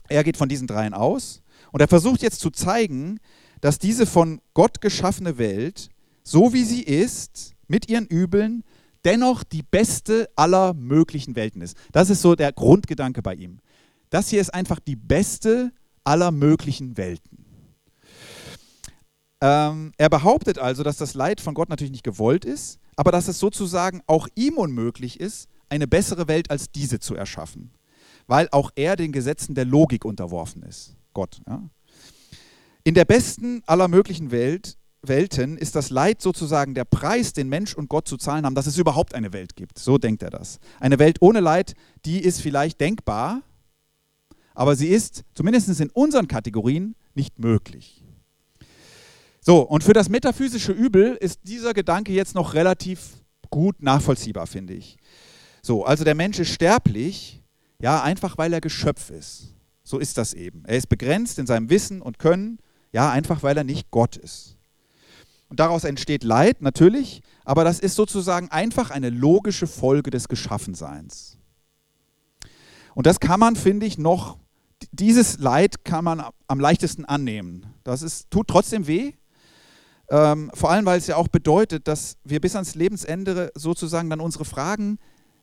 Er 0.09 0.25
geht 0.25 0.39
von 0.39 0.49
diesen 0.49 0.67
dreien 0.67 0.95
aus 0.95 1.43
und 1.73 1.81
er 1.81 1.89
versucht 1.89 2.23
jetzt 2.23 2.41
zu 2.41 2.51
zeigen, 2.51 3.21
dass 3.61 3.79
diese 3.79 4.07
von 4.07 4.41
Gott 4.55 4.81
geschaffene 4.81 5.37
Welt, 5.37 5.91
so 6.23 6.55
wie 6.55 6.65
sie 6.65 6.83
ist, 6.83 7.53
mit 7.69 7.91
ihren 7.91 8.07
Übeln, 8.07 8.65
dennoch 9.05 9.45
die 9.45 9.63
beste 9.63 10.31
aller 10.37 10.73
möglichen 10.73 11.37
Welten 11.37 11.61
ist. 11.61 11.77
Das 11.93 12.09
ist 12.09 12.23
so 12.23 12.35
der 12.35 12.53
Grundgedanke 12.53 13.21
bei 13.21 13.35
ihm. 13.35 13.61
Das 14.09 14.31
hier 14.31 14.41
ist 14.41 14.55
einfach 14.55 14.81
die 14.81 14.97
beste 14.97 15.71
aller 16.05 16.31
möglichen 16.31 16.97
Welten. 16.97 17.45
Ähm, 19.41 19.93
er 19.99 20.09
behauptet 20.09 20.59
also, 20.59 20.83
dass 20.83 20.97
das 20.97 21.15
Leid 21.15 21.41
von 21.41 21.55
Gott 21.55 21.69
natürlich 21.69 21.91
nicht 21.91 22.05
gewollt 22.05 22.45
ist, 22.45 22.79
aber 22.97 23.13
dass 23.13 23.29
es 23.29 23.39
sozusagen 23.39 24.03
auch 24.07 24.29
ihm 24.35 24.57
unmöglich 24.57 25.21
ist, 25.21 25.49
eine 25.69 25.89
bessere 25.89 26.29
Welt 26.29 26.51
als 26.51 26.71
diese 26.71 27.01
zu 27.01 27.15
erschaffen, 27.15 27.73
weil 28.27 28.49
auch 28.53 28.71
er 28.75 28.97
den 28.97 29.13
Gesetzen 29.13 29.55
der 29.55 29.65
Logik 29.65 30.05
unterworfen 30.05 30.63
ist. 30.63 30.97
Gott. 31.13 31.41
Ja. 31.47 31.63
In 32.85 32.95
der 32.95 33.05
besten 33.05 33.63
aller 33.67 33.89
möglichen 33.89 34.31
Welt, 34.31 34.77
Welten 35.03 35.59
ist 35.59 35.75
das 35.75 35.91
Leid 35.91 36.23
sozusagen 36.23 36.75
der 36.75 36.85
Preis, 36.85 37.33
den 37.33 37.49
Mensch 37.49 37.75
und 37.75 37.89
Gott 37.89 38.09
zu 38.09 38.17
zahlen 38.17 38.47
haben, 38.47 38.55
dass 38.55 38.67
es 38.67 38.79
überhaupt 38.79 39.15
eine 39.15 39.33
Welt 39.33 39.57
gibt. 39.57 39.79
So 39.79 39.99
denkt 39.99 40.23
er 40.23 40.31
das. 40.31 40.59
Eine 40.81 40.99
Welt 40.99 41.19
ohne 41.21 41.41
Leid, 41.41 41.75
die 42.05 42.21
ist 42.21 42.41
vielleicht 42.41 42.81
denkbar, 42.81 43.43
aber 44.55 44.77
sie 44.77 44.89
ist 44.89 45.25
zumindest 45.35 45.81
in 45.81 45.91
unseren 45.91 46.29
Kategorien 46.29 46.95
nicht 47.15 47.39
möglich. 47.39 48.03
So, 49.41 49.61
und 49.61 49.85
für 49.85 49.93
das 49.93 50.09
metaphysische 50.09 50.73
Übel 50.73 51.17
ist 51.21 51.41
dieser 51.43 51.75
Gedanke 51.75 52.13
jetzt 52.13 52.35
noch 52.35 52.55
relativ 52.55 53.25
gut 53.51 53.83
nachvollziehbar, 53.83 54.47
finde 54.47 54.75
ich. 54.75 54.97
So, 55.61 55.85
also 55.85 56.05
der 56.05 56.15
Mensch 56.15 56.39
ist 56.39 56.51
sterblich, 56.51 57.43
ja, 57.81 58.03
einfach 58.03 58.39
weil 58.39 58.53
er 58.53 58.61
Geschöpf 58.61 59.11
ist. 59.11 59.55
So 59.83 59.99
ist 59.99 60.17
das 60.17 60.33
eben. 60.33 60.65
Er 60.65 60.79
ist 60.79 60.89
begrenzt 60.89 61.39
in 61.39 61.47
seinem 61.47 61.69
Wissen 61.69 62.01
und 62.01 62.19
Können, 62.19 62.59
ja, 62.93 63.11
einfach 63.11 63.43
weil 63.43 63.57
er 63.59 63.65
nicht 63.65 63.91
Gott 63.91 64.17
ist. 64.17 64.57
Und 65.49 65.61
daraus 65.61 65.85
entsteht 65.85 66.25
Leid, 66.25 66.63
natürlich, 66.63 67.21
aber 67.45 67.65
das 67.65 67.81
ist 67.81 67.97
sozusagen 67.97 68.51
einfach 68.51 68.91
eine 68.91 69.11
logische 69.11 69.67
Folge 69.67 70.11
des 70.11 70.29
Geschaffenseins. 70.29 71.37
Und 72.95 73.07
das 73.07 73.21
kann 73.21 73.41
man, 73.41 73.57
finde 73.57 73.85
ich, 73.87 73.99
noch, 73.99 74.39
dieses 74.93 75.39
Leid 75.39 75.85
kann 75.85 76.05
man 76.05 76.23
am 76.49 76.61
leichtesten 76.61 77.05
annehmen. 77.05 77.67
Das 77.85 78.03
ist, 78.03 78.31
tut 78.31 78.49
trotzdem 78.49 78.87
weh, 78.87 79.13
Ähm, 80.11 80.51
vor 80.53 80.71
allem, 80.71 80.85
weil 80.85 80.99
es 80.99 81.07
ja 81.07 81.17
auch 81.17 81.29
bedeutet, 81.29 81.89
dass 81.89 82.19
wir 82.25 82.39
bis 82.39 82.55
ans 82.55 82.75
Lebensende 82.75 83.51
sozusagen 83.55 84.11
dann 84.11 84.21
unsere 84.21 84.45
Fragen 84.45 84.99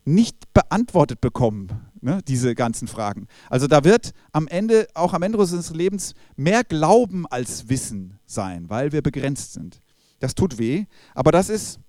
nicht 0.05 0.53
beantwortet 0.53 1.19
bekommen, 1.19 1.69
ne, 1.99 2.21
diese 2.27 2.53
ganzen 2.53 2.87
Fragen. 2.87 3.27
Also 3.49 3.65
da 3.65 3.83
wird 3.83 4.11
am 4.31 4.47
Ende, 4.47 4.87
auch 4.93 5.13
am 5.13 5.23
Ende 5.23 5.39
unseres 5.39 5.71
Lebens, 5.71 6.13
mehr 6.35 6.63
Glauben 6.63 7.25
als 7.25 7.69
Wissen 7.69 8.19
sein, 8.27 8.69
weil 8.69 8.91
wir 8.91 9.01
begrenzt 9.01 9.53
sind. 9.53 9.81
Das 10.19 10.35
tut 10.35 10.59
weh, 10.59 10.85
aber 11.15 11.31
das 11.31 11.49
ist 11.49 11.79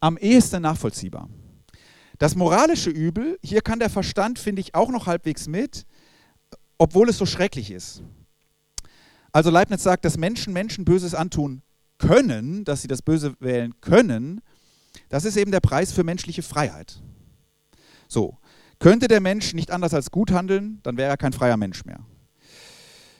am 0.00 0.16
ehesten 0.16 0.62
nachvollziehbar. 0.62 1.28
Das 2.18 2.34
moralische 2.34 2.90
Übel, 2.90 3.38
hier 3.42 3.60
kann 3.60 3.78
der 3.78 3.90
Verstand, 3.90 4.38
finde 4.38 4.60
ich, 4.60 4.74
auch 4.74 4.90
noch 4.90 5.06
halbwegs 5.06 5.48
mit, 5.48 5.84
obwohl 6.78 7.08
es 7.08 7.18
so 7.18 7.26
schrecklich 7.26 7.70
ist. 7.70 8.02
Also 9.32 9.50
Leibniz 9.50 9.82
sagt, 9.82 10.04
dass 10.04 10.16
Menschen 10.16 10.52
Menschen 10.52 10.84
Böses 10.84 11.14
antun 11.14 11.62
können, 11.98 12.64
dass 12.64 12.82
sie 12.82 12.88
das 12.88 13.02
Böse 13.02 13.34
wählen 13.40 13.74
können, 13.80 14.40
das 15.08 15.24
ist 15.24 15.36
eben 15.36 15.50
der 15.50 15.60
Preis 15.60 15.92
für 15.92 16.04
menschliche 16.04 16.42
Freiheit. 16.42 17.02
So, 18.08 18.38
könnte 18.78 19.08
der 19.08 19.20
Mensch 19.20 19.54
nicht 19.54 19.70
anders 19.70 19.94
als 19.94 20.10
gut 20.10 20.30
handeln, 20.30 20.80
dann 20.82 20.96
wäre 20.96 21.10
er 21.10 21.16
kein 21.16 21.32
freier 21.32 21.56
Mensch 21.56 21.84
mehr. 21.84 22.00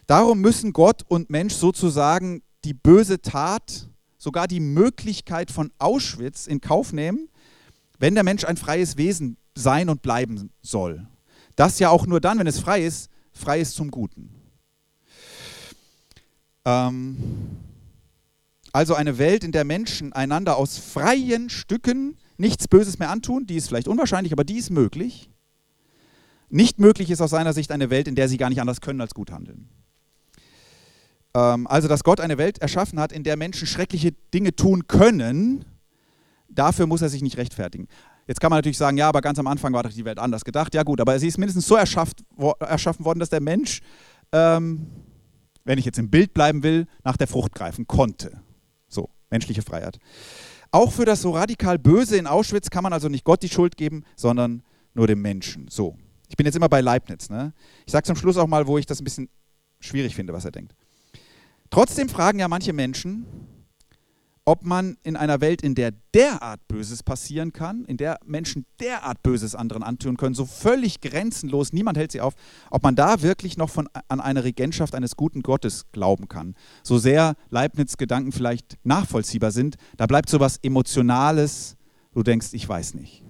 Darum 0.07 0.40
müssen 0.40 0.73
Gott 0.73 1.03
und 1.09 1.31
Mensch 1.31 1.55
sozusagen 1.55 2.42
die 2.64 2.75
böse 2.75 3.21
Tat, 3.21 3.88
sogar 4.19 4.47
die 4.47 4.61
Möglichkeit 4.61 5.51
von 5.51 5.73
Auschwitz 5.79 6.47
in 6.47 6.61
Kauf 6.61 6.92
nehmen, 6.92 7.29
wenn 7.99 8.14
der 8.14 8.25
Mensch 8.25 8.45
ein 8.45 8.57
freies 8.57 8.97
Wesen 8.97 9.37
sein 9.55 9.88
und 9.88 10.03
bleiben 10.03 10.51
soll. 10.62 11.07
Das 11.57 11.79
ja 11.79 11.88
auch 11.88 12.07
nur 12.07 12.21
dann, 12.21 12.38
wenn 12.38 12.47
es 12.47 12.61
frei 12.61 12.85
ist, 12.85 13.11
frei 13.37 13.61
ist 13.61 13.75
zum 13.75 13.90
Guten. 13.90 14.31
Ähm, 16.64 17.16
also 18.72 18.94
eine 18.94 19.18
Welt, 19.18 19.44
in 19.44 19.53
der 19.53 19.64
Menschen 19.64 20.12
einander 20.12 20.57
aus 20.57 20.79
freien 20.79 21.49
Stücken 21.49 22.18
nichts 22.37 22.68
Böses 22.68 22.99
mehr 22.99 23.11
antun, 23.11 23.46
die 23.46 23.57
ist 23.57 23.68
vielleicht 23.68 23.88
unwahrscheinlich, 23.88 24.33
aber 24.33 24.44
die 24.44 24.59
ist 24.59 24.70
möglich. 24.70 25.31
Nicht 26.49 26.79
möglich 26.79 27.11
ist 27.11 27.20
aus 27.20 27.31
seiner 27.31 27.53
Sicht 27.53 27.72
eine 27.72 27.90
Welt, 27.90 28.09
in 28.09 28.14
der 28.14 28.29
sie 28.29 28.37
gar 28.37 28.51
nicht 28.51 28.61
anders 28.61 28.81
können 28.81 29.01
als 29.01 29.14
gut 29.14 29.31
handeln. 29.31 29.68
Ähm, 31.35 31.66
also, 31.66 31.88
dass 31.88 32.05
Gott 32.05 32.20
eine 32.20 32.38
Welt 32.38 32.59
erschaffen 32.59 33.01
hat, 33.01 33.12
in 33.12 33.25
der 33.25 33.37
Menschen 33.37 33.66
schreckliche 33.66 34.12
Dinge 34.33 34.55
tun 34.55 34.87
können, 34.87 35.64
dafür 36.49 36.87
muss 36.87 37.03
er 37.03 37.09
sich 37.09 37.22
nicht 37.22 37.37
rechtfertigen. 37.37 37.88
Jetzt 38.27 38.41
kann 38.41 38.51
man 38.51 38.59
natürlich 38.59 38.79
sagen, 38.79 38.97
ja, 38.97 39.09
aber 39.09 39.21
ganz 39.21 39.39
am 39.39 39.47
Anfang 39.47 39.73
war 39.73 39.83
doch 39.83 39.93
die 39.93 40.05
Welt 40.05 40.19
anders 40.19 40.45
gedacht. 40.45 40.75
Ja 40.75 40.83
gut, 40.83 41.01
aber 41.01 41.19
sie 41.19 41.29
ist 41.29 41.39
mindestens 41.39 41.67
so 41.67 41.77
erschafft, 41.77 42.25
wo, 42.35 42.51
erschaffen 42.59 43.05
worden, 43.05 43.21
dass 43.21 43.31
der 43.31 43.41
Mensch, 43.41 43.81
ähm, 44.33 44.87
wenn 45.65 45.79
ich 45.79 45.85
jetzt 45.85 45.99
im 45.99 46.11
Bild 46.11 46.35
bleiben 46.35 46.62
will, 46.62 46.87
nach 47.05 47.17
der 47.17 47.29
Frucht 47.29 47.55
greifen 47.55 47.87
konnte. 47.87 48.41
So, 48.89 49.11
menschliche 49.31 49.62
Freiheit. 49.62 49.99
Auch 50.73 50.93
für 50.93 51.05
das 51.05 51.23
so 51.23 51.31
radikal 51.31 51.79
Böse 51.79 52.17
in 52.17 52.27
Auschwitz 52.27 52.71
kann 52.71 52.83
man 52.83 52.93
also 52.93 53.09
nicht 53.09 53.25
Gott 53.25 53.43
die 53.43 53.49
Schuld 53.49 53.77
geben, 53.77 54.05
sondern 54.17 54.62
nur 54.95 55.07
dem 55.07 55.23
Menschen. 55.23 55.69
So. 55.69 55.97
Ich 56.29 56.37
bin 56.37 56.47
jetzt 56.47 56.57
immer 56.57 56.69
bei 56.69 56.81
Leibniz. 56.81 57.31
Ne? 57.31 57.53
Ich 57.87 57.93
sage 57.93 58.05
zum 58.05 58.17
Schluss 58.17 58.37
auch 58.37 58.49
mal, 58.49 58.67
wo 58.67 58.77
ich 58.79 58.87
das 58.87 59.01
ein 59.01 59.05
bisschen 59.05 59.29
schwierig 59.79 60.17
finde, 60.17 60.33
was 60.33 60.45
er 60.45 60.51
denkt. 60.51 60.75
Trotzdem 61.71 62.09
fragen 62.09 62.39
ja 62.39 62.49
manche 62.49 62.73
Menschen, 62.73 63.27
ob 64.46 64.64
man 64.64 64.96
in 65.02 65.16
einer 65.16 65.40
Welt, 65.40 65.61
in 65.61 65.74
der 65.74 65.92
derart 66.14 66.66
Böses 66.68 67.02
passieren 67.02 67.52
kann, 67.52 67.85
in 67.85 67.96
der 67.96 68.18
Menschen 68.24 68.64
derart 68.80 69.20
Böses 69.24 69.56
anderen 69.56 69.82
antun 69.82 70.16
können, 70.16 70.37
so 70.37 70.46
völlig 70.46 71.00
grenzenlos, 71.00 71.72
niemand 71.72 71.98
hält 71.98 72.12
sie 72.12 72.20
auf, 72.20 72.35
ob 72.70 72.85
man 72.85 72.94
da 72.94 73.22
wirklich 73.22 73.56
noch 73.56 73.68
von, 73.68 73.88
an 74.09 74.20
eine 74.20 74.44
Regentschaft 74.44 74.94
eines 74.94 75.16
guten 75.16 75.42
Gottes 75.42 75.90
glauben 75.90 76.28
kann. 76.28 76.54
So 76.85 76.96
sehr 76.96 77.35
Leibniz 77.50 77.96
Gedanken 77.96 78.30
vielleicht 78.30 78.78
nachvollziehbar 78.85 79.50
sind, 79.50 79.76
da 79.96 80.06
bleibt 80.06 80.30
so 80.30 80.38
was 80.38 80.59
Emotionales, 80.62 81.76
du 82.12 82.22
denkst, 82.22 82.48
ich 82.52 82.68
weiß 82.68 82.94
nicht. 82.94 83.24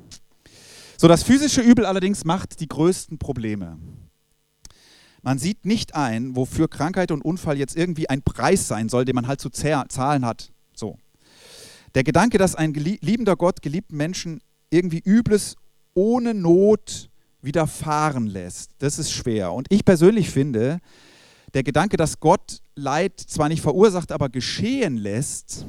So, 0.98 1.08
das 1.08 1.22
physische 1.22 1.62
Übel 1.62 1.86
allerdings 1.86 2.26
macht 2.26 2.60
die 2.60 2.68
größten 2.68 3.18
Probleme. 3.18 3.78
Man 5.22 5.38
sieht 5.38 5.64
nicht 5.64 5.94
ein, 5.94 6.36
wofür 6.36 6.68
Krankheit 6.68 7.10
und 7.10 7.22
Unfall 7.22 7.56
jetzt 7.56 7.74
irgendwie 7.74 8.08
ein 8.08 8.22
Preis 8.22 8.68
sein 8.68 8.90
soll, 8.90 9.06
den 9.06 9.14
man 9.14 9.26
halt 9.26 9.40
zu 9.40 9.48
zahlen 9.48 10.26
hat. 10.26 10.52
So. 10.74 10.98
Der 11.96 12.04
Gedanke, 12.04 12.36
dass 12.36 12.54
ein 12.54 12.74
liebender 12.74 13.36
Gott 13.36 13.62
geliebten 13.62 13.96
Menschen 13.96 14.42
irgendwie 14.68 15.00
Übles 15.02 15.56
ohne 15.94 16.34
Not 16.34 17.08
widerfahren 17.40 18.26
lässt, 18.26 18.72
das 18.80 18.98
ist 18.98 19.10
schwer. 19.10 19.54
Und 19.54 19.66
ich 19.70 19.82
persönlich 19.82 20.28
finde, 20.28 20.80
der 21.54 21.62
Gedanke, 21.62 21.96
dass 21.96 22.20
Gott 22.20 22.60
Leid 22.74 23.18
zwar 23.18 23.48
nicht 23.48 23.62
verursacht, 23.62 24.12
aber 24.12 24.28
geschehen 24.28 24.98
lässt, 24.98 25.64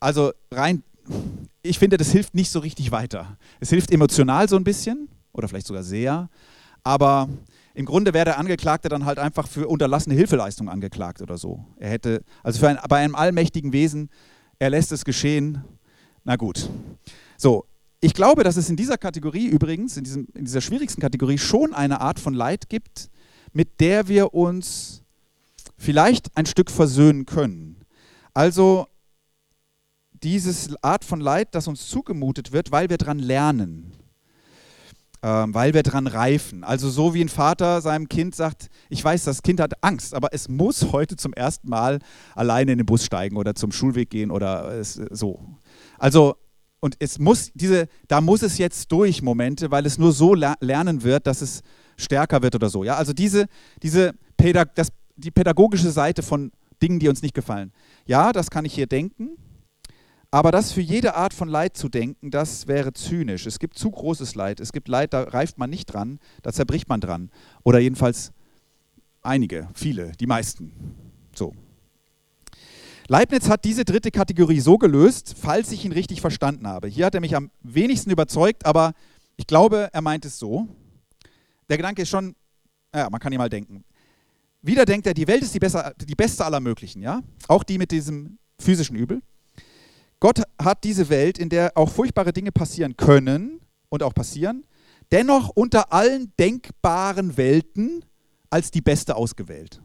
also 0.00 0.32
rein, 0.50 0.82
ich 1.62 1.78
finde, 1.78 1.96
das 1.96 2.10
hilft 2.10 2.34
nicht 2.34 2.50
so 2.50 2.58
richtig 2.58 2.90
weiter. 2.90 3.38
Es 3.60 3.70
hilft 3.70 3.92
emotional 3.92 4.48
so 4.48 4.56
ein 4.56 4.64
bisschen 4.64 5.08
oder 5.32 5.46
vielleicht 5.46 5.68
sogar 5.68 5.84
sehr, 5.84 6.28
aber 6.82 7.28
im 7.78 7.84
Grunde 7.84 8.12
wäre 8.12 8.24
der 8.24 8.38
Angeklagte 8.40 8.88
dann 8.88 9.04
halt 9.04 9.20
einfach 9.20 9.46
für 9.46 9.68
unterlassene 9.68 10.16
Hilfeleistung 10.16 10.68
angeklagt 10.68 11.22
oder 11.22 11.38
so. 11.38 11.64
Er 11.76 11.90
hätte, 11.90 12.24
also 12.42 12.66
ein, 12.66 12.76
bei 12.88 12.96
einem 12.96 13.14
allmächtigen 13.14 13.72
Wesen, 13.72 14.10
er 14.58 14.70
lässt 14.70 14.90
es 14.90 15.04
geschehen, 15.04 15.62
na 16.24 16.34
gut. 16.34 16.68
So, 17.36 17.66
ich 18.00 18.14
glaube, 18.14 18.42
dass 18.42 18.56
es 18.56 18.68
in 18.68 18.74
dieser 18.74 18.98
Kategorie 18.98 19.46
übrigens, 19.46 19.96
in, 19.96 20.02
diesem, 20.02 20.26
in 20.34 20.44
dieser 20.44 20.60
schwierigsten 20.60 21.00
Kategorie, 21.00 21.38
schon 21.38 21.72
eine 21.72 22.00
Art 22.00 22.18
von 22.18 22.34
Leid 22.34 22.68
gibt, 22.68 23.10
mit 23.52 23.78
der 23.78 24.08
wir 24.08 24.34
uns 24.34 25.04
vielleicht 25.76 26.36
ein 26.36 26.46
Stück 26.46 26.72
versöhnen 26.72 27.26
können. 27.26 27.84
Also 28.34 28.88
dieses 30.24 30.74
Art 30.82 31.04
von 31.04 31.20
Leid, 31.20 31.54
das 31.54 31.68
uns 31.68 31.86
zugemutet 31.86 32.50
wird, 32.50 32.72
weil 32.72 32.90
wir 32.90 32.98
daran 32.98 33.20
lernen 33.20 33.92
weil 35.20 35.74
wir 35.74 35.82
dran 35.82 36.06
reifen. 36.06 36.64
Also 36.64 36.88
so 36.90 37.14
wie 37.14 37.22
ein 37.22 37.28
Vater 37.28 37.80
seinem 37.80 38.08
Kind 38.08 38.34
sagt, 38.34 38.68
ich 38.88 39.02
weiß, 39.02 39.24
das 39.24 39.42
Kind 39.42 39.60
hat 39.60 39.82
Angst, 39.82 40.14
aber 40.14 40.28
es 40.32 40.48
muss 40.48 40.92
heute 40.92 41.16
zum 41.16 41.32
ersten 41.32 41.68
Mal 41.68 41.98
alleine 42.34 42.72
in 42.72 42.78
den 42.78 42.86
Bus 42.86 43.04
steigen 43.04 43.36
oder 43.36 43.54
zum 43.54 43.72
Schulweg 43.72 44.10
gehen 44.10 44.30
oder 44.30 44.72
es, 44.78 44.94
so. 45.10 45.40
Also 45.98 46.36
und 46.80 46.96
es 47.00 47.18
muss 47.18 47.50
diese, 47.54 47.88
da 48.06 48.20
muss 48.20 48.42
es 48.42 48.58
jetzt 48.58 48.92
durch 48.92 49.22
Momente, 49.22 49.70
weil 49.70 49.84
es 49.86 49.98
nur 49.98 50.12
so 50.12 50.34
lernen 50.34 51.02
wird, 51.02 51.26
dass 51.26 51.42
es 51.42 51.62
stärker 51.96 52.42
wird 52.42 52.54
oder 52.54 52.68
so. 52.68 52.84
Ja, 52.84 52.96
also 52.96 53.12
diese, 53.12 53.46
diese 53.82 54.12
Pädag 54.36 54.74
das, 54.76 54.88
die 55.16 55.32
pädagogische 55.32 55.90
Seite 55.90 56.22
von 56.22 56.52
Dingen, 56.80 57.00
die 57.00 57.08
uns 57.08 57.22
nicht 57.22 57.34
gefallen. 57.34 57.72
Ja, 58.06 58.32
das 58.32 58.50
kann 58.50 58.64
ich 58.64 58.74
hier 58.74 58.86
denken. 58.86 59.30
Aber 60.30 60.52
das 60.52 60.72
für 60.72 60.82
jede 60.82 61.14
Art 61.14 61.32
von 61.32 61.48
Leid 61.48 61.76
zu 61.76 61.88
denken, 61.88 62.30
das 62.30 62.66
wäre 62.66 62.92
zynisch. 62.92 63.46
Es 63.46 63.58
gibt 63.58 63.78
zu 63.78 63.90
großes 63.90 64.34
Leid. 64.34 64.60
Es 64.60 64.72
gibt 64.72 64.88
Leid, 64.88 65.14
da 65.14 65.22
reift 65.22 65.56
man 65.56 65.70
nicht 65.70 65.86
dran, 65.86 66.18
da 66.42 66.52
zerbricht 66.52 66.88
man 66.88 67.00
dran. 67.00 67.30
Oder 67.64 67.78
jedenfalls 67.78 68.32
einige, 69.22 69.68
viele, 69.74 70.12
die 70.20 70.26
meisten. 70.26 70.72
So. 71.34 71.54
Leibniz 73.06 73.48
hat 73.48 73.64
diese 73.64 73.86
dritte 73.86 74.10
Kategorie 74.10 74.60
so 74.60 74.76
gelöst, 74.76 75.34
falls 75.40 75.72
ich 75.72 75.86
ihn 75.86 75.92
richtig 75.92 76.20
verstanden 76.20 76.66
habe. 76.66 76.88
Hier 76.88 77.06
hat 77.06 77.14
er 77.14 77.22
mich 77.22 77.34
am 77.34 77.50
wenigsten 77.62 78.10
überzeugt, 78.10 78.66
aber 78.66 78.92
ich 79.36 79.46
glaube, 79.46 79.88
er 79.92 80.02
meint 80.02 80.26
es 80.26 80.38
so. 80.38 80.68
Der 81.70 81.78
Gedanke 81.78 82.02
ist 82.02 82.10
schon, 82.10 82.34
ja, 82.94 83.08
man 83.08 83.18
kann 83.18 83.32
ihn 83.32 83.38
mal 83.38 83.48
denken. 83.48 83.82
Wieder 84.60 84.84
denkt 84.84 85.06
er, 85.06 85.14
die 85.14 85.26
Welt 85.26 85.42
ist 85.42 85.54
die, 85.54 85.58
besser, 85.58 85.94
die 85.98 86.14
beste 86.14 86.44
aller 86.44 86.60
möglichen, 86.60 87.00
ja? 87.00 87.22
Auch 87.46 87.62
die 87.62 87.78
mit 87.78 87.92
diesem 87.92 88.38
physischen 88.60 88.96
Übel. 88.96 89.22
Gott 90.20 90.42
hat 90.60 90.84
diese 90.84 91.08
Welt, 91.08 91.38
in 91.38 91.48
der 91.48 91.72
auch 91.76 91.90
furchtbare 91.90 92.32
Dinge 92.32 92.52
passieren 92.52 92.96
können 92.96 93.60
und 93.88 94.02
auch 94.02 94.14
passieren, 94.14 94.64
dennoch 95.12 95.50
unter 95.50 95.92
allen 95.92 96.32
denkbaren 96.38 97.36
Welten 97.36 98.04
als 98.50 98.70
die 98.70 98.80
beste 98.80 99.16
ausgewählt. 99.16 99.80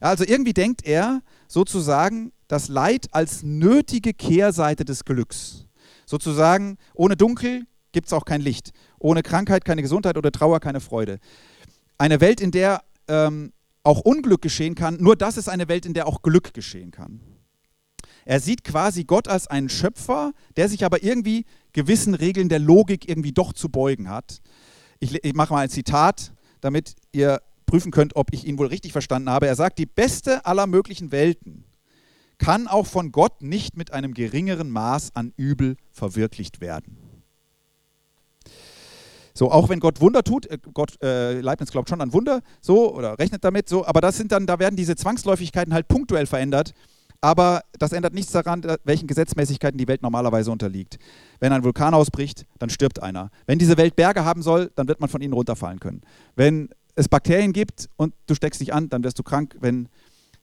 Also 0.00 0.24
irgendwie 0.24 0.52
denkt 0.52 0.84
er 0.84 1.22
sozusagen 1.48 2.32
das 2.48 2.68
Leid 2.68 3.06
als 3.12 3.42
nötige 3.42 4.14
Kehrseite 4.14 4.84
des 4.84 5.04
Glücks. 5.04 5.66
Sozusagen, 6.06 6.76
ohne 6.94 7.16
Dunkel 7.16 7.62
gibt 7.92 8.08
es 8.08 8.12
auch 8.12 8.24
kein 8.24 8.40
Licht. 8.40 8.72
Ohne 8.98 9.22
Krankheit 9.22 9.64
keine 9.64 9.82
Gesundheit 9.82 10.16
oder 10.16 10.32
Trauer 10.32 10.60
keine 10.60 10.80
Freude. 10.80 11.18
Eine 11.98 12.20
Welt, 12.20 12.40
in 12.40 12.50
der 12.50 12.82
ähm, 13.08 13.52
auch 13.84 14.00
Unglück 14.00 14.42
geschehen 14.42 14.74
kann, 14.74 14.96
nur 14.96 15.16
das 15.16 15.36
ist 15.36 15.48
eine 15.48 15.68
Welt, 15.68 15.86
in 15.86 15.94
der 15.94 16.06
auch 16.06 16.22
Glück 16.22 16.54
geschehen 16.54 16.90
kann. 16.90 17.20
Er 18.24 18.40
sieht 18.40 18.64
quasi 18.64 19.04
Gott 19.04 19.28
als 19.28 19.46
einen 19.46 19.68
Schöpfer, 19.68 20.32
der 20.56 20.68
sich 20.68 20.84
aber 20.84 21.02
irgendwie 21.02 21.44
gewissen 21.72 22.14
Regeln 22.14 22.48
der 22.48 22.58
Logik 22.58 23.08
irgendwie 23.08 23.32
doch 23.32 23.52
zu 23.52 23.68
beugen 23.68 24.08
hat. 24.08 24.40
Ich, 25.00 25.24
ich 25.24 25.34
mache 25.34 25.52
mal 25.52 25.60
ein 25.60 25.70
Zitat, 25.70 26.32
damit 26.60 26.94
ihr 27.12 27.40
prüfen 27.66 27.90
könnt, 27.90 28.16
ob 28.16 28.32
ich 28.32 28.46
ihn 28.46 28.58
wohl 28.58 28.68
richtig 28.68 28.92
verstanden 28.92 29.30
habe. 29.30 29.46
Er 29.46 29.56
sagt, 29.56 29.78
die 29.78 29.86
beste 29.86 30.46
aller 30.46 30.66
möglichen 30.66 31.10
Welten 31.10 31.64
kann 32.38 32.68
auch 32.68 32.86
von 32.86 33.12
Gott 33.12 33.42
nicht 33.42 33.76
mit 33.76 33.92
einem 33.92 34.14
geringeren 34.14 34.70
Maß 34.70 35.14
an 35.14 35.32
Übel 35.36 35.76
verwirklicht 35.90 36.60
werden. 36.60 36.98
So, 39.34 39.50
auch 39.50 39.68
wenn 39.68 39.80
Gott 39.80 40.00
Wunder 40.00 40.22
tut, 40.22 40.46
äh, 40.46 40.58
Gott, 40.74 41.02
äh, 41.02 41.40
Leibniz 41.40 41.70
glaubt 41.70 41.88
schon 41.88 42.00
an 42.00 42.12
Wunder, 42.12 42.42
so, 42.60 42.94
oder 42.94 43.18
rechnet 43.18 43.42
damit, 43.44 43.68
so, 43.68 43.86
aber 43.86 44.00
das 44.00 44.18
sind 44.18 44.30
dann, 44.30 44.46
da 44.46 44.58
werden 44.58 44.76
diese 44.76 44.94
Zwangsläufigkeiten 44.94 45.72
halt 45.72 45.88
punktuell 45.88 46.26
verändert 46.26 46.74
aber 47.22 47.62
das 47.78 47.92
ändert 47.92 48.14
nichts 48.14 48.32
daran, 48.32 48.62
welchen 48.84 49.06
Gesetzmäßigkeiten 49.06 49.78
die 49.78 49.86
Welt 49.86 50.02
normalerweise 50.02 50.50
unterliegt. 50.50 50.98
Wenn 51.38 51.52
ein 51.52 51.62
Vulkan 51.62 51.94
ausbricht, 51.94 52.46
dann 52.58 52.68
stirbt 52.68 53.00
einer. 53.00 53.30
Wenn 53.46 53.60
diese 53.60 53.76
Welt 53.76 53.94
Berge 53.94 54.24
haben 54.24 54.42
soll, 54.42 54.72
dann 54.74 54.88
wird 54.88 55.00
man 55.00 55.08
von 55.08 55.22
ihnen 55.22 55.32
runterfallen 55.32 55.78
können. 55.78 56.02
Wenn 56.34 56.68
es 56.96 57.08
Bakterien 57.08 57.52
gibt 57.52 57.88
und 57.96 58.12
du 58.26 58.34
steckst 58.34 58.60
dich 58.60 58.74
an, 58.74 58.88
dann 58.88 59.04
wirst 59.04 59.20
du 59.20 59.22
krank. 59.22 59.56
Wenn 59.60 59.88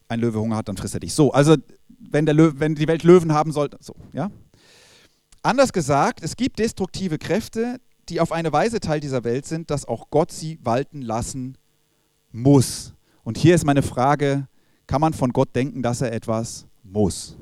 ein 0.08 0.20
Löwe 0.20 0.40
Hunger 0.40 0.56
hat, 0.56 0.68
dann 0.68 0.78
frisst 0.78 0.94
er 0.94 1.00
dich. 1.00 1.12
So, 1.12 1.32
also 1.32 1.56
wenn, 1.98 2.24
der 2.24 2.34
Löwe, 2.34 2.58
wenn 2.58 2.74
die 2.74 2.88
Welt 2.88 3.04
Löwen 3.04 3.34
haben 3.34 3.52
soll, 3.52 3.68
so, 3.80 3.94
ja. 4.14 4.30
Anders 5.42 5.72
gesagt, 5.74 6.22
es 6.22 6.34
gibt 6.34 6.58
destruktive 6.58 7.18
Kräfte, 7.18 7.78
die 8.08 8.20
auf 8.20 8.32
eine 8.32 8.52
Weise 8.52 8.80
Teil 8.80 9.00
dieser 9.00 9.22
Welt 9.24 9.46
sind, 9.46 9.70
dass 9.70 9.86
auch 9.86 10.08
Gott 10.10 10.32
sie 10.32 10.58
walten 10.62 11.02
lassen 11.02 11.58
muss. 12.32 12.94
Und 13.22 13.36
hier 13.36 13.54
ist 13.54 13.64
meine 13.64 13.82
Frage, 13.82 14.48
kann 14.86 15.00
man 15.00 15.12
von 15.12 15.32
Gott 15.32 15.54
denken, 15.54 15.82
dass 15.82 16.00
er 16.00 16.12
etwas 16.12 16.66
muss? 16.90 17.36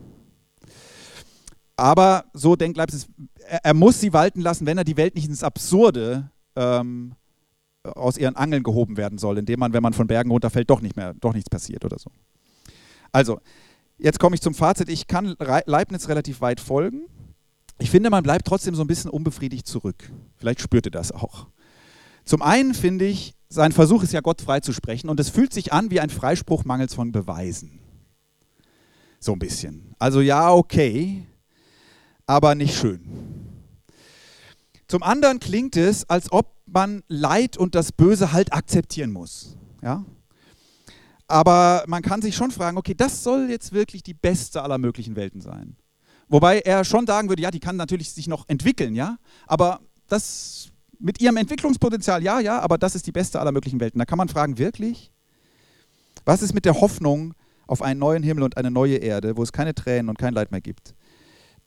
Aber 1.76 2.24
so 2.32 2.56
denkt 2.56 2.76
Leibniz, 2.76 3.06
er, 3.46 3.64
er, 3.64 3.74
muss 3.74 4.00
sie 4.00 4.12
walten 4.12 4.40
lassen, 4.40 4.66
wenn 4.66 4.78
er 4.78 4.84
die 4.84 4.96
Welt 4.96 5.14
nicht 5.14 5.28
ins 5.28 5.44
Absurde 5.44 6.30
ähm, 6.56 7.14
aus 7.84 8.18
ihren 8.18 8.34
Angeln 8.37 8.64
gehoben 8.64 8.96
werden 8.96 9.18
soll, 9.18 9.38
indem 9.38 9.61
man, 9.61 9.72
wenn 9.72 9.82
man 9.82 9.92
von 9.92 10.08
Bergen 10.08 10.30
runterfällt, 10.30 10.68
doch 10.68 10.80
nicht 10.80 10.96
mehr, 10.96 11.14
doch 11.14 11.34
nichts 11.34 11.48
passiert 11.48 11.84
oder 11.84 11.98
so. 11.98 12.11
Also, 13.12 13.40
jetzt 13.96 14.18
komme 14.18 14.34
ich 14.34 14.42
zum 14.42 14.54
Fazit. 14.54 14.88
Ich 14.88 15.06
kann 15.06 15.37
Leibniz 15.38 16.08
relativ 16.08 16.40
weit 16.40 16.61
folgen. 16.61 17.06
Ich 17.78 17.90
finde, 17.90 18.11
man 18.11 18.24
bleibt 18.24 18.46
trotzdem 18.46 18.74
so 18.74 18.82
ein 18.82 18.88
bisschen 18.88 19.11
unbefriedigt 19.11 19.66
zurück. 19.66 20.11
Vielleicht 20.37 20.61
spürt 20.61 20.87
ihr 20.87 20.90
das 20.90 21.12
auch. 21.12 21.46
Zum 22.24 22.42
einen 22.42 22.74
finde 22.74 23.06
ich, 23.06 23.34
sein 23.48 23.72
Versuch 23.72 24.02
ist 24.02 24.12
ja, 24.12 24.20
Gott 24.20 24.42
freizusprechen 24.42 25.08
und 25.08 25.20
es 25.20 25.30
fühlt 25.30 25.52
sich 25.52 25.72
an 25.72 25.90
wie 25.90 26.00
ein 26.00 26.11
Freispruch 26.11 26.64
mangels 26.64 26.92
von 26.92 27.12
Beweisen. 27.12 27.80
So 29.20 29.33
ein 29.33 29.38
bisschen. 29.38 29.94
Also 29.98 30.20
ja, 30.20 30.52
okay, 30.52 31.26
aber 32.26 32.54
nicht 32.54 32.76
schön. 32.76 33.00
Zum 34.87 35.02
anderen 35.02 35.40
klingt 35.40 35.76
es, 35.76 36.09
als 36.09 36.33
ob 36.33 36.54
man 36.66 37.02
Leid 37.09 37.57
und 37.57 37.74
das 37.74 37.92
Böse 37.92 38.33
halt 38.33 38.52
akzeptieren 38.52 39.12
muss. 39.12 39.57
Ja? 39.83 40.04
Aber 41.26 41.85
man 41.87 42.02
kann 42.02 42.22
sich 42.22 42.35
schon 42.35 42.50
fragen, 42.50 42.78
okay, 42.78 42.94
das 42.94 43.22
soll 43.22 43.50
jetzt 43.50 43.72
wirklich 43.72 44.02
die 44.02 44.14
beste 44.14 44.62
aller 44.62 44.78
möglichen 44.78 45.14
Welten 45.14 45.40
sein. 45.40 45.76
Wobei 46.28 46.61
er 46.61 46.85
schon 46.85 47.07
sagen 47.07 47.28
würde, 47.28 47.42
ja, 47.42 47.50
die 47.50 47.61
kann 47.61 47.76
natürlich 47.76 48.12
sich 48.12 48.28
noch 48.28 48.48
entwickeln, 48.48 48.94
ja, 48.94 49.16
aber 49.46 49.81
das 50.09 50.68
mit 50.98 51.20
ihrem 51.20 51.37
Entwicklungspotenzial, 51.37 52.22
ja, 52.22 52.40
ja, 52.40 52.61
aber 52.61 52.76
das 52.76 52.94
ist 52.94 53.07
die 53.07 53.12
beste 53.12 53.40
aller 53.40 53.52
möglichen 53.52 53.81
Welten. 53.81 53.98
Da 53.98 54.04
kann 54.04 54.18
man 54.18 54.28
fragen, 54.28 54.59
wirklich? 54.59 55.12
Was 56.24 56.42
ist 56.42 56.54
mit 56.54 56.64
der 56.64 56.81
Hoffnung 56.81 57.35
auf 57.68 57.83
einen 57.83 58.00
neuen 58.00 58.24
Himmel 58.24 58.42
und 58.42 58.57
eine 58.57 58.72
neue 58.72 58.96
Erde, 58.96 59.37
wo 59.37 59.44
es 59.44 59.52
keine 59.52 59.74
Tränen 59.74 60.09
und 60.09 60.18
kein 60.18 60.35
Leid 60.35 60.50
mehr 60.50 60.61
gibt? 60.61 60.96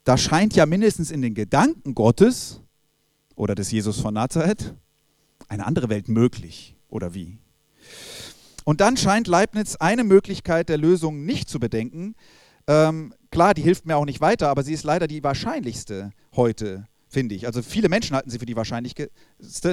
Da 0.03 0.17
scheint 0.17 0.53
ja 0.55 0.65
mindestens 0.65 1.11
in 1.11 1.21
den 1.21 1.33
Gedanken 1.33 1.95
Gottes 1.95 2.59
oder 3.35 3.55
des 3.55 3.71
Jesus 3.71 4.01
von 4.01 4.13
Nazareth 4.13 4.75
eine 5.47 5.65
andere 5.65 5.87
Welt 5.87 6.09
möglich, 6.09 6.75
oder 6.89 7.13
wie? 7.13 7.37
Und 8.65 8.81
dann 8.81 8.97
scheint 8.97 9.27
Leibniz 9.27 9.77
eine 9.77 10.03
Möglichkeit 10.03 10.67
der 10.67 10.77
Lösung 10.77 11.23
nicht 11.25 11.49
zu 11.49 11.59
bedenken. 11.59 12.15
Ähm, 12.67 13.13
klar, 13.31 13.53
die 13.53 13.61
hilft 13.61 13.85
mir 13.85 13.95
auch 13.95 14.05
nicht 14.05 14.19
weiter, 14.19 14.49
aber 14.49 14.63
sie 14.63 14.73
ist 14.73 14.83
leider 14.83 15.07
die 15.07 15.23
wahrscheinlichste 15.23 16.11
heute 16.35 16.87
finde 17.11 17.35
ich. 17.35 17.45
Also 17.45 17.61
viele 17.61 17.89
Menschen 17.89 18.15
halten 18.15 18.29
sie 18.29 18.39
für 18.39 18.45
die 18.45 18.55
wahrscheinlichste, 18.55 19.09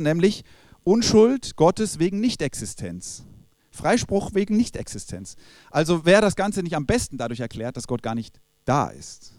nämlich 0.01 0.45
Unschuld 0.85 1.57
Gottes 1.57 1.99
wegen 1.99 2.21
Nichtexistenz. 2.21 3.25
Freispruch 3.79 4.35
wegen 4.35 4.57
Nichtexistenz. 4.57 5.37
Also 5.71 6.05
wäre 6.05 6.21
das 6.21 6.37
Ganze 6.37 6.63
nicht 6.63 6.77
am 6.77 6.87
besten 6.87 7.17
dadurch 7.17 7.41
erklärt, 7.41 7.77
dass 7.77 7.87
Gott 7.87 8.03
gar 8.03 8.15
nicht 8.15 8.41
da 8.65 8.89
ist. 8.89 9.33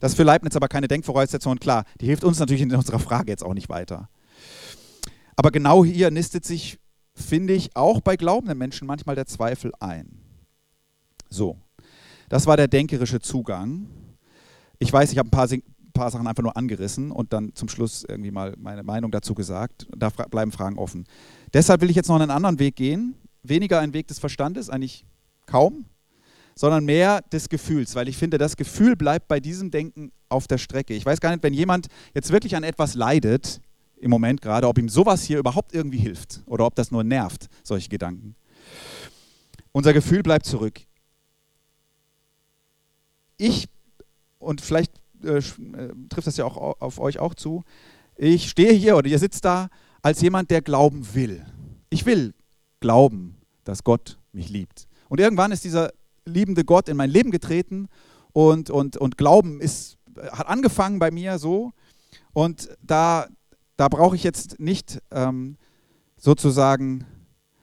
Das 0.00 0.12
ist 0.12 0.16
für 0.16 0.24
Leibniz 0.24 0.56
aber 0.56 0.68
keine 0.68 0.88
Denkvoraussetzung 0.88 1.52
und 1.52 1.60
klar, 1.60 1.84
die 2.00 2.06
hilft 2.06 2.24
uns 2.24 2.38
natürlich 2.38 2.62
in 2.62 2.74
unserer 2.74 2.98
Frage 2.98 3.30
jetzt 3.30 3.44
auch 3.44 3.54
nicht 3.54 3.68
weiter. 3.68 4.08
Aber 5.36 5.50
genau 5.50 5.84
hier 5.84 6.10
nistet 6.10 6.44
sich, 6.44 6.78
finde 7.14 7.52
ich, 7.52 7.76
auch 7.76 8.00
bei 8.00 8.16
glaubenden 8.16 8.58
Menschen 8.58 8.86
manchmal 8.86 9.14
der 9.14 9.26
Zweifel 9.26 9.72
ein. 9.78 10.18
So, 11.30 11.56
das 12.28 12.46
war 12.46 12.56
der 12.56 12.68
denkerische 12.68 13.20
Zugang. 13.20 13.86
Ich 14.78 14.92
weiß, 14.92 15.12
ich 15.12 15.18
habe 15.18 15.28
ein 15.28 15.30
paar 15.30 15.46
paar 15.92 16.10
Sachen 16.10 16.26
einfach 16.26 16.42
nur 16.42 16.56
angerissen 16.56 17.10
und 17.10 17.32
dann 17.32 17.54
zum 17.54 17.68
Schluss 17.68 18.04
irgendwie 18.08 18.30
mal 18.30 18.54
meine 18.58 18.82
Meinung 18.82 19.10
dazu 19.10 19.34
gesagt. 19.34 19.86
Da 19.96 20.10
bleiben 20.10 20.52
Fragen 20.52 20.78
offen. 20.78 21.04
Deshalb 21.52 21.80
will 21.80 21.90
ich 21.90 21.96
jetzt 21.96 22.08
noch 22.08 22.20
einen 22.20 22.30
anderen 22.30 22.58
Weg 22.58 22.76
gehen. 22.76 23.14
Weniger 23.42 23.80
ein 23.80 23.94
Weg 23.94 24.06
des 24.08 24.18
Verstandes, 24.18 24.70
eigentlich 24.70 25.04
kaum, 25.46 25.86
sondern 26.54 26.84
mehr 26.84 27.22
des 27.22 27.48
Gefühls, 27.48 27.94
weil 27.94 28.08
ich 28.08 28.16
finde, 28.16 28.38
das 28.38 28.56
Gefühl 28.56 28.96
bleibt 28.96 29.28
bei 29.28 29.40
diesem 29.40 29.70
Denken 29.70 30.12
auf 30.28 30.46
der 30.46 30.58
Strecke. 30.58 30.94
Ich 30.94 31.06
weiß 31.06 31.20
gar 31.20 31.30
nicht, 31.30 31.42
wenn 31.42 31.54
jemand 31.54 31.88
jetzt 32.14 32.30
wirklich 32.30 32.56
an 32.56 32.62
etwas 32.62 32.94
leidet, 32.94 33.60
im 33.96 34.10
Moment 34.10 34.42
gerade, 34.42 34.66
ob 34.66 34.78
ihm 34.78 34.88
sowas 34.88 35.22
hier 35.22 35.38
überhaupt 35.38 35.74
irgendwie 35.74 35.98
hilft 35.98 36.42
oder 36.46 36.66
ob 36.66 36.74
das 36.74 36.90
nur 36.90 37.04
nervt, 37.04 37.48
solche 37.62 37.88
Gedanken. 37.88 38.34
Unser 39.70 39.92
Gefühl 39.92 40.22
bleibt 40.22 40.44
zurück. 40.44 40.80
Ich, 43.36 43.68
und 44.38 44.60
vielleicht 44.60 44.92
äh, 45.24 45.38
äh, 45.38 45.42
trifft 46.08 46.26
das 46.26 46.36
ja 46.36 46.44
auch 46.44 46.80
auf 46.80 46.98
euch 46.98 47.18
auch 47.18 47.34
zu. 47.34 47.62
Ich 48.16 48.50
stehe 48.50 48.72
hier 48.72 48.96
oder 48.96 49.08
ihr 49.08 49.18
sitzt 49.18 49.44
da 49.44 49.68
als 50.02 50.20
jemand, 50.20 50.50
der 50.50 50.62
glauben 50.62 51.14
will. 51.14 51.46
Ich 51.88 52.04
will 52.04 52.34
glauben, 52.82 53.38
dass 53.64 53.82
Gott 53.82 54.18
mich 54.32 54.50
liebt. 54.50 54.86
Und 55.08 55.20
irgendwann 55.20 55.52
ist 55.52 55.64
dieser 55.64 55.92
liebende 56.26 56.64
Gott 56.64 56.90
in 56.90 56.98
mein 56.98 57.08
Leben 57.08 57.30
getreten 57.30 57.88
und, 58.32 58.68
und, 58.68 58.98
und 58.98 59.16
Glauben 59.16 59.60
ist, 59.60 59.96
hat 60.32 60.46
angefangen 60.46 60.98
bei 60.98 61.10
mir 61.10 61.38
so. 61.38 61.72
Und 62.34 62.68
da, 62.82 63.26
da 63.78 63.88
brauche 63.88 64.16
ich 64.16 64.22
jetzt 64.22 64.60
nicht 64.60 65.00
ähm, 65.10 65.56
sozusagen, 66.18 67.06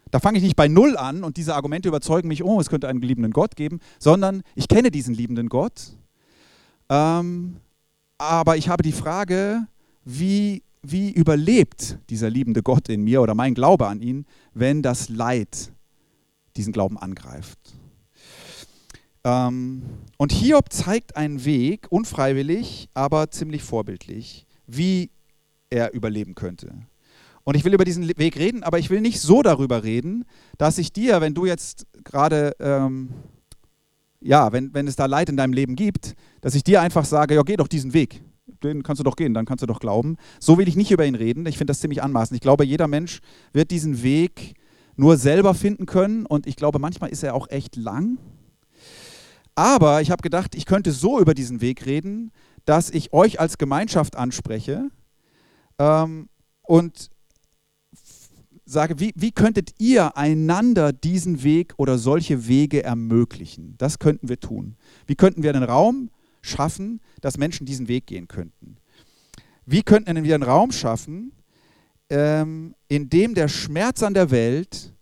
da 0.10 0.20
fange 0.20 0.40
ich 0.40 0.44
nicht 0.44 0.56
bei 0.56 0.68
Null 0.68 0.98
an 0.98 1.24
und 1.24 1.38
diese 1.38 1.54
Argumente 1.54 1.88
überzeugen 1.88 2.28
mich, 2.28 2.44
oh, 2.44 2.60
es 2.60 2.70
könnte 2.70 2.88
einen 2.88 3.02
liebenden 3.02 3.32
Gott 3.32 3.56
geben, 3.56 3.80
sondern 4.00 4.42
ich 4.56 4.68
kenne 4.68 4.90
diesen 4.90 5.14
liebenden 5.14 5.50
Gott 5.50 5.94
ähm, 6.90 7.58
aber 8.18 8.58
ich 8.58 8.68
habe 8.68 8.84
die 8.84 8.92
Frage, 8.92 9.68
wie, 10.04 10.64
wie 10.82 11.12
überlebt 11.12 12.00
dieser 12.10 12.30
liebende 12.30 12.64
Gott 12.64 12.90
in 12.90 13.04
mir 13.04 13.22
oder 13.22 13.36
mein 13.36 13.54
Glaube 13.54 13.88
an 13.88 14.02
ihn, 14.02 14.26
wenn 14.54 14.82
das 14.82 15.10
Leid 15.10 15.72
diesen 16.56 16.74
Glauben 16.74 16.98
angreift? 16.98 17.60
Ähm, 19.24 19.84
und 20.18 20.32
Hiob 20.32 20.72
zeigt 20.72 21.16
einen 21.16 21.44
Weg, 21.44 21.88
unfreiwillig, 21.90 22.90
aber 22.94 23.32
ziemlich 23.32 23.64
vorbildlich, 23.64 24.46
wie 24.68 25.12
er 25.70 25.94
überleben 25.94 26.36
könnte. 26.36 26.74
Und 27.44 27.56
ich 27.56 27.66
will 27.66 27.74
über 27.74 27.86
diesen 27.86 28.08
Weg 28.18 28.38
reden, 28.38 28.64
aber 28.64 28.80
ich 28.80 28.90
will 28.90 29.02
nicht 29.02 29.20
so 29.20 29.42
darüber 29.42 29.84
reden, 29.84 30.26
dass 30.58 30.78
ich 30.78 30.94
dir, 30.94 31.20
wenn 31.20 31.34
du 31.34 31.46
jetzt 31.46 31.88
gerade 32.04 32.54
ähm, 32.60 33.10
ja, 34.22 34.52
wenn, 34.52 34.74
wenn 34.74 34.88
es 34.88 34.96
da 34.96 35.06
Leid 35.06 35.30
in 35.30 35.38
deinem 35.38 35.54
Leben 35.54 35.76
gibt, 35.76 36.16
dass 36.42 36.56
ich 36.56 36.64
dir 36.64 36.82
einfach 36.82 37.06
sage, 37.06 37.36
ja, 37.36 37.42
geh 37.44 37.56
doch 37.56 37.68
diesen 37.68 37.94
Weg. 37.94 38.22
Den 38.64 38.84
kannst 38.84 39.00
du 39.00 39.04
doch 39.04 39.16
gehen, 39.16 39.34
dann 39.34 39.46
kannst 39.46 39.62
du 39.62 39.68
doch 39.68 39.80
glauben. 39.80 40.18
So 40.40 40.58
will 40.58 40.68
ich 40.68 40.76
nicht 40.76 40.92
über 40.92 41.06
ihn 41.06 41.16
reden. 41.16 41.46
Ich 41.46 41.58
finde 41.58 41.72
das 41.72 41.80
ziemlich 41.80 42.04
anmaßend. 42.04 42.36
Ich 42.36 42.42
glaube, 42.42 42.66
jeder 42.66 42.88
Mensch 42.88 43.20
wird 43.54 43.72
diesen 43.72 44.04
Weg 44.04 44.56
nur 44.96 45.18
selber 45.18 45.54
finden 45.54 45.86
können 45.86 46.26
und 46.26 46.46
ich 46.46 46.58
glaube, 46.58 46.80
manchmal 46.80 47.10
ist 47.10 47.24
er 47.24 47.34
auch 47.34 47.50
echt 47.50 47.76
lang. 47.78 48.18
Aber 49.56 50.02
ich 50.02 50.12
habe 50.12 50.22
gedacht, 50.22 50.56
ich 50.56 50.66
könnte 50.66 50.92
so 50.92 51.20
über 51.20 51.34
diesen 51.34 51.62
Weg 51.62 51.86
reden, 51.86 52.32
dass 52.66 52.90
ich 52.90 53.14
euch 53.14 53.40
als 53.40 53.58
Gemeinschaft 53.58 54.16
anspreche 54.16 54.90
ähm, 55.80 56.30
und 56.62 57.10
sage, 58.66 59.00
wie, 59.00 59.14
wie 59.16 59.32
könntet 59.32 59.72
ihr 59.80 60.16
einander 60.16 60.94
diesen 60.94 61.44
Weg 61.44 61.74
oder 61.78 61.98
solche 61.98 62.48
Wege 62.48 62.84
ermöglichen? 62.84 63.76
Das 63.78 64.00
könnten 64.00 64.30
wir 64.30 64.40
tun. 64.40 64.76
Wie 65.08 65.16
könnten 65.16 65.44
wir 65.44 65.54
einen 65.54 65.64
Raum 65.64 66.12
schaffen, 66.50 67.02
dass 67.22 67.38
Menschen 67.38 67.66
diesen 67.66 67.88
Weg 67.88 68.08
gehen 68.08 68.28
könnten? 68.28 68.78
Wie 69.66 69.84
könnten 69.84 70.24
wir 70.24 70.36
einen 70.36 70.44
Raum 70.44 70.72
schaffen, 70.72 71.32
ähm, 72.10 72.76
in 72.88 73.10
dem 73.10 73.36
der 73.36 73.48
Schmerz 73.48 74.04
an 74.04 74.14
der 74.14 74.32
Welt 74.32 74.94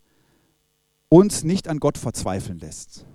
uns 1.10 1.44
nicht 1.44 1.68
an 1.68 1.80
Gott 1.80 1.98
verzweifeln 1.98 2.60
lässt? 2.60 3.06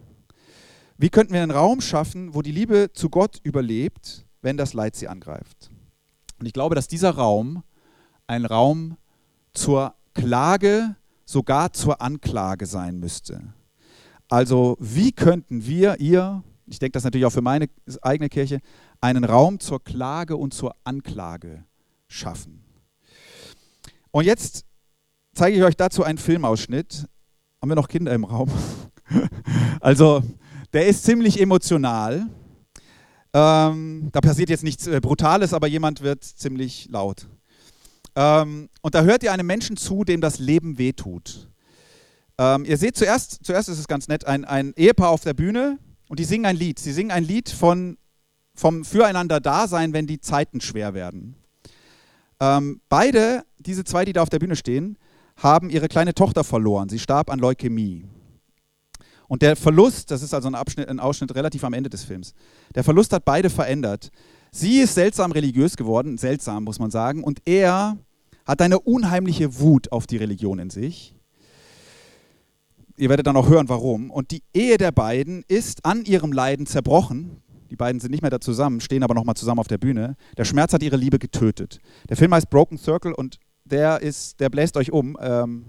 Wie 0.97 1.11
könnten 1.11 1.35
wir 1.35 1.43
einen 1.43 1.51
Raum 1.51 1.81
schaffen, 1.81 2.35
wo 2.35 2.43
die 2.43 2.53
Liebe 2.53 2.91
zu 2.93 3.11
Gott 3.11 3.39
überlebt, 3.43 4.27
wenn 4.41 4.57
das 4.57 4.73
Leid 4.73 4.97
sie 4.97 5.09
angreift? 5.09 5.71
Und 6.39 6.47
ich 6.47 6.53
glaube, 6.53 6.75
dass 6.75 6.89
dieser 6.89 7.11
Raum 7.11 7.63
ein 8.27 8.47
Raum 8.47 8.97
zur 9.53 9.95
Klage 10.15 10.97
sogar 11.25 11.73
zur 11.73 12.01
Anklage 12.01 12.67
sein 12.67 12.99
müsste. 12.99 13.53
Also 14.29 14.77
wie 14.81 15.13
könnten 15.13 15.67
wir, 15.67 16.01
ihr, 16.01 16.43
ich 16.73 16.79
denke 16.79 16.93
das 16.93 17.05
natürlich 17.05 17.27
auch 17.27 17.33
für 17.33 17.43
meine 17.43 17.69
eigene 18.01 18.31
Kirche, 18.31 18.61
einen 19.03 19.25
Raum 19.25 19.61
zur 19.61 19.85
Klage 19.85 20.39
und 20.39 20.55
zur 20.55 20.75
Anklage 20.85 21.65
schaffen? 22.09 22.65
Und 24.11 24.25
jetzt 24.25 24.65
zeige 25.35 25.57
ich 25.57 25.63
euch 25.63 25.77
dazu 25.77 26.03
einen 26.03 26.17
Filmausschnitt. 26.17 27.07
Haben 27.61 27.71
wir 27.71 27.75
noch 27.77 27.89
Kinder 27.89 28.15
im 28.15 28.25
Raum? 28.25 28.51
also 29.81 30.23
der 30.73 30.87
ist 30.87 31.05
ziemlich 31.05 31.41
emotional. 31.41 32.27
Ähm, 33.35 34.09
da 34.11 34.21
passiert 34.21 34.49
jetzt 34.49 34.65
nichts 34.65 34.87
äh, 34.87 35.01
Brutales, 35.01 35.53
aber 35.53 35.67
jemand 35.67 36.01
wird 36.01 36.25
ziemlich 36.25 36.89
laut. 36.91 37.29
Ähm, 38.17 38.71
und 38.81 38.95
da 38.95 39.03
hört 39.03 39.23
ihr 39.23 39.33
einem 39.33 39.47
Menschen 39.47 39.77
zu, 39.77 40.05
dem 40.05 40.23
das 40.23 40.39
Leben 40.39 40.79
wehtut. 40.79 41.51
Ähm, 42.39 42.65
ihr 42.65 42.79
seht 42.79 42.97
zuerst, 42.97 43.45
zuerst 43.45 43.69
ist 43.69 43.79
es 43.79 43.89
ganz 43.89 44.09
nett, 44.09 44.27
ein, 44.27 44.47
ein 44.47 44.73
Ehepaar 44.75 45.11
auf 45.11 45.23
der 45.23 45.35
Bühne 45.35 45.79
und 46.13 46.19
die 46.19 46.25
singen 46.25 46.45
ein 46.45 46.57
Lied. 46.57 46.79
Sie 46.79 46.93
singen 46.93 47.11
ein 47.11 47.25
Lied 47.25 47.49
von, 47.49 47.97
vom 48.55 48.85
Füreinander-Dasein, 48.85 49.95
wenn 49.95 50.07
die 50.07 50.21
Zeiten 50.21 50.61
schwer 50.61 50.93
werden. 50.93 51.37
Ähm, 52.39 52.83
beide, 52.91 53.45
diese 53.59 53.83
zwei, 53.83 54.05
die 54.05 54.13
da 54.13 54.21
auf 54.21 54.29
der 54.29 54.39
Bühne 54.39 54.55
stehen, 54.55 54.99
haben 55.39 55.71
ihre 55.71 55.89
kleine 55.89 56.13
Tochter 56.13 56.45
verloren. 56.45 56.91
Sie 56.91 56.99
starb 56.99 57.31
an 57.31 57.39
Leukämie. 57.39 58.05
Und 59.27 59.41
der 59.41 59.57
Verlust, 59.57 60.11
das 60.11 60.23
ist 60.23 60.35
also 60.35 60.49
ein, 60.49 60.55
Abschnitt, 60.55 60.87
ein 60.87 61.01
Ausschnitt 61.01 61.35
relativ 61.35 61.65
am 61.65 61.73
Ende 61.73 61.89
des 61.89 62.05
Films, 62.05 62.35
der 62.75 62.85
Verlust 62.85 63.15
hat 63.15 63.25
beide 63.25 63.49
verändert. 63.49 64.11
Sie 64.51 64.81
ist 64.81 64.93
seltsam 64.93 65.33
religiös 65.33 65.79
geworden, 65.79 66.19
seltsam 66.19 66.65
muss 66.65 66.79
man 66.79 66.91
sagen, 66.91 67.25
und 67.25 67.41
er 67.47 67.97
hat 68.45 68.61
eine 68.61 68.81
unheimliche 68.81 69.61
Wut 69.61 69.91
auf 69.91 70.07
die 70.07 70.19
Religion 70.19 70.59
in 70.59 70.69
sich. 70.69 71.17
Ihr 73.03 73.09
werdet 73.09 73.27
dann 73.27 73.37
auch 73.37 73.49
hören, 73.49 73.69
warum. 73.69 74.13
Und 74.13 74.31
die 74.31 74.45
Ehe 74.55 74.79
der 74.79 74.93
beiden 74.93 75.43
ist 75.49 75.85
an 75.85 76.05
ihrem 76.05 76.31
Leiden 76.31 76.67
zerbrochen. 76.67 77.43
Die 77.69 77.75
beiden 77.75 78.01
sind 78.01 78.13
nicht 78.13 78.23
mehr 78.23 78.31
da 78.31 78.39
zusammen, 78.39 78.81
stehen 78.81 79.03
aber 79.03 79.13
nochmal 79.13 79.35
zusammen 79.35 79.59
auf 79.59 79.67
der 79.67 79.79
Bühne. 79.79 80.15
Der 80.37 80.45
Schmerz 80.45 80.73
hat 80.73 80.85
ihre 80.85 80.97
Liebe 80.97 81.19
getötet. 81.19 81.81
Der 82.09 82.17
Film 82.17 82.33
heißt 82.33 82.49
Broken 82.49 82.79
Circle 82.79 83.13
und 83.13 83.41
der 83.65 84.03
ist, 84.03 84.39
der 84.39 84.51
bläst 84.51 84.77
euch 84.77 84.93
um. 84.93 85.17
Ähm, 85.21 85.65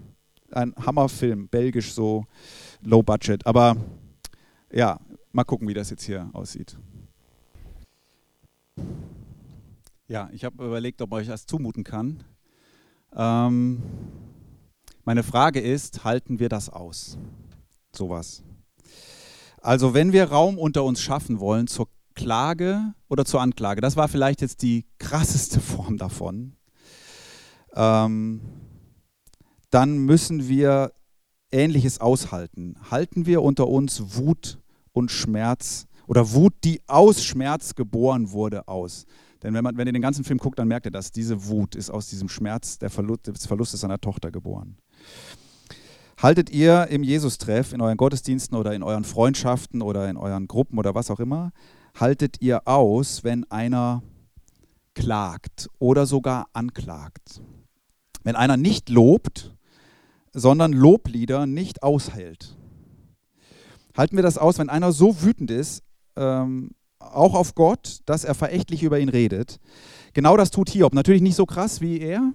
ein 0.52 0.76
Hammerfilm, 0.76 1.48
belgisch 1.48 1.93
so, 1.93 2.26
low 2.84 3.02
budget. 3.02 3.48
Aber 3.48 3.78
ja, 4.72 5.00
mal 5.32 5.43
gucken, 5.43 5.67
wie 5.67 5.74
das 5.74 5.89
jetzt 5.89 6.04
hier 6.04 6.30
aussieht. 6.34 6.78
Ja, 10.08 10.30
ich 10.34 10.46
habe 10.46 10.63
überlegt, 10.63 11.02
ob 11.02 11.19
ich 11.19 11.30
das 11.30 11.48
zumuten 11.48 11.84
kann. 11.84 12.24
Ähm, 13.15 13.82
meine 15.05 15.23
Frage 15.23 15.59
ist, 15.59 16.03
halten 16.03 16.39
wir 16.39 16.49
das 16.49 16.69
aus? 16.69 17.17
Sowas. 17.95 18.43
Also 19.61 19.93
wenn 19.93 20.13
wir 20.13 20.25
Raum 20.25 20.57
unter 20.57 20.83
uns 20.83 21.01
schaffen 21.01 21.39
wollen 21.39 21.67
zur 21.67 21.87
Klage 22.15 22.93
oder 23.09 23.25
zur 23.25 23.41
Anklage, 23.41 23.81
das 23.81 23.95
war 23.95 24.07
vielleicht 24.07 24.41
jetzt 24.41 24.61
die 24.61 24.85
krasseste 24.99 25.59
Form 25.61 25.97
davon, 25.97 26.55
ähm, 27.75 28.41
dann 29.69 29.97
müssen 29.97 30.47
wir 30.47 30.93
Ähnliches 31.51 31.99
aushalten. 32.01 32.75
Halten 32.89 33.25
wir 33.25 33.41
unter 33.41 33.67
uns 33.67 34.17
Wut 34.17 34.59
und 34.91 35.11
Schmerz 35.11 35.87
oder 36.07 36.33
Wut, 36.33 36.53
die 36.63 36.81
aus 36.87 37.23
Schmerz 37.23 37.75
geboren 37.75 38.31
wurde, 38.31 38.67
aus. 38.67 39.05
Denn 39.43 39.53
wenn, 39.53 39.63
man, 39.63 39.77
wenn 39.77 39.87
ihr 39.87 39.93
den 39.93 40.01
ganzen 40.01 40.23
Film 40.23 40.39
guckt, 40.39 40.57
dann 40.57 40.67
merkt 40.67 40.87
ihr 40.87 40.91
das. 40.91 41.11
Diese 41.11 41.47
Wut 41.47 41.75
ist 41.75 41.89
aus 41.89 42.09
diesem 42.09 42.29
Schmerz 42.29 42.79
Verlust, 42.87 43.27
des 43.27 43.45
Verlustes 43.45 43.81
seiner 43.81 43.99
Tochter 43.99 44.31
geboren. 44.31 44.77
Haltet 46.21 46.49
ihr 46.49 46.87
im 46.87 47.03
Jesus-Treff, 47.03 47.73
in 47.73 47.81
euren 47.81 47.97
Gottesdiensten 47.97 48.57
oder 48.57 48.73
in 48.73 48.83
euren 48.83 49.03
Freundschaften 49.03 49.81
oder 49.81 50.09
in 50.09 50.15
euren 50.15 50.47
Gruppen 50.47 50.77
oder 50.79 50.95
was 50.95 51.11
auch 51.11 51.19
immer, 51.19 51.51
haltet 51.99 52.41
ihr 52.41 52.67
aus, 52.67 53.23
wenn 53.23 53.49
einer 53.51 54.03
klagt 54.93 55.69
oder 55.79 56.05
sogar 56.05 56.47
anklagt? 56.53 57.41
Wenn 58.23 58.37
einer 58.37 58.55
nicht 58.55 58.89
lobt, 58.89 59.53
sondern 60.33 60.71
Loblieder 60.71 61.45
nicht 61.45 61.83
aushält. 61.83 62.55
Halten 63.95 64.15
wir 64.15 64.23
das 64.23 64.37
aus, 64.37 64.57
wenn 64.57 64.69
einer 64.69 64.91
so 64.91 65.21
wütend 65.21 65.51
ist, 65.51 65.83
ähm, 66.15 66.71
auch 66.99 67.35
auf 67.35 67.53
Gott, 67.53 67.99
dass 68.05 68.23
er 68.23 68.33
verächtlich 68.33 68.81
über 68.81 68.99
ihn 68.99 69.09
redet. 69.09 69.59
Genau 70.13 70.37
das 70.37 70.51
tut 70.51 70.69
Hiob. 70.69 70.93
Natürlich 70.93 71.21
nicht 71.21 71.35
so 71.35 71.45
krass 71.45 71.81
wie 71.81 71.99
er, 71.99 72.31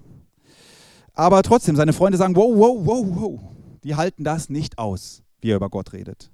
aber 1.19 1.43
trotzdem, 1.43 1.75
seine 1.75 1.93
Freunde 1.93 2.17
sagen, 2.17 2.37
wow, 2.37 2.57
wow, 2.57 2.79
wow, 2.81 3.07
wow. 3.09 3.41
Die 3.83 3.97
halten 3.97 4.23
das 4.23 4.49
nicht 4.49 4.79
aus, 4.79 5.25
wie 5.41 5.51
er 5.51 5.57
über 5.57 5.69
Gott 5.69 5.93
redet. 5.93 6.31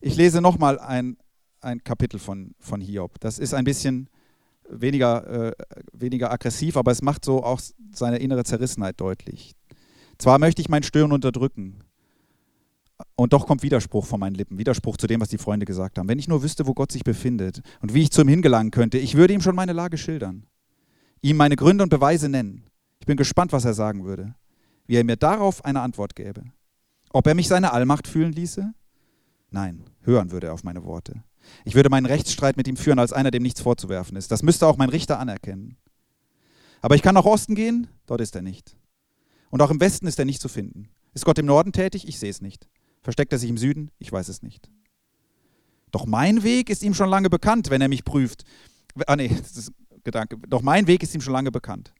Ich 0.00 0.16
lese 0.16 0.40
nochmal 0.40 0.78
ein, 0.78 1.18
ein 1.60 1.84
Kapitel 1.84 2.18
von, 2.18 2.54
von 2.58 2.80
Hiob. 2.80 3.20
Das 3.20 3.38
ist 3.38 3.52
ein 3.52 3.64
bisschen 3.64 4.08
weniger, 4.66 5.48
äh, 5.48 5.52
weniger 5.92 6.32
aggressiv, 6.32 6.78
aber 6.78 6.90
es 6.90 7.02
macht 7.02 7.24
so 7.24 7.44
auch 7.44 7.60
seine 7.92 8.16
innere 8.16 8.44
Zerrissenheit 8.44 8.98
deutlich. 8.98 9.54
Zwar 10.16 10.38
möchte 10.38 10.62
ich 10.62 10.70
mein 10.70 10.82
Stöhnen 10.82 11.12
unterdrücken, 11.12 11.82
und 13.14 13.34
doch 13.34 13.46
kommt 13.46 13.62
Widerspruch 13.62 14.06
von 14.06 14.18
meinen 14.18 14.36
Lippen, 14.36 14.56
Widerspruch 14.56 14.96
zu 14.96 15.06
dem, 15.06 15.20
was 15.20 15.28
die 15.28 15.36
Freunde 15.36 15.66
gesagt 15.66 15.98
haben. 15.98 16.08
Wenn 16.08 16.18
ich 16.18 16.28
nur 16.28 16.42
wüsste, 16.42 16.66
wo 16.66 16.72
Gott 16.72 16.90
sich 16.90 17.04
befindet 17.04 17.60
und 17.82 17.92
wie 17.92 18.04
ich 18.04 18.10
zu 18.10 18.22
ihm 18.22 18.28
hingelangen 18.28 18.70
könnte, 18.70 18.96
ich 18.96 19.16
würde 19.16 19.34
ihm 19.34 19.42
schon 19.42 19.54
meine 19.54 19.74
Lage 19.74 19.98
schildern, 19.98 20.46
ihm 21.20 21.36
meine 21.36 21.56
Gründe 21.56 21.84
und 21.84 21.90
Beweise 21.90 22.30
nennen. 22.30 22.65
Ich 23.06 23.08
bin 23.08 23.16
gespannt, 23.16 23.52
was 23.52 23.64
er 23.64 23.72
sagen 23.72 24.04
würde, 24.04 24.34
wie 24.88 24.96
er 24.96 25.04
mir 25.04 25.14
darauf 25.14 25.64
eine 25.64 25.80
Antwort 25.80 26.16
gäbe. 26.16 26.42
Ob 27.12 27.28
er 27.28 27.36
mich 27.36 27.46
seine 27.46 27.72
Allmacht 27.72 28.08
fühlen 28.08 28.32
ließe? 28.32 28.74
Nein, 29.52 29.84
hören 30.00 30.32
würde 30.32 30.48
er 30.48 30.54
auf 30.54 30.64
meine 30.64 30.82
Worte. 30.82 31.22
Ich 31.64 31.76
würde 31.76 31.88
meinen 31.88 32.06
Rechtsstreit 32.06 32.56
mit 32.56 32.66
ihm 32.66 32.76
führen 32.76 32.98
als 32.98 33.12
einer, 33.12 33.30
dem 33.30 33.44
nichts 33.44 33.60
vorzuwerfen 33.60 34.16
ist. 34.16 34.32
Das 34.32 34.42
müsste 34.42 34.66
auch 34.66 34.76
mein 34.76 34.88
Richter 34.88 35.20
anerkennen. 35.20 35.76
Aber 36.80 36.96
ich 36.96 37.02
kann 37.02 37.14
nach 37.14 37.26
Osten 37.26 37.54
gehen, 37.54 37.86
dort 38.06 38.20
ist 38.20 38.34
er 38.34 38.42
nicht. 38.42 38.76
Und 39.50 39.62
auch 39.62 39.70
im 39.70 39.78
Westen 39.78 40.08
ist 40.08 40.18
er 40.18 40.24
nicht 40.24 40.42
zu 40.42 40.48
finden. 40.48 40.88
Ist 41.14 41.24
Gott 41.24 41.38
im 41.38 41.46
Norden 41.46 41.70
tätig? 41.70 42.08
Ich 42.08 42.18
sehe 42.18 42.30
es 42.30 42.40
nicht. 42.40 42.68
Versteckt 43.02 43.32
er 43.32 43.38
sich 43.38 43.50
im 43.50 43.56
Süden? 43.56 43.92
Ich 44.00 44.10
weiß 44.10 44.28
es 44.28 44.42
nicht. 44.42 44.68
Doch 45.92 46.06
mein 46.06 46.42
Weg 46.42 46.70
ist 46.70 46.82
ihm 46.82 46.92
schon 46.92 47.08
lange 47.08 47.30
bekannt, 47.30 47.70
wenn 47.70 47.82
er 47.82 47.88
mich 47.88 48.04
prüft. 48.04 48.42
Ah 49.06 49.14
nee, 49.14 49.28
das 49.28 49.56
ist 49.56 49.72
Gedanke. 50.02 50.38
Doch 50.48 50.62
mein 50.62 50.88
Weg 50.88 51.04
ist 51.04 51.14
ihm 51.14 51.20
schon 51.20 51.34
lange 51.34 51.52
bekannt. 51.52 51.94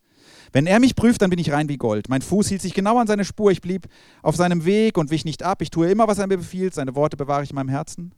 Wenn 0.52 0.66
er 0.66 0.80
mich 0.80 0.96
prüft, 0.96 1.22
dann 1.22 1.30
bin 1.30 1.38
ich 1.38 1.52
rein 1.52 1.68
wie 1.68 1.76
Gold. 1.76 2.08
Mein 2.08 2.22
Fuß 2.22 2.48
hielt 2.48 2.62
sich 2.62 2.74
genau 2.74 2.98
an 2.98 3.06
seine 3.06 3.24
Spur. 3.24 3.50
Ich 3.50 3.60
blieb 3.60 3.86
auf 4.22 4.36
seinem 4.36 4.64
Weg 4.64 4.98
und 4.98 5.10
wich 5.10 5.24
nicht 5.24 5.42
ab. 5.42 5.62
Ich 5.62 5.70
tue 5.70 5.90
immer, 5.90 6.06
was 6.08 6.18
er 6.18 6.26
mir 6.26 6.38
befiehlt. 6.38 6.74
Seine 6.74 6.94
Worte 6.94 7.16
bewahre 7.16 7.42
ich 7.42 7.50
in 7.50 7.56
meinem 7.56 7.68
Herzen. 7.68 8.14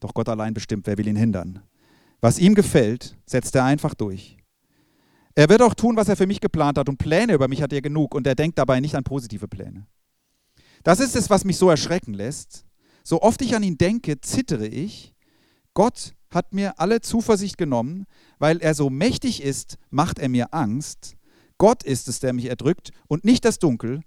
Doch 0.00 0.14
Gott 0.14 0.28
allein 0.28 0.54
bestimmt, 0.54 0.86
wer 0.86 0.96
will 0.98 1.08
ihn 1.08 1.16
hindern. 1.16 1.62
Was 2.20 2.38
ihm 2.38 2.54
gefällt, 2.54 3.16
setzt 3.26 3.54
er 3.54 3.64
einfach 3.64 3.94
durch. 3.94 4.36
Er 5.34 5.48
wird 5.48 5.62
auch 5.62 5.74
tun, 5.74 5.96
was 5.96 6.08
er 6.08 6.16
für 6.16 6.26
mich 6.26 6.40
geplant 6.40 6.78
hat. 6.78 6.88
Und 6.88 6.98
Pläne 6.98 7.34
über 7.34 7.48
mich 7.48 7.62
hat 7.62 7.72
er 7.72 7.82
genug. 7.82 8.14
Und 8.14 8.26
er 8.26 8.34
denkt 8.34 8.58
dabei 8.58 8.80
nicht 8.80 8.94
an 8.94 9.04
positive 9.04 9.48
Pläne. 9.48 9.86
Das 10.82 11.00
ist 11.00 11.16
es, 11.16 11.30
was 11.30 11.44
mich 11.44 11.56
so 11.56 11.70
erschrecken 11.70 12.14
lässt. 12.14 12.64
So 13.02 13.22
oft 13.22 13.40
ich 13.42 13.54
an 13.54 13.62
ihn 13.62 13.78
denke, 13.78 14.20
zittere 14.20 14.66
ich. 14.66 15.14
Gott 15.74 16.14
hat 16.30 16.52
mir 16.52 16.78
alle 16.78 17.00
Zuversicht 17.00 17.58
genommen, 17.58 18.06
weil 18.38 18.58
er 18.58 18.74
so 18.74 18.90
mächtig 18.90 19.42
ist, 19.42 19.78
macht 19.90 20.18
er 20.18 20.28
mir 20.28 20.54
Angst. 20.54 21.16
Gott 21.58 21.82
ist 21.82 22.08
es, 22.08 22.20
der 22.20 22.32
mich 22.32 22.46
erdrückt 22.46 22.90
und 23.08 23.24
nicht 23.24 23.44
das 23.44 23.58
Dunkel, 23.58 24.02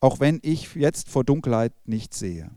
auch 0.00 0.20
wenn 0.20 0.40
ich 0.42 0.74
jetzt 0.74 1.08
vor 1.08 1.24
Dunkelheit 1.24 1.72
nichts 1.84 2.18
sehe. 2.18 2.50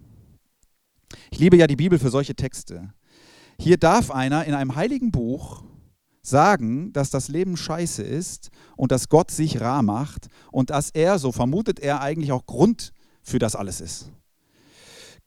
Ich 1.30 1.40
liebe 1.40 1.58
ja 1.58 1.68
die 1.68 1.76
Bibel 1.76 2.00
für 2.00 2.10
solche 2.10 2.36
Texte. 2.36 2.94
Hier 3.60 3.78
darf 3.78 4.10
einer 4.10 4.46
in 4.46 4.54
einem 4.54 4.76
heiligen 4.76 5.12
Buch 5.12 5.64
sagen, 6.22 6.94
dass 6.94 7.10
das 7.10 7.28
Leben 7.28 7.58
scheiße 7.58 8.02
ist 8.02 8.50
und 8.78 8.92
dass 8.92 9.10
Gott 9.10 9.30
sich 9.30 9.60
rar 9.62 9.84
macht 9.84 10.28
und 10.52 10.70
dass 10.70 10.90
er, 10.90 11.20
so 11.20 11.32
vermutet 11.32 11.80
er, 11.80 12.02
eigentlich 12.02 12.32
auch 12.32 12.46
Grund 12.46 12.94
für 13.22 13.40
das 13.40 13.56
alles 13.56 13.82
ist. 13.82 14.12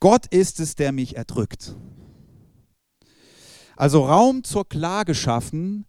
Gott 0.00 0.26
ist 0.26 0.58
es, 0.58 0.74
der 0.74 0.92
mich 0.92 1.16
erdrückt. 1.16 1.74
Also 3.76 4.04
Raum 4.04 4.42
zur 4.44 4.68
Klage 4.68 5.14
schaffen 5.14 5.86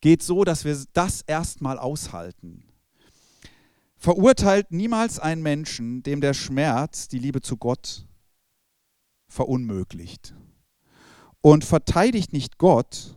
geht 0.00 0.22
so, 0.22 0.44
dass 0.44 0.64
wir 0.64 0.76
das 0.92 1.22
erstmal 1.22 1.78
aushalten. 1.78 2.64
Verurteilt 3.96 4.70
niemals 4.72 5.18
einen 5.18 5.42
Menschen, 5.42 6.02
dem 6.02 6.20
der 6.20 6.34
Schmerz 6.34 7.08
die 7.08 7.18
Liebe 7.18 7.40
zu 7.40 7.56
Gott 7.56 8.06
verunmöglicht. 9.28 10.34
Und 11.42 11.64
verteidigt 11.64 12.32
nicht 12.32 12.58
Gott, 12.58 13.16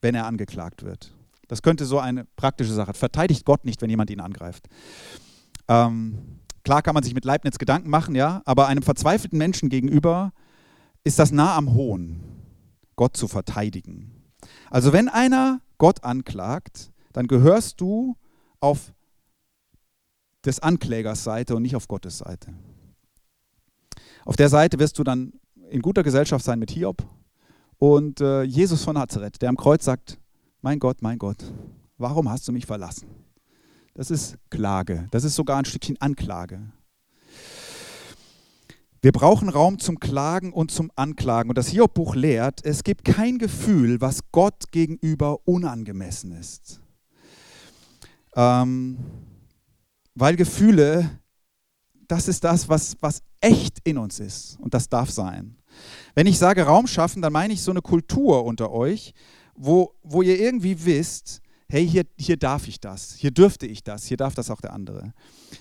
wenn 0.00 0.14
er 0.14 0.26
angeklagt 0.26 0.82
wird. 0.82 1.14
Das 1.48 1.62
könnte 1.62 1.84
so 1.84 1.98
eine 1.98 2.24
praktische 2.36 2.72
Sache. 2.72 2.94
Verteidigt 2.94 3.44
Gott 3.44 3.64
nicht, 3.64 3.80
wenn 3.80 3.90
jemand 3.90 4.10
ihn 4.10 4.20
angreift. 4.20 4.66
Ähm, 5.68 6.40
Klar 6.64 6.80
kann 6.80 6.94
man 6.94 7.02
sich 7.02 7.14
mit 7.14 7.26
Leibniz 7.26 7.58
Gedanken 7.58 7.90
machen, 7.90 8.14
ja, 8.14 8.40
aber 8.46 8.66
einem 8.68 8.82
verzweifelten 8.82 9.38
Menschen 9.38 9.68
gegenüber 9.68 10.32
ist 11.04 11.18
das 11.18 11.30
nah 11.30 11.54
am 11.56 11.74
Hohn, 11.74 12.20
Gott 12.96 13.16
zu 13.16 13.28
verteidigen. 13.28 14.32
Also 14.70 14.92
wenn 14.92 15.08
einer 15.08 15.60
Gott 15.78 16.04
anklagt, 16.04 16.92
dann 17.12 17.26
gehörst 17.26 17.80
du 17.80 18.16
auf 18.60 18.92
des 20.44 20.60
Anklägers 20.60 21.24
Seite 21.24 21.56
und 21.56 21.62
nicht 21.62 21.76
auf 21.76 21.88
Gottes 21.88 22.18
Seite. 22.18 22.52
Auf 24.24 24.36
der 24.36 24.48
Seite 24.48 24.78
wirst 24.78 24.98
du 24.98 25.04
dann 25.04 25.32
in 25.70 25.82
guter 25.82 26.02
Gesellschaft 26.02 26.44
sein 26.44 26.58
mit 26.58 26.70
Hiob 26.70 27.06
und 27.78 28.20
äh, 28.20 28.42
Jesus 28.42 28.84
von 28.84 28.94
Nazareth, 28.94 29.40
der 29.42 29.48
am 29.48 29.56
Kreuz 29.56 29.84
sagt, 29.84 30.18
mein 30.60 30.78
Gott, 30.78 31.02
mein 31.02 31.18
Gott, 31.18 31.52
warum 31.98 32.30
hast 32.30 32.46
du 32.48 32.52
mich 32.52 32.66
verlassen? 32.66 33.08
Das 33.94 34.10
ist 34.10 34.38
Klage. 34.50 35.08
Das 35.10 35.24
ist 35.24 35.36
sogar 35.36 35.58
ein 35.58 35.64
Stückchen 35.64 36.00
Anklage. 36.00 36.72
Wir 39.04 39.12
brauchen 39.12 39.50
Raum 39.50 39.78
zum 39.80 40.00
Klagen 40.00 40.50
und 40.50 40.70
zum 40.70 40.90
Anklagen. 40.96 41.50
Und 41.50 41.58
das 41.58 41.68
Hiob-Buch 41.68 42.14
lehrt, 42.14 42.64
es 42.64 42.84
gibt 42.84 43.04
kein 43.04 43.36
Gefühl, 43.36 44.00
was 44.00 44.20
Gott 44.32 44.72
gegenüber 44.72 45.46
unangemessen 45.46 46.32
ist. 46.32 46.80
Ähm, 48.34 48.96
weil 50.14 50.36
Gefühle, 50.36 51.20
das 52.08 52.28
ist 52.28 52.44
das, 52.44 52.70
was, 52.70 52.96
was 53.00 53.20
echt 53.42 53.76
in 53.84 53.98
uns 53.98 54.20
ist. 54.20 54.58
Und 54.58 54.72
das 54.72 54.88
darf 54.88 55.10
sein. 55.10 55.58
Wenn 56.14 56.26
ich 56.26 56.38
sage 56.38 56.62
Raum 56.62 56.86
schaffen, 56.86 57.20
dann 57.20 57.34
meine 57.34 57.52
ich 57.52 57.60
so 57.60 57.72
eine 57.72 57.82
Kultur 57.82 58.46
unter 58.46 58.70
euch, 58.70 59.12
wo, 59.54 59.92
wo 60.02 60.22
ihr 60.22 60.40
irgendwie 60.40 60.82
wisst, 60.82 61.42
hey, 61.68 61.86
hier, 61.86 62.04
hier 62.16 62.38
darf 62.38 62.68
ich 62.68 62.80
das, 62.80 63.16
hier 63.16 63.32
dürfte 63.32 63.66
ich 63.66 63.84
das, 63.84 64.06
hier 64.06 64.16
darf 64.16 64.34
das 64.34 64.48
auch 64.48 64.62
der 64.62 64.72
andere. 64.72 65.12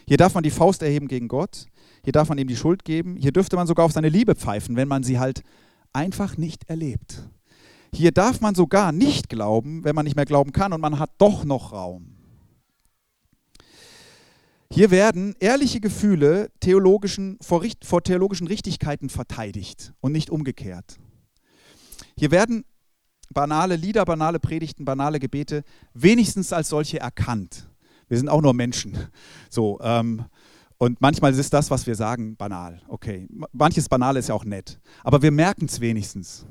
Hier 0.08 0.16
darf 0.16 0.34
man 0.34 0.44
die 0.44 0.52
Faust 0.52 0.82
erheben 0.82 1.10
gegen 1.10 1.28
Gott, 1.28 1.68
hier 2.04 2.14
darf 2.14 2.30
man 2.30 2.38
ihm 2.38 2.48
die 2.48 2.56
Schuld 2.56 2.84
geben, 2.84 3.16
hier 3.16 3.32
dürfte 3.32 3.56
man 3.56 3.68
sogar 3.68 3.86
auf 3.86 3.92
seine 3.92 4.10
Liebe 4.10 4.36
pfeifen, 4.36 4.76
wenn 4.76 4.88
man 4.88 5.04
sie 5.04 5.20
halt 5.20 5.44
einfach 5.94 6.38
nicht 6.38 6.70
erlebt. 6.70 7.30
Hier 7.94 8.12
darf 8.12 8.42
man 8.42 8.56
sogar 8.56 8.92
nicht 8.92 9.30
glauben, 9.30 9.84
wenn 9.84 9.96
man 9.96 10.06
nicht 10.06 10.16
mehr 10.16 10.26
glauben 10.26 10.52
kann 10.52 10.74
und 10.74 10.82
man 10.82 11.00
hat 11.00 11.12
doch 11.20 11.44
noch 11.44 11.72
Raum. 11.72 12.18
Hier 14.72 14.90
werden 14.90 15.36
ehrliche 15.40 15.80
Gefühle 15.80 16.50
theologischen, 16.60 17.38
vor, 17.42 17.64
vor 17.84 18.02
theologischen 18.02 18.48
Richtigkeiten 18.48 19.10
verteidigt 19.10 19.94
und 20.02 20.12
nicht 20.12 20.32
umgekehrt. 20.32 20.98
Hier 22.18 22.32
werden 22.32 22.66
banale 23.30 23.76
Lieder, 23.76 24.04
banale 24.04 24.40
Predigten, 24.40 24.84
banale 24.84 25.20
Gebete 25.20 25.64
wenigstens 25.94 26.52
als 26.54 26.70
solche 26.70 27.00
erkannt. 27.00 27.70
Wir 28.08 28.18
sind 28.18 28.30
auch 28.30 28.42
nur 28.42 28.56
Menschen. 28.56 28.98
So, 29.50 29.80
ähm, 29.82 30.26
und 30.78 31.02
manchmal 31.02 31.34
ist 31.34 31.54
das, 31.54 31.72
was 31.72 31.88
wir 31.88 31.96
sagen, 31.96 32.36
banal. 32.36 32.82
Okay, 32.88 33.28
manches 33.52 33.90
Banale 33.90 34.20
ist 34.20 34.30
ja 34.30 34.36
auch 34.36 34.46
nett, 34.46 34.80
aber 35.04 35.22
wir 35.22 35.32
merken 35.32 35.66
es 35.66 35.80
wenigstens. 35.80 36.46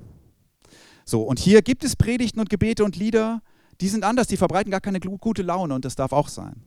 So, 1.04 1.22
und 1.22 1.38
hier 1.38 1.62
gibt 1.62 1.84
es 1.84 1.96
Predigten 1.96 2.40
und 2.40 2.48
Gebete 2.50 2.84
und 2.84 2.96
Lieder, 2.96 3.42
die 3.80 3.88
sind 3.88 4.04
anders, 4.04 4.28
die 4.28 4.36
verbreiten 4.36 4.70
gar 4.70 4.80
keine 4.80 5.00
gute 5.00 5.42
Laune 5.42 5.74
und 5.74 5.84
das 5.84 5.96
darf 5.96 6.12
auch 6.12 6.28
sein. 6.28 6.62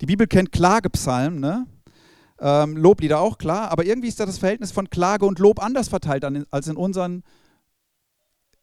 Die 0.00 0.06
Bibel 0.06 0.26
kennt 0.26 0.52
Klagepsalmen, 0.52 1.40
ne? 1.40 1.66
ähm, 2.40 2.76
Loblieder 2.76 3.20
auch, 3.20 3.38
klar, 3.38 3.70
aber 3.70 3.84
irgendwie 3.84 4.08
ist 4.08 4.18
da 4.18 4.26
das 4.26 4.38
Verhältnis 4.38 4.72
von 4.72 4.90
Klage 4.90 5.26
und 5.26 5.38
Lob 5.38 5.62
anders 5.62 5.88
verteilt 5.88 6.24
als 6.50 6.66
in 6.66 6.76
unseren 6.76 7.22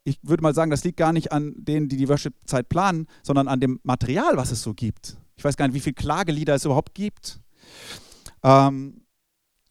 ich 0.03 0.19
würde 0.23 0.41
mal 0.41 0.55
sagen, 0.55 0.71
das 0.71 0.83
liegt 0.83 0.97
gar 0.97 1.13
nicht 1.13 1.31
an 1.31 1.53
denen, 1.57 1.87
die 1.87 1.97
die 1.97 2.09
Worship-Zeit 2.09 2.69
planen, 2.69 3.07
sondern 3.23 3.47
an 3.47 3.59
dem 3.59 3.79
Material, 3.83 4.35
was 4.37 4.51
es 4.51 4.63
so 4.63 4.73
gibt. 4.73 5.17
Ich 5.35 5.43
weiß 5.43 5.57
gar 5.57 5.67
nicht, 5.67 5.75
wie 5.75 5.79
viele 5.79 5.93
Klagelieder 5.93 6.55
es 6.55 6.65
überhaupt 6.65 6.95
gibt. 6.95 7.40
Ähm, 8.43 9.01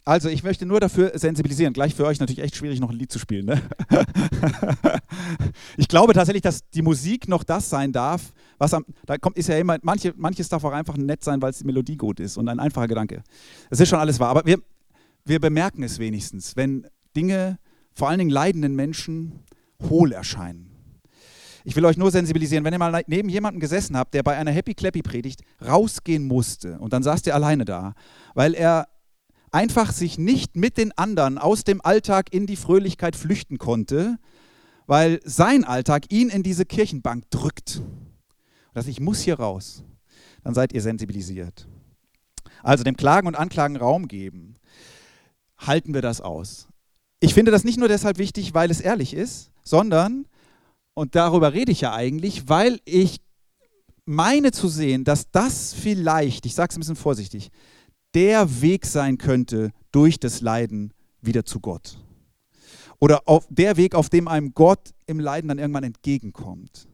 also, 0.05 0.29
ich 0.29 0.43
möchte 0.43 0.67
nur 0.67 0.81
dafür 0.81 1.13
sensibilisieren. 1.17 1.73
Gleich 1.73 1.95
für 1.95 2.05
euch 2.07 2.19
natürlich 2.19 2.43
echt 2.43 2.57
schwierig, 2.57 2.81
noch 2.81 2.91
ein 2.91 2.97
Lied 2.97 3.13
zu 3.13 3.19
spielen. 3.19 3.47
Ne? 3.47 3.63
ich 5.77 5.89
glaube 5.89 6.15
tatsächlich, 6.15 6.43
dass 6.43 6.69
die 6.71 6.83
Musik 6.83 7.29
noch 7.29 7.45
das 7.45 7.69
sein 7.69 7.93
darf, 7.93 8.33
was 8.59 8.75
am, 8.75 8.85
da 9.07 9.19
kommt, 9.19 9.37
ist 9.37 9.49
ja 9.49 9.59
immer, 9.59 9.79
manche, 9.83 10.13
manches 10.17 10.49
darf 10.49 10.65
auch 10.65 10.73
einfach 10.73 10.97
nett 10.97 11.23
sein, 11.23 11.41
weil 11.43 11.51
es 11.51 11.59
die 11.59 11.65
Melodie 11.65 11.97
gut 11.97 12.19
ist 12.19 12.37
und 12.39 12.49
ein 12.49 12.61
einfacher 12.61 12.89
Gedanke. 12.89 13.23
Es 13.69 13.81
ist 13.81 13.89
schon 13.89 13.99
alles 13.99 14.19
wahr. 14.19 14.31
Aber 14.31 14.45
wir, 14.47 14.59
wir 15.25 15.39
bemerken 15.39 15.83
es 15.83 15.99
wenigstens, 15.99 16.57
wenn 16.57 16.87
Dinge, 17.15 17.59
vor 17.93 18.09
allen 18.09 18.19
Dingen 18.19 18.31
leidenden 18.31 18.75
Menschen, 18.75 19.45
hohl 19.89 20.13
erscheinen. 20.13 20.70
Ich 21.71 21.77
will 21.77 21.85
euch 21.85 21.97
nur 21.97 22.11
sensibilisieren, 22.11 22.65
wenn 22.65 22.75
ihr 22.75 22.81
mal 22.81 23.05
neben 23.07 23.29
jemandem 23.29 23.61
gesessen 23.61 23.97
habt, 23.97 24.13
der 24.13 24.25
bei 24.25 24.37
einer 24.37 24.51
Happy 24.51 24.75
Clappy 24.75 25.03
Predigt 25.03 25.43
rausgehen 25.65 26.27
musste 26.27 26.81
und 26.81 26.93
dann 26.93 27.05
saß 27.05 27.25
ihr 27.27 27.35
alleine 27.37 27.65
da, 27.65 27.95
weil 28.35 28.55
er 28.55 28.89
einfach 29.53 29.93
sich 29.93 30.19
nicht 30.19 30.57
mit 30.57 30.79
den 30.79 30.91
anderen 30.99 31.39
aus 31.39 31.63
dem 31.63 31.81
Alltag 31.81 32.35
in 32.35 32.49
die 32.49 32.57
Fröhlichkeit 32.57 33.15
flüchten 33.15 33.59
konnte, 33.59 34.19
weil 34.89 35.21
sein 35.23 35.63
Alltag 35.63 36.07
ihn 36.09 36.29
in 36.29 36.43
diese 36.43 36.65
Kirchenbank 36.65 37.31
drückt. 37.31 37.83
Dass 38.75 38.89
ich 38.89 38.99
muss 38.99 39.21
hier 39.21 39.39
raus. 39.39 39.85
Dann 40.43 40.55
seid 40.55 40.73
ihr 40.73 40.83
sensibilisiert. 40.83 41.69
Also 42.65 42.83
dem 42.83 42.97
Klagen 42.97 43.29
und 43.29 43.37
Anklagen 43.37 43.77
Raum 43.77 44.09
geben. 44.09 44.57
Halten 45.57 45.95
wir 45.95 46.03
das 46.03 46.21
aus. 46.21 46.67
Ich 47.21 47.33
finde 47.33 47.53
das 47.53 47.63
nicht 47.63 47.79
nur 47.79 47.87
deshalb 47.87 48.19
wichtig, 48.19 48.55
weil 48.55 48.73
es 48.73 48.81
ehrlich 48.81 49.15
ist, 49.15 49.53
sondern, 49.63 50.27
und 51.01 51.15
darüber 51.15 51.55
rede 51.55 51.73
ich 51.73 51.81
ja 51.81 51.95
eigentlich, 51.95 52.51
weil 52.51 52.79
ich 52.85 53.23
meine 54.05 54.51
zu 54.51 54.69
sehen, 54.69 55.03
dass 55.03 55.31
das 55.31 55.73
vielleicht, 55.73 56.45
ich 56.45 56.55
sage 56.55 56.69
es 56.73 56.77
ein 56.77 56.81
bisschen 56.81 56.95
vorsichtig, 56.95 57.49
der 58.13 58.61
Weg 58.61 58.85
sein 58.85 59.17
könnte 59.17 59.71
durch 59.93 60.21
das 60.21 60.43
Leiden 60.43 60.93
wieder 61.23 61.47
zu 61.47 61.59
Gott. 61.59 61.97
Oder 62.99 63.23
auf 63.25 63.47
der 63.49 63.79
Weg, 63.79 63.95
auf 63.95 64.11
dem 64.11 64.29
einem 64.29 64.53
Gott 64.53 64.91
im 65.07 65.21
Leiden 65.21 65.49
dann 65.49 65.59
irgendwann 65.59 65.85
entgegenkommt. 65.85 66.87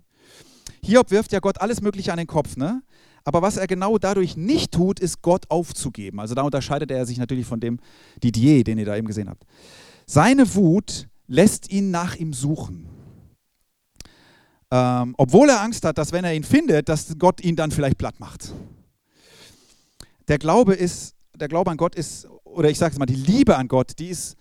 Hiob 0.85 1.11
wirft 1.11 1.33
ja 1.33 1.41
Gott 1.41 1.61
alles 1.61 1.81
Mögliche 1.81 2.13
an 2.13 2.19
den 2.19 2.29
Kopf, 2.29 2.57
ne? 2.57 2.85
Aber 3.25 3.43
was 3.43 3.57
er 3.57 3.67
genau 3.67 3.99
dadurch 3.99 4.37
nicht 4.37 4.71
tut, 4.71 5.01
ist 5.01 5.21
Gott 5.21 5.51
aufzugeben. 5.51 6.21
Also 6.21 6.37
da 6.37 6.43
unterscheidet 6.43 6.93
er 6.93 7.07
sich 7.07 7.19
natürlich 7.19 7.47
von 7.47 7.59
dem 7.59 7.81
Didier, 8.23 8.63
den 8.63 8.79
ihr 8.79 8.87
da 8.87 8.95
eben 8.95 9.09
gesehen 9.09 9.29
habt. 9.29 9.43
Seine 10.07 10.55
Wut 10.55 11.09
lässt 11.27 11.73
ihn 11.73 11.91
nach 11.91 12.15
ihm 12.15 12.33
suchen. 12.33 12.96
Ähm, 14.77 15.15
obwohl 15.17 15.49
er 15.49 15.63
Angst 15.63 15.87
hat, 15.87 15.97
dass 15.97 16.13
wenn 16.13 16.25
er 16.25 16.35
ihn 16.35 16.45
findet, 16.45 16.91
dass 16.91 17.19
Gott 17.19 17.43
ihn 17.43 17.57
dann 17.57 17.71
vielleicht 17.71 17.97
platt 17.97 18.21
macht. 18.21 18.53
Der 20.29 20.39
Glaube 20.39 20.75
ist, 20.75 21.15
der 21.35 21.49
Glaube 21.49 21.71
an 21.71 21.79
Gott 21.79 21.95
ist, 21.95 22.29
oder 22.45 22.69
ich 22.69 22.77
sage 22.77 22.93
es 22.93 22.99
mal, 22.99 23.07
die 23.07 23.15
Liebe 23.15 23.57
an 23.57 23.69
Gott, 23.69 23.99
die 23.99 24.09
ist, 24.09 24.37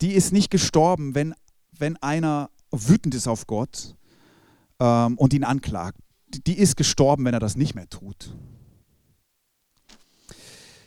die 0.00 0.12
ist 0.12 0.32
nicht 0.32 0.50
gestorben, 0.50 1.14
wenn, 1.14 1.34
wenn 1.78 1.96
einer 1.98 2.48
wütend 2.70 3.14
ist 3.14 3.28
auf 3.28 3.46
Gott 3.46 3.94
ähm, 4.80 5.18
und 5.18 5.34
ihn 5.34 5.44
anklagt. 5.44 5.98
Die, 6.28 6.42
die 6.42 6.58
ist 6.58 6.78
gestorben, 6.78 7.26
wenn 7.26 7.34
er 7.34 7.40
das 7.40 7.56
nicht 7.56 7.74
mehr 7.74 7.90
tut. 7.90 8.34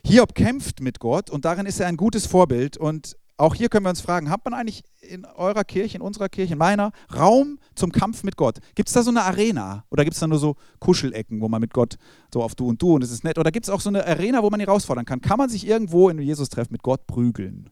Hiob 0.04 0.34
kämpft 0.34 0.82
mit 0.82 1.00
Gott 1.00 1.30
und 1.30 1.46
darin 1.46 1.68
ist 1.68 1.80
er 1.80 1.86
ein 1.86 1.98
gutes 1.98 2.26
Vorbild 2.26 2.78
und 2.78 3.16
auch 3.40 3.56
hier 3.56 3.70
können 3.70 3.86
wir 3.86 3.90
uns 3.90 4.02
fragen, 4.02 4.30
hat 4.30 4.44
man 4.44 4.54
eigentlich 4.54 4.84
in 5.02 5.26
eurer 5.26 5.64
Kirche, 5.64 5.98
in 5.98 6.02
unserer 6.02 6.28
Kirche, 6.28 6.54
in 6.54 6.60
meiner, 6.60 6.92
Raum 7.16 7.58
zum 7.74 7.92
Kampf 7.92 8.24
mit 8.24 8.36
Gott? 8.36 8.60
Gibt 8.76 8.90
es 8.90 8.94
da 8.94 9.02
so 9.02 9.12
eine 9.12 9.24
Arena? 9.24 9.86
Oder 9.90 10.04
gibt 10.04 10.16
es 10.16 10.20
da 10.20 10.28
nur 10.28 10.40
so 10.40 10.58
Kuschelecken, 10.80 11.40
wo 11.40 11.48
man 11.48 11.62
mit 11.62 11.74
Gott 11.74 11.96
so 12.34 12.44
auf 12.44 12.56
Du 12.56 12.68
und 12.68 12.82
Du 12.82 12.96
und 12.96 13.04
es 13.04 13.12
ist 13.12 13.24
nett? 13.24 13.38
Oder 13.38 13.52
gibt 13.52 13.66
es 13.66 13.70
auch 13.70 13.80
so 13.80 13.90
eine 13.90 14.06
Arena, 14.06 14.44
wo 14.44 14.50
man 14.50 14.60
ihn 14.60 14.66
herausfordern 14.66 15.06
kann? 15.06 15.22
Kann 15.22 15.38
man 15.38 15.50
sich 15.50 15.66
irgendwo 15.66 16.10
in 16.10 16.20
Jesus-Treff 16.20 16.70
mit 16.70 16.84
Gott 16.84 17.08
prügeln? 17.08 17.70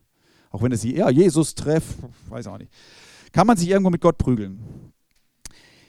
Auch 0.52 0.62
wenn 0.62 0.72
es 0.72 0.84
hier, 0.84 0.96
ja, 0.96 1.10
Jesus-Treff, 1.10 1.84
weiß 2.30 2.48
auch 2.48 2.58
nicht. 2.58 2.72
Kann 3.34 3.46
man 3.46 3.58
sich 3.58 3.70
irgendwo 3.70 3.90
mit 3.90 4.00
Gott 4.02 4.18
prügeln? 4.18 4.94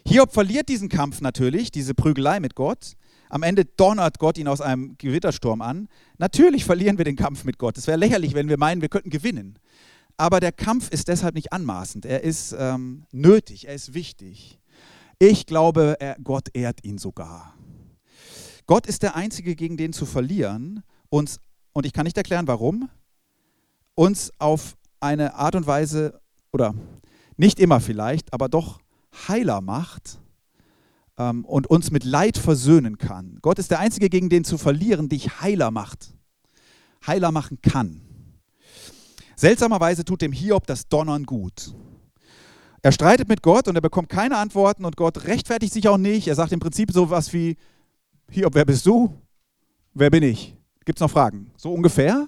Hiob 0.04 0.32
verliert 0.32 0.68
diesen 0.68 0.88
Kampf 0.88 1.20
natürlich, 1.20 1.70
diese 1.70 1.94
Prügelei 1.94 2.40
mit 2.40 2.56
Gott. 2.56 2.96
Am 3.28 3.42
Ende 3.42 3.64
donnert 3.64 4.18
Gott 4.18 4.38
ihn 4.38 4.48
aus 4.48 4.60
einem 4.60 4.96
Gewittersturm 4.96 5.60
an. 5.60 5.88
Natürlich 6.16 6.64
verlieren 6.64 6.98
wir 6.98 7.04
den 7.04 7.16
Kampf 7.16 7.44
mit 7.44 7.58
Gott. 7.58 7.76
Es 7.76 7.86
wäre 7.86 7.98
lächerlich, 7.98 8.34
wenn 8.34 8.48
wir 8.48 8.58
meinen, 8.58 8.80
wir 8.80 8.88
könnten 8.88 9.10
gewinnen. 9.10 9.58
Aber 10.18 10.40
der 10.40 10.52
Kampf 10.52 10.90
ist 10.90 11.06
deshalb 11.08 11.36
nicht 11.36 11.52
anmaßend. 11.52 12.04
Er 12.04 12.24
ist 12.24 12.54
ähm, 12.58 13.06
nötig, 13.12 13.68
er 13.68 13.74
ist 13.74 13.94
wichtig. 13.94 14.58
Ich 15.20 15.46
glaube, 15.46 15.96
er, 16.00 16.16
Gott 16.22 16.48
ehrt 16.52 16.84
ihn 16.84 16.98
sogar. 16.98 17.54
Gott 18.66 18.86
ist 18.86 19.02
der 19.02 19.14
Einzige, 19.14 19.54
gegen 19.54 19.76
den 19.76 19.92
zu 19.92 20.04
verlieren, 20.04 20.82
uns, 21.08 21.40
und 21.72 21.86
ich 21.86 21.92
kann 21.92 22.04
nicht 22.04 22.16
erklären, 22.16 22.48
warum, 22.48 22.90
uns 23.94 24.32
auf 24.38 24.76
eine 25.00 25.34
Art 25.34 25.54
und 25.54 25.66
Weise, 25.66 26.20
oder 26.52 26.74
nicht 27.36 27.60
immer 27.60 27.80
vielleicht, 27.80 28.32
aber 28.32 28.48
doch 28.48 28.80
heiler 29.28 29.60
macht 29.60 30.20
ähm, 31.16 31.44
und 31.44 31.68
uns 31.68 31.90
mit 31.92 32.04
Leid 32.04 32.36
versöhnen 32.36 32.98
kann. 32.98 33.38
Gott 33.40 33.58
ist 33.60 33.70
der 33.70 33.78
Einzige, 33.78 34.10
gegen 34.10 34.28
den 34.28 34.44
zu 34.44 34.58
verlieren, 34.58 35.08
dich 35.08 35.40
heiler 35.40 35.70
macht. 35.70 36.12
Heiler 37.06 37.30
machen 37.30 37.62
kann. 37.62 38.07
Seltsamerweise 39.39 40.05
tut 40.05 40.20
dem 40.20 40.32
Hiob 40.32 40.66
das 40.66 40.89
Donnern 40.89 41.22
gut. 41.22 41.72
Er 42.82 42.91
streitet 42.91 43.28
mit 43.28 43.41
Gott 43.41 43.68
und 43.68 43.76
er 43.76 43.80
bekommt 43.80 44.09
keine 44.09 44.36
Antworten 44.36 44.84
und 44.84 44.97
Gott 44.97 45.26
rechtfertigt 45.26 45.72
sich 45.72 45.86
auch 45.86 45.97
nicht. 45.97 46.26
Er 46.26 46.34
sagt 46.34 46.51
im 46.51 46.59
Prinzip 46.59 46.91
so 46.91 47.09
was 47.09 47.32
wie, 47.32 47.57
Hiob, 48.32 48.57
wer 48.57 48.64
bist 48.64 48.84
du? 48.84 49.16
Wer 49.95 50.11
bin 50.11 50.24
ich? 50.24 50.57
Gibt 50.84 50.99
es 50.99 51.01
noch 51.01 51.11
Fragen? 51.12 51.53
So 51.57 51.72
ungefähr. 51.72 52.26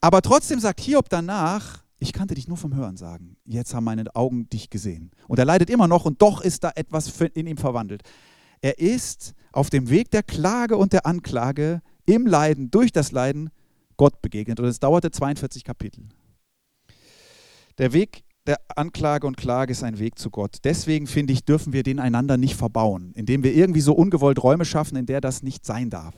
Aber 0.00 0.22
trotzdem 0.22 0.58
sagt 0.58 0.80
Hiob 0.80 1.10
danach, 1.10 1.84
ich 1.98 2.14
kannte 2.14 2.34
dich 2.34 2.48
nur 2.48 2.56
vom 2.56 2.74
Hören 2.74 2.96
sagen. 2.96 3.36
Jetzt 3.44 3.74
haben 3.74 3.84
meine 3.84 4.04
Augen 4.16 4.48
dich 4.48 4.70
gesehen. 4.70 5.10
Und 5.28 5.38
er 5.38 5.44
leidet 5.44 5.68
immer 5.68 5.86
noch 5.86 6.06
und 6.06 6.22
doch 6.22 6.40
ist 6.40 6.64
da 6.64 6.72
etwas 6.76 7.12
in 7.34 7.46
ihm 7.46 7.58
verwandelt. 7.58 8.04
Er 8.62 8.78
ist 8.78 9.34
auf 9.52 9.68
dem 9.68 9.90
Weg 9.90 10.10
der 10.12 10.22
Klage 10.22 10.78
und 10.78 10.94
der 10.94 11.04
Anklage 11.04 11.82
im 12.06 12.26
Leiden, 12.26 12.70
durch 12.70 12.90
das 12.90 13.12
Leiden 13.12 13.50
Gott 13.96 14.22
begegnet. 14.22 14.60
Und 14.60 14.66
es 14.66 14.80
dauerte 14.80 15.10
42 15.10 15.64
Kapitel. 15.64 16.04
Der 17.78 17.92
Weg 17.92 18.24
der 18.46 18.60
Anklage 18.76 19.26
und 19.26 19.36
Klage 19.36 19.72
ist 19.72 19.82
ein 19.82 19.98
Weg 19.98 20.18
zu 20.18 20.30
Gott. 20.30 20.58
Deswegen 20.64 21.06
finde 21.06 21.32
ich, 21.32 21.44
dürfen 21.44 21.72
wir 21.72 21.82
den 21.82 21.98
einander 21.98 22.36
nicht 22.36 22.54
verbauen, 22.54 23.12
indem 23.14 23.42
wir 23.42 23.52
irgendwie 23.52 23.80
so 23.80 23.92
ungewollt 23.92 24.42
Räume 24.42 24.64
schaffen, 24.64 24.96
in 24.96 25.06
der 25.06 25.20
das 25.20 25.42
nicht 25.42 25.66
sein 25.66 25.90
darf. 25.90 26.14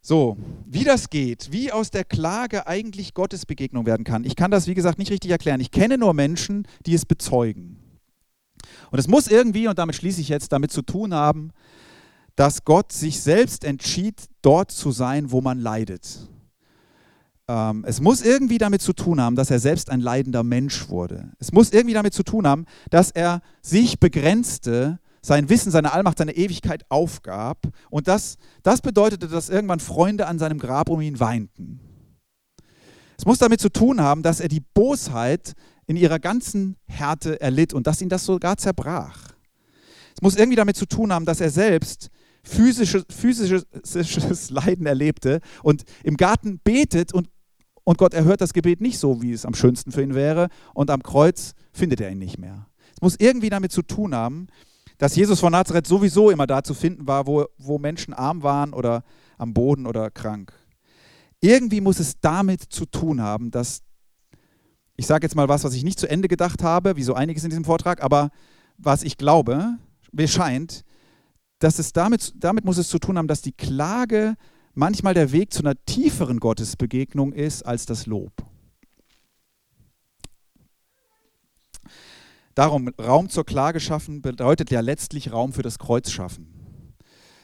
So, 0.00 0.36
wie 0.66 0.84
das 0.84 1.08
geht, 1.08 1.50
wie 1.50 1.72
aus 1.72 1.90
der 1.90 2.04
Klage 2.04 2.66
eigentlich 2.66 3.14
Gottes 3.14 3.46
Begegnung 3.46 3.86
werden 3.86 4.04
kann. 4.04 4.24
Ich 4.24 4.36
kann 4.36 4.50
das, 4.50 4.66
wie 4.66 4.74
gesagt, 4.74 4.98
nicht 4.98 5.10
richtig 5.10 5.30
erklären. 5.30 5.60
Ich 5.60 5.70
kenne 5.70 5.96
nur 5.96 6.12
Menschen, 6.12 6.66
die 6.84 6.94
es 6.94 7.06
bezeugen. 7.06 7.78
Und 8.90 8.98
es 8.98 9.08
muss 9.08 9.28
irgendwie, 9.28 9.66
und 9.68 9.78
damit 9.78 9.96
schließe 9.96 10.20
ich 10.20 10.28
jetzt, 10.28 10.52
damit 10.52 10.72
zu 10.72 10.82
tun 10.82 11.14
haben, 11.14 11.52
dass 12.36 12.64
Gott 12.64 12.92
sich 12.92 13.20
selbst 13.20 13.64
entschied, 13.64 14.28
dort 14.42 14.70
zu 14.70 14.90
sein, 14.90 15.30
wo 15.30 15.40
man 15.40 15.58
leidet. 15.58 16.28
Ähm, 17.46 17.84
es 17.86 18.00
muss 18.00 18.22
irgendwie 18.22 18.58
damit 18.58 18.82
zu 18.82 18.92
tun 18.92 19.20
haben, 19.20 19.36
dass 19.36 19.50
er 19.50 19.58
selbst 19.58 19.90
ein 19.90 20.00
leidender 20.00 20.42
Mensch 20.42 20.88
wurde. 20.88 21.32
Es 21.38 21.52
muss 21.52 21.70
irgendwie 21.70 21.94
damit 21.94 22.14
zu 22.14 22.22
tun 22.22 22.46
haben, 22.46 22.64
dass 22.90 23.10
er 23.10 23.40
sich 23.62 24.00
begrenzte 24.00 24.98
sein 25.20 25.48
Wissen, 25.48 25.70
seine 25.70 25.92
Allmacht, 25.92 26.18
seine 26.18 26.36
Ewigkeit 26.36 26.84
aufgab. 26.90 27.66
Und 27.88 28.08
das, 28.08 28.36
das 28.62 28.82
bedeutete, 28.82 29.26
dass 29.26 29.48
irgendwann 29.48 29.80
Freunde 29.80 30.26
an 30.26 30.38
seinem 30.38 30.58
Grab 30.58 30.90
um 30.90 31.00
ihn 31.00 31.18
weinten. 31.18 31.80
Es 33.16 33.24
muss 33.24 33.38
damit 33.38 33.60
zu 33.60 33.70
tun 33.70 34.00
haben, 34.00 34.22
dass 34.22 34.40
er 34.40 34.48
die 34.48 34.60
Bosheit 34.60 35.54
in 35.86 35.96
ihrer 35.96 36.18
ganzen 36.18 36.76
Härte 36.86 37.40
erlitt 37.40 37.72
und 37.72 37.86
dass 37.86 38.02
ihn 38.02 38.08
das 38.08 38.24
sogar 38.24 38.56
zerbrach. 38.56 39.34
Es 40.14 40.22
muss 40.22 40.36
irgendwie 40.36 40.56
damit 40.56 40.76
zu 40.76 40.86
tun 40.86 41.12
haben, 41.12 41.24
dass 41.24 41.40
er 41.40 41.50
selbst 41.50 42.10
physisches, 42.44 43.04
physisches 43.10 43.66
Leiden 44.50 44.86
erlebte 44.86 45.40
und 45.62 45.84
im 46.04 46.16
Garten 46.16 46.60
betet 46.62 47.12
und, 47.12 47.28
und 47.82 47.98
Gott 47.98 48.14
erhört 48.14 48.40
das 48.40 48.52
Gebet 48.52 48.80
nicht 48.80 48.98
so, 48.98 49.22
wie 49.22 49.32
es 49.32 49.44
am 49.46 49.54
schönsten 49.54 49.90
für 49.90 50.02
ihn 50.02 50.14
wäre 50.14 50.48
und 50.74 50.90
am 50.90 51.02
Kreuz 51.02 51.54
findet 51.72 52.00
er 52.00 52.10
ihn 52.10 52.18
nicht 52.18 52.38
mehr. 52.38 52.66
Es 52.94 53.02
muss 53.02 53.16
irgendwie 53.18 53.50
damit 53.50 53.72
zu 53.72 53.82
tun 53.82 54.14
haben, 54.14 54.46
dass 54.98 55.16
Jesus 55.16 55.40
von 55.40 55.52
Nazareth 55.52 55.86
sowieso 55.86 56.30
immer 56.30 56.46
da 56.46 56.62
zu 56.62 56.74
finden 56.74 57.06
war, 57.06 57.26
wo, 57.26 57.46
wo 57.58 57.78
Menschen 57.78 58.14
arm 58.14 58.42
waren 58.42 58.72
oder 58.72 59.02
am 59.38 59.52
Boden 59.52 59.86
oder 59.86 60.10
krank. 60.10 60.52
Irgendwie 61.40 61.80
muss 61.80 61.98
es 61.98 62.20
damit 62.20 62.62
zu 62.62 62.86
tun 62.86 63.20
haben, 63.20 63.50
dass, 63.50 63.82
ich 64.96 65.06
sage 65.06 65.26
jetzt 65.26 65.34
mal 65.34 65.48
was, 65.48 65.64
was 65.64 65.74
ich 65.74 65.84
nicht 65.84 65.98
zu 65.98 66.08
Ende 66.08 66.28
gedacht 66.28 66.62
habe, 66.62 66.96
wie 66.96 67.02
so 67.02 67.14
einiges 67.14 67.44
in 67.44 67.50
diesem 67.50 67.64
Vortrag, 67.64 68.02
aber 68.02 68.30
was 68.78 69.02
ich 69.02 69.16
glaube, 69.16 69.76
mir 70.12 70.28
scheint, 70.28 70.84
dass 71.64 71.78
es 71.78 71.94
damit, 71.94 72.34
damit 72.36 72.66
muss 72.66 72.76
es 72.76 72.90
zu 72.90 72.98
tun 72.98 73.16
haben, 73.16 73.26
dass 73.26 73.40
die 73.40 73.52
Klage 73.52 74.34
manchmal 74.74 75.14
der 75.14 75.32
Weg 75.32 75.50
zu 75.50 75.60
einer 75.60 75.82
tieferen 75.86 76.38
Gottesbegegnung 76.38 77.32
ist 77.32 77.62
als 77.62 77.86
das 77.86 78.04
Lob. 78.04 78.32
Darum, 82.54 82.90
Raum 83.00 83.30
zur 83.30 83.46
Klage 83.46 83.80
schaffen 83.80 84.20
bedeutet 84.20 84.70
ja 84.70 84.80
letztlich 84.80 85.32
Raum 85.32 85.54
für 85.54 85.62
das 85.62 85.78
Kreuz 85.78 86.10
schaffen. 86.10 86.46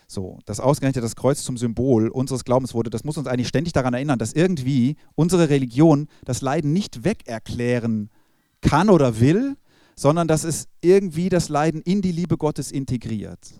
So, 0.06 0.38
dass 0.44 0.60
ausgerechnet 0.60 1.02
das 1.02 1.16
Kreuz 1.16 1.42
zum 1.42 1.56
Symbol 1.56 2.08
unseres 2.08 2.44
Glaubens 2.44 2.74
wurde, 2.74 2.90
das 2.90 3.04
muss 3.04 3.16
uns 3.16 3.26
eigentlich 3.26 3.48
ständig 3.48 3.72
daran 3.72 3.94
erinnern, 3.94 4.18
dass 4.18 4.34
irgendwie 4.34 4.96
unsere 5.14 5.48
Religion 5.48 6.08
das 6.26 6.42
Leiden 6.42 6.74
nicht 6.74 7.04
wegerklären 7.04 8.10
kann 8.60 8.90
oder 8.90 9.18
will, 9.18 9.56
sondern 9.96 10.28
dass 10.28 10.44
es 10.44 10.68
irgendwie 10.82 11.30
das 11.30 11.48
Leiden 11.48 11.80
in 11.80 12.02
die 12.02 12.12
Liebe 12.12 12.36
Gottes 12.36 12.70
integriert. 12.70 13.54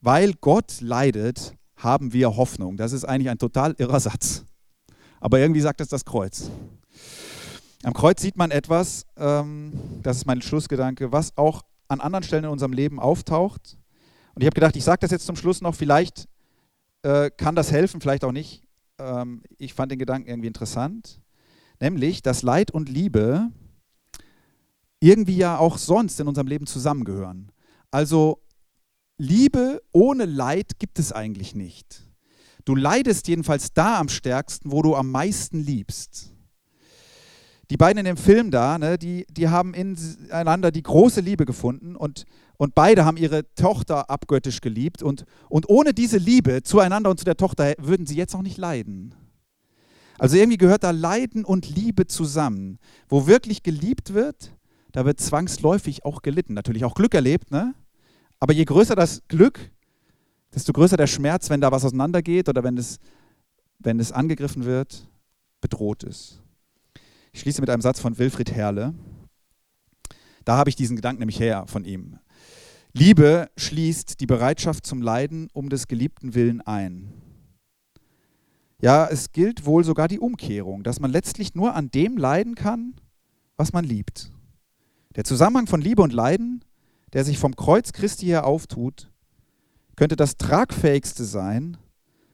Weil 0.00 0.34
Gott 0.34 0.80
leidet, 0.80 1.54
haben 1.76 2.12
wir 2.12 2.36
Hoffnung. 2.36 2.76
Das 2.76 2.92
ist 2.92 3.04
eigentlich 3.04 3.30
ein 3.30 3.38
total 3.38 3.74
irrer 3.78 4.00
Satz. 4.00 4.44
Aber 5.20 5.38
irgendwie 5.38 5.60
sagt 5.60 5.80
es 5.80 5.88
das 5.88 6.04
Kreuz. 6.04 6.50
Am 7.84 7.92
Kreuz 7.92 8.20
sieht 8.20 8.36
man 8.36 8.50
etwas, 8.50 9.06
ähm, 9.16 9.72
das 10.02 10.18
ist 10.18 10.26
mein 10.26 10.42
Schlussgedanke, 10.42 11.12
was 11.12 11.36
auch 11.36 11.62
an 11.86 12.00
anderen 12.00 12.24
Stellen 12.24 12.44
in 12.44 12.50
unserem 12.50 12.72
Leben 12.72 13.00
auftaucht. 13.00 13.78
Und 14.34 14.42
ich 14.42 14.46
habe 14.46 14.54
gedacht, 14.54 14.76
ich 14.76 14.84
sage 14.84 15.00
das 15.00 15.10
jetzt 15.10 15.26
zum 15.26 15.36
Schluss 15.36 15.60
noch, 15.60 15.74
vielleicht 15.74 16.28
äh, 17.02 17.30
kann 17.30 17.54
das 17.54 17.70
helfen, 17.72 18.00
vielleicht 18.00 18.24
auch 18.24 18.32
nicht. 18.32 18.62
Ähm, 18.98 19.42
ich 19.58 19.74
fand 19.74 19.92
den 19.92 19.98
Gedanken 19.98 20.28
irgendwie 20.28 20.48
interessant. 20.48 21.20
Nämlich, 21.80 22.22
dass 22.22 22.42
Leid 22.42 22.72
und 22.72 22.88
Liebe 22.88 23.50
irgendwie 25.00 25.36
ja 25.36 25.58
auch 25.58 25.78
sonst 25.78 26.18
in 26.18 26.26
unserem 26.26 26.48
Leben 26.48 26.66
zusammengehören. 26.66 27.52
Also 27.92 28.42
Liebe 29.18 29.82
ohne 29.92 30.26
Leid 30.26 30.78
gibt 30.78 31.00
es 31.00 31.12
eigentlich 31.12 31.54
nicht. 31.54 32.04
Du 32.64 32.76
leidest 32.76 33.26
jedenfalls 33.26 33.72
da 33.72 33.98
am 33.98 34.08
stärksten, 34.08 34.70
wo 34.70 34.80
du 34.80 34.94
am 34.94 35.10
meisten 35.10 35.58
liebst. 35.58 36.32
Die 37.70 37.76
beiden 37.76 37.98
in 37.98 38.04
dem 38.04 38.16
Film 38.16 38.50
da, 38.50 38.78
ne, 38.78 38.96
die, 38.96 39.26
die 39.28 39.48
haben 39.48 39.74
ineinander 39.74 40.70
die 40.70 40.82
große 40.82 41.20
Liebe 41.20 41.44
gefunden 41.44 41.96
und, 41.96 42.24
und 42.56 42.74
beide 42.74 43.04
haben 43.04 43.16
ihre 43.16 43.52
Tochter 43.54 44.08
abgöttisch 44.08 44.60
geliebt. 44.60 45.02
Und, 45.02 45.24
und 45.48 45.68
ohne 45.68 45.92
diese 45.92 46.16
Liebe 46.16 46.62
zueinander 46.62 47.10
und 47.10 47.18
zu 47.18 47.24
der 47.24 47.36
Tochter 47.36 47.74
würden 47.78 48.06
sie 48.06 48.16
jetzt 48.16 48.34
auch 48.34 48.42
nicht 48.42 48.56
leiden. 48.56 49.14
Also 50.18 50.36
irgendwie 50.36 50.58
gehört 50.58 50.84
da 50.84 50.92
Leiden 50.92 51.44
und 51.44 51.68
Liebe 51.68 52.06
zusammen. 52.06 52.78
Wo 53.08 53.26
wirklich 53.26 53.62
geliebt 53.62 54.14
wird, 54.14 54.52
da 54.92 55.04
wird 55.04 55.20
zwangsläufig 55.20 56.04
auch 56.04 56.22
gelitten. 56.22 56.54
Natürlich 56.54 56.84
auch 56.84 56.94
Glück 56.94 57.14
erlebt, 57.14 57.50
ne? 57.50 57.74
Aber 58.40 58.52
je 58.52 58.64
größer 58.64 58.94
das 58.94 59.22
Glück, 59.28 59.70
desto 60.54 60.72
größer 60.72 60.96
der 60.96 61.06
Schmerz, 61.06 61.50
wenn 61.50 61.60
da 61.60 61.72
was 61.72 61.84
auseinandergeht 61.84 62.48
oder 62.48 62.64
wenn 62.64 62.76
es, 62.76 62.98
wenn 63.78 64.00
es 64.00 64.12
angegriffen 64.12 64.64
wird, 64.64 65.08
bedroht 65.60 66.04
ist. 66.04 66.40
Ich 67.32 67.40
schließe 67.40 67.60
mit 67.60 67.70
einem 67.70 67.82
Satz 67.82 68.00
von 68.00 68.18
Wilfried 68.18 68.52
Herle. 68.52 68.94
Da 70.44 70.56
habe 70.56 70.70
ich 70.70 70.76
diesen 70.76 70.96
Gedanken 70.96 71.20
nämlich 71.20 71.40
her 71.40 71.64
von 71.66 71.84
ihm. 71.84 72.18
Liebe 72.92 73.50
schließt 73.56 74.20
die 74.20 74.26
Bereitschaft 74.26 74.86
zum 74.86 75.02
Leiden 75.02 75.48
um 75.52 75.68
des 75.68 75.88
geliebten 75.88 76.34
Willen 76.34 76.60
ein. 76.62 77.12
Ja, 78.80 79.06
es 79.06 79.32
gilt 79.32 79.66
wohl 79.66 79.84
sogar 79.84 80.08
die 80.08 80.20
Umkehrung, 80.20 80.84
dass 80.84 81.00
man 81.00 81.10
letztlich 81.10 81.54
nur 81.54 81.74
an 81.74 81.90
dem 81.90 82.16
leiden 82.16 82.54
kann, 82.54 82.94
was 83.56 83.72
man 83.72 83.84
liebt. 83.84 84.32
Der 85.16 85.24
Zusammenhang 85.24 85.66
von 85.66 85.80
Liebe 85.80 86.00
und 86.00 86.12
Leiden, 86.12 86.64
der 87.12 87.24
sich 87.24 87.38
vom 87.38 87.56
Kreuz 87.56 87.92
Christi 87.92 88.26
her 88.26 88.46
auftut, 88.46 89.10
könnte 89.96 90.16
das 90.16 90.36
tragfähigste 90.36 91.24
sein, 91.24 91.76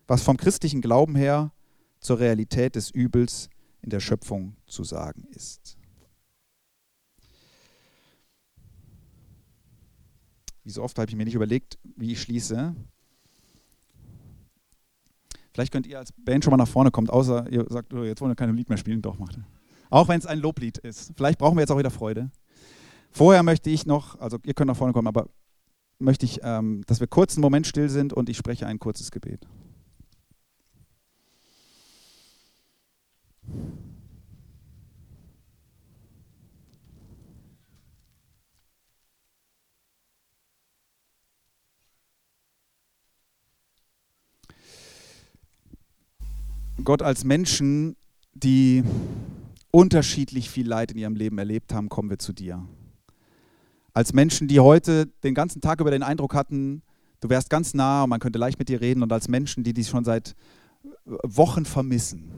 was 0.06 0.22
vom 0.22 0.36
christlichen 0.36 0.80
Glauben 0.80 1.16
her 1.16 1.52
zur 2.00 2.18
Realität 2.18 2.76
des 2.76 2.90
Übels 2.90 3.48
in 3.80 3.90
der 3.90 4.00
Schöpfung 4.00 4.56
zu 4.66 4.84
sagen 4.84 5.26
ist. 5.30 5.76
Wie 10.62 10.70
so 10.70 10.82
oft 10.82 10.98
habe 10.98 11.10
ich 11.10 11.16
mir 11.16 11.24
nicht 11.24 11.34
überlegt, 11.34 11.78
wie 11.96 12.12
ich 12.12 12.22
schließe. 12.22 12.74
Vielleicht 15.52 15.72
könnt 15.72 15.86
ihr 15.86 15.98
als 15.98 16.12
Band 16.12 16.42
schon 16.42 16.50
mal 16.50 16.56
nach 16.56 16.68
vorne 16.68 16.90
kommen, 16.90 17.10
außer 17.10 17.50
ihr 17.50 17.66
sagt, 17.68 17.92
oh, 17.92 18.02
jetzt 18.02 18.20
wollen 18.20 18.30
wir 18.30 18.36
kein 18.36 18.54
Lied 18.56 18.68
mehr 18.70 18.78
spielen. 18.78 19.02
Doch, 19.02 19.18
macht. 19.18 19.38
Auch 19.90 20.08
wenn 20.08 20.18
es 20.18 20.26
ein 20.26 20.40
Loblied 20.40 20.78
ist. 20.78 21.12
Vielleicht 21.16 21.38
brauchen 21.38 21.56
wir 21.56 21.60
jetzt 21.60 21.70
auch 21.70 21.78
wieder 21.78 21.90
Freude. 21.90 22.30
Vorher 23.16 23.44
möchte 23.44 23.70
ich 23.70 23.86
noch, 23.86 24.18
also 24.18 24.38
ihr 24.44 24.54
könnt 24.54 24.66
nach 24.66 24.76
vorne 24.76 24.92
kommen, 24.92 25.06
aber 25.06 25.28
möchte 26.00 26.26
ich, 26.26 26.40
ähm, 26.42 26.82
dass 26.88 26.98
wir 26.98 27.06
kurz 27.06 27.36
einen 27.36 27.42
Moment 27.42 27.64
still 27.64 27.88
sind 27.88 28.12
und 28.12 28.28
ich 28.28 28.36
spreche 28.36 28.66
ein 28.66 28.80
kurzes 28.80 29.12
Gebet. 29.12 29.46
Gott 46.82 47.00
als 47.00 47.22
Menschen, 47.22 47.94
die 48.34 48.82
unterschiedlich 49.70 50.50
viel 50.50 50.66
Leid 50.66 50.90
in 50.90 50.98
ihrem 50.98 51.14
Leben 51.14 51.38
erlebt 51.38 51.72
haben, 51.72 51.88
kommen 51.88 52.10
wir 52.10 52.18
zu 52.18 52.32
dir. 52.32 52.66
Als 53.94 54.12
Menschen, 54.12 54.48
die 54.48 54.60
heute 54.60 55.06
den 55.22 55.34
ganzen 55.34 55.62
Tag 55.62 55.80
über 55.80 55.90
den 55.90 56.02
Eindruck 56.02 56.34
hatten, 56.34 56.82
du 57.20 57.30
wärst 57.30 57.48
ganz 57.48 57.72
nah 57.72 58.02
und 58.02 58.10
man 58.10 58.20
könnte 58.20 58.38
leicht 58.38 58.58
mit 58.58 58.68
dir 58.68 58.80
reden, 58.80 59.02
und 59.02 59.12
als 59.12 59.28
Menschen, 59.28 59.64
die 59.64 59.72
dich 59.72 59.88
schon 59.88 60.04
seit 60.04 60.34
Wochen 61.04 61.64
vermissen 61.64 62.30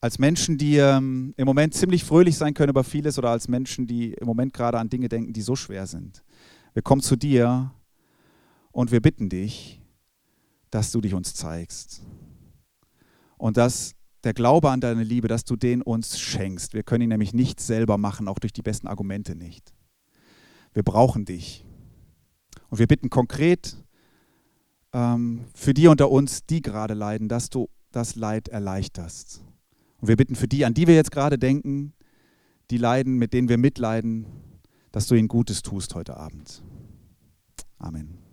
als 0.00 0.18
Menschen, 0.18 0.58
die 0.58 0.76
ähm, 0.76 1.34
im 1.36 1.46
Moment 1.46 1.74
ziemlich 1.74 2.04
fröhlich 2.04 2.36
sein 2.36 2.54
können 2.54 2.70
über 2.70 2.84
vieles 2.84 3.18
oder 3.18 3.30
als 3.30 3.48
Menschen, 3.48 3.86
die 3.86 4.12
im 4.12 4.26
Moment 4.26 4.52
gerade 4.52 4.78
an 4.78 4.88
Dinge 4.88 5.08
denken, 5.08 5.32
die 5.32 5.42
so 5.42 5.56
schwer 5.56 5.86
sind. 5.86 6.22
Wir 6.72 6.82
kommen 6.82 7.02
zu 7.02 7.16
dir 7.16 7.72
und 8.70 8.92
wir 8.92 9.00
bitten 9.00 9.28
dich, 9.28 9.80
dass 10.70 10.92
du 10.92 11.00
dich 11.00 11.14
uns 11.14 11.34
zeigst. 11.34 12.02
Und 13.38 13.56
dass 13.56 13.94
der 14.24 14.34
Glaube 14.34 14.70
an 14.70 14.80
deine 14.80 15.02
Liebe, 15.02 15.28
dass 15.28 15.44
du 15.44 15.56
den 15.56 15.82
uns 15.82 16.18
schenkst. 16.18 16.74
Wir 16.74 16.82
können 16.82 17.02
ihn 17.02 17.08
nämlich 17.08 17.32
nicht 17.32 17.60
selber 17.60 17.98
machen, 17.98 18.28
auch 18.28 18.38
durch 18.38 18.52
die 18.52 18.62
besten 18.62 18.86
Argumente 18.86 19.34
nicht. 19.34 19.72
Wir 20.78 20.84
brauchen 20.84 21.24
dich. 21.24 21.66
Und 22.68 22.78
wir 22.78 22.86
bitten 22.86 23.10
konkret 23.10 23.84
ähm, 24.92 25.46
für 25.52 25.74
die 25.74 25.88
unter 25.88 26.08
uns, 26.08 26.46
die 26.46 26.62
gerade 26.62 26.94
leiden, 26.94 27.28
dass 27.28 27.50
du 27.50 27.68
das 27.90 28.14
Leid 28.14 28.46
erleichterst. 28.46 29.42
Und 29.96 30.06
wir 30.06 30.14
bitten 30.14 30.36
für 30.36 30.46
die, 30.46 30.64
an 30.64 30.74
die 30.74 30.86
wir 30.86 30.94
jetzt 30.94 31.10
gerade 31.10 31.36
denken, 31.36 31.94
die 32.70 32.76
leiden, 32.76 33.18
mit 33.18 33.32
denen 33.32 33.48
wir 33.48 33.58
mitleiden, 33.58 34.26
dass 34.92 35.08
du 35.08 35.16
ihnen 35.16 35.26
Gutes 35.26 35.62
tust 35.62 35.96
heute 35.96 36.16
Abend. 36.16 36.62
Amen. 37.78 38.27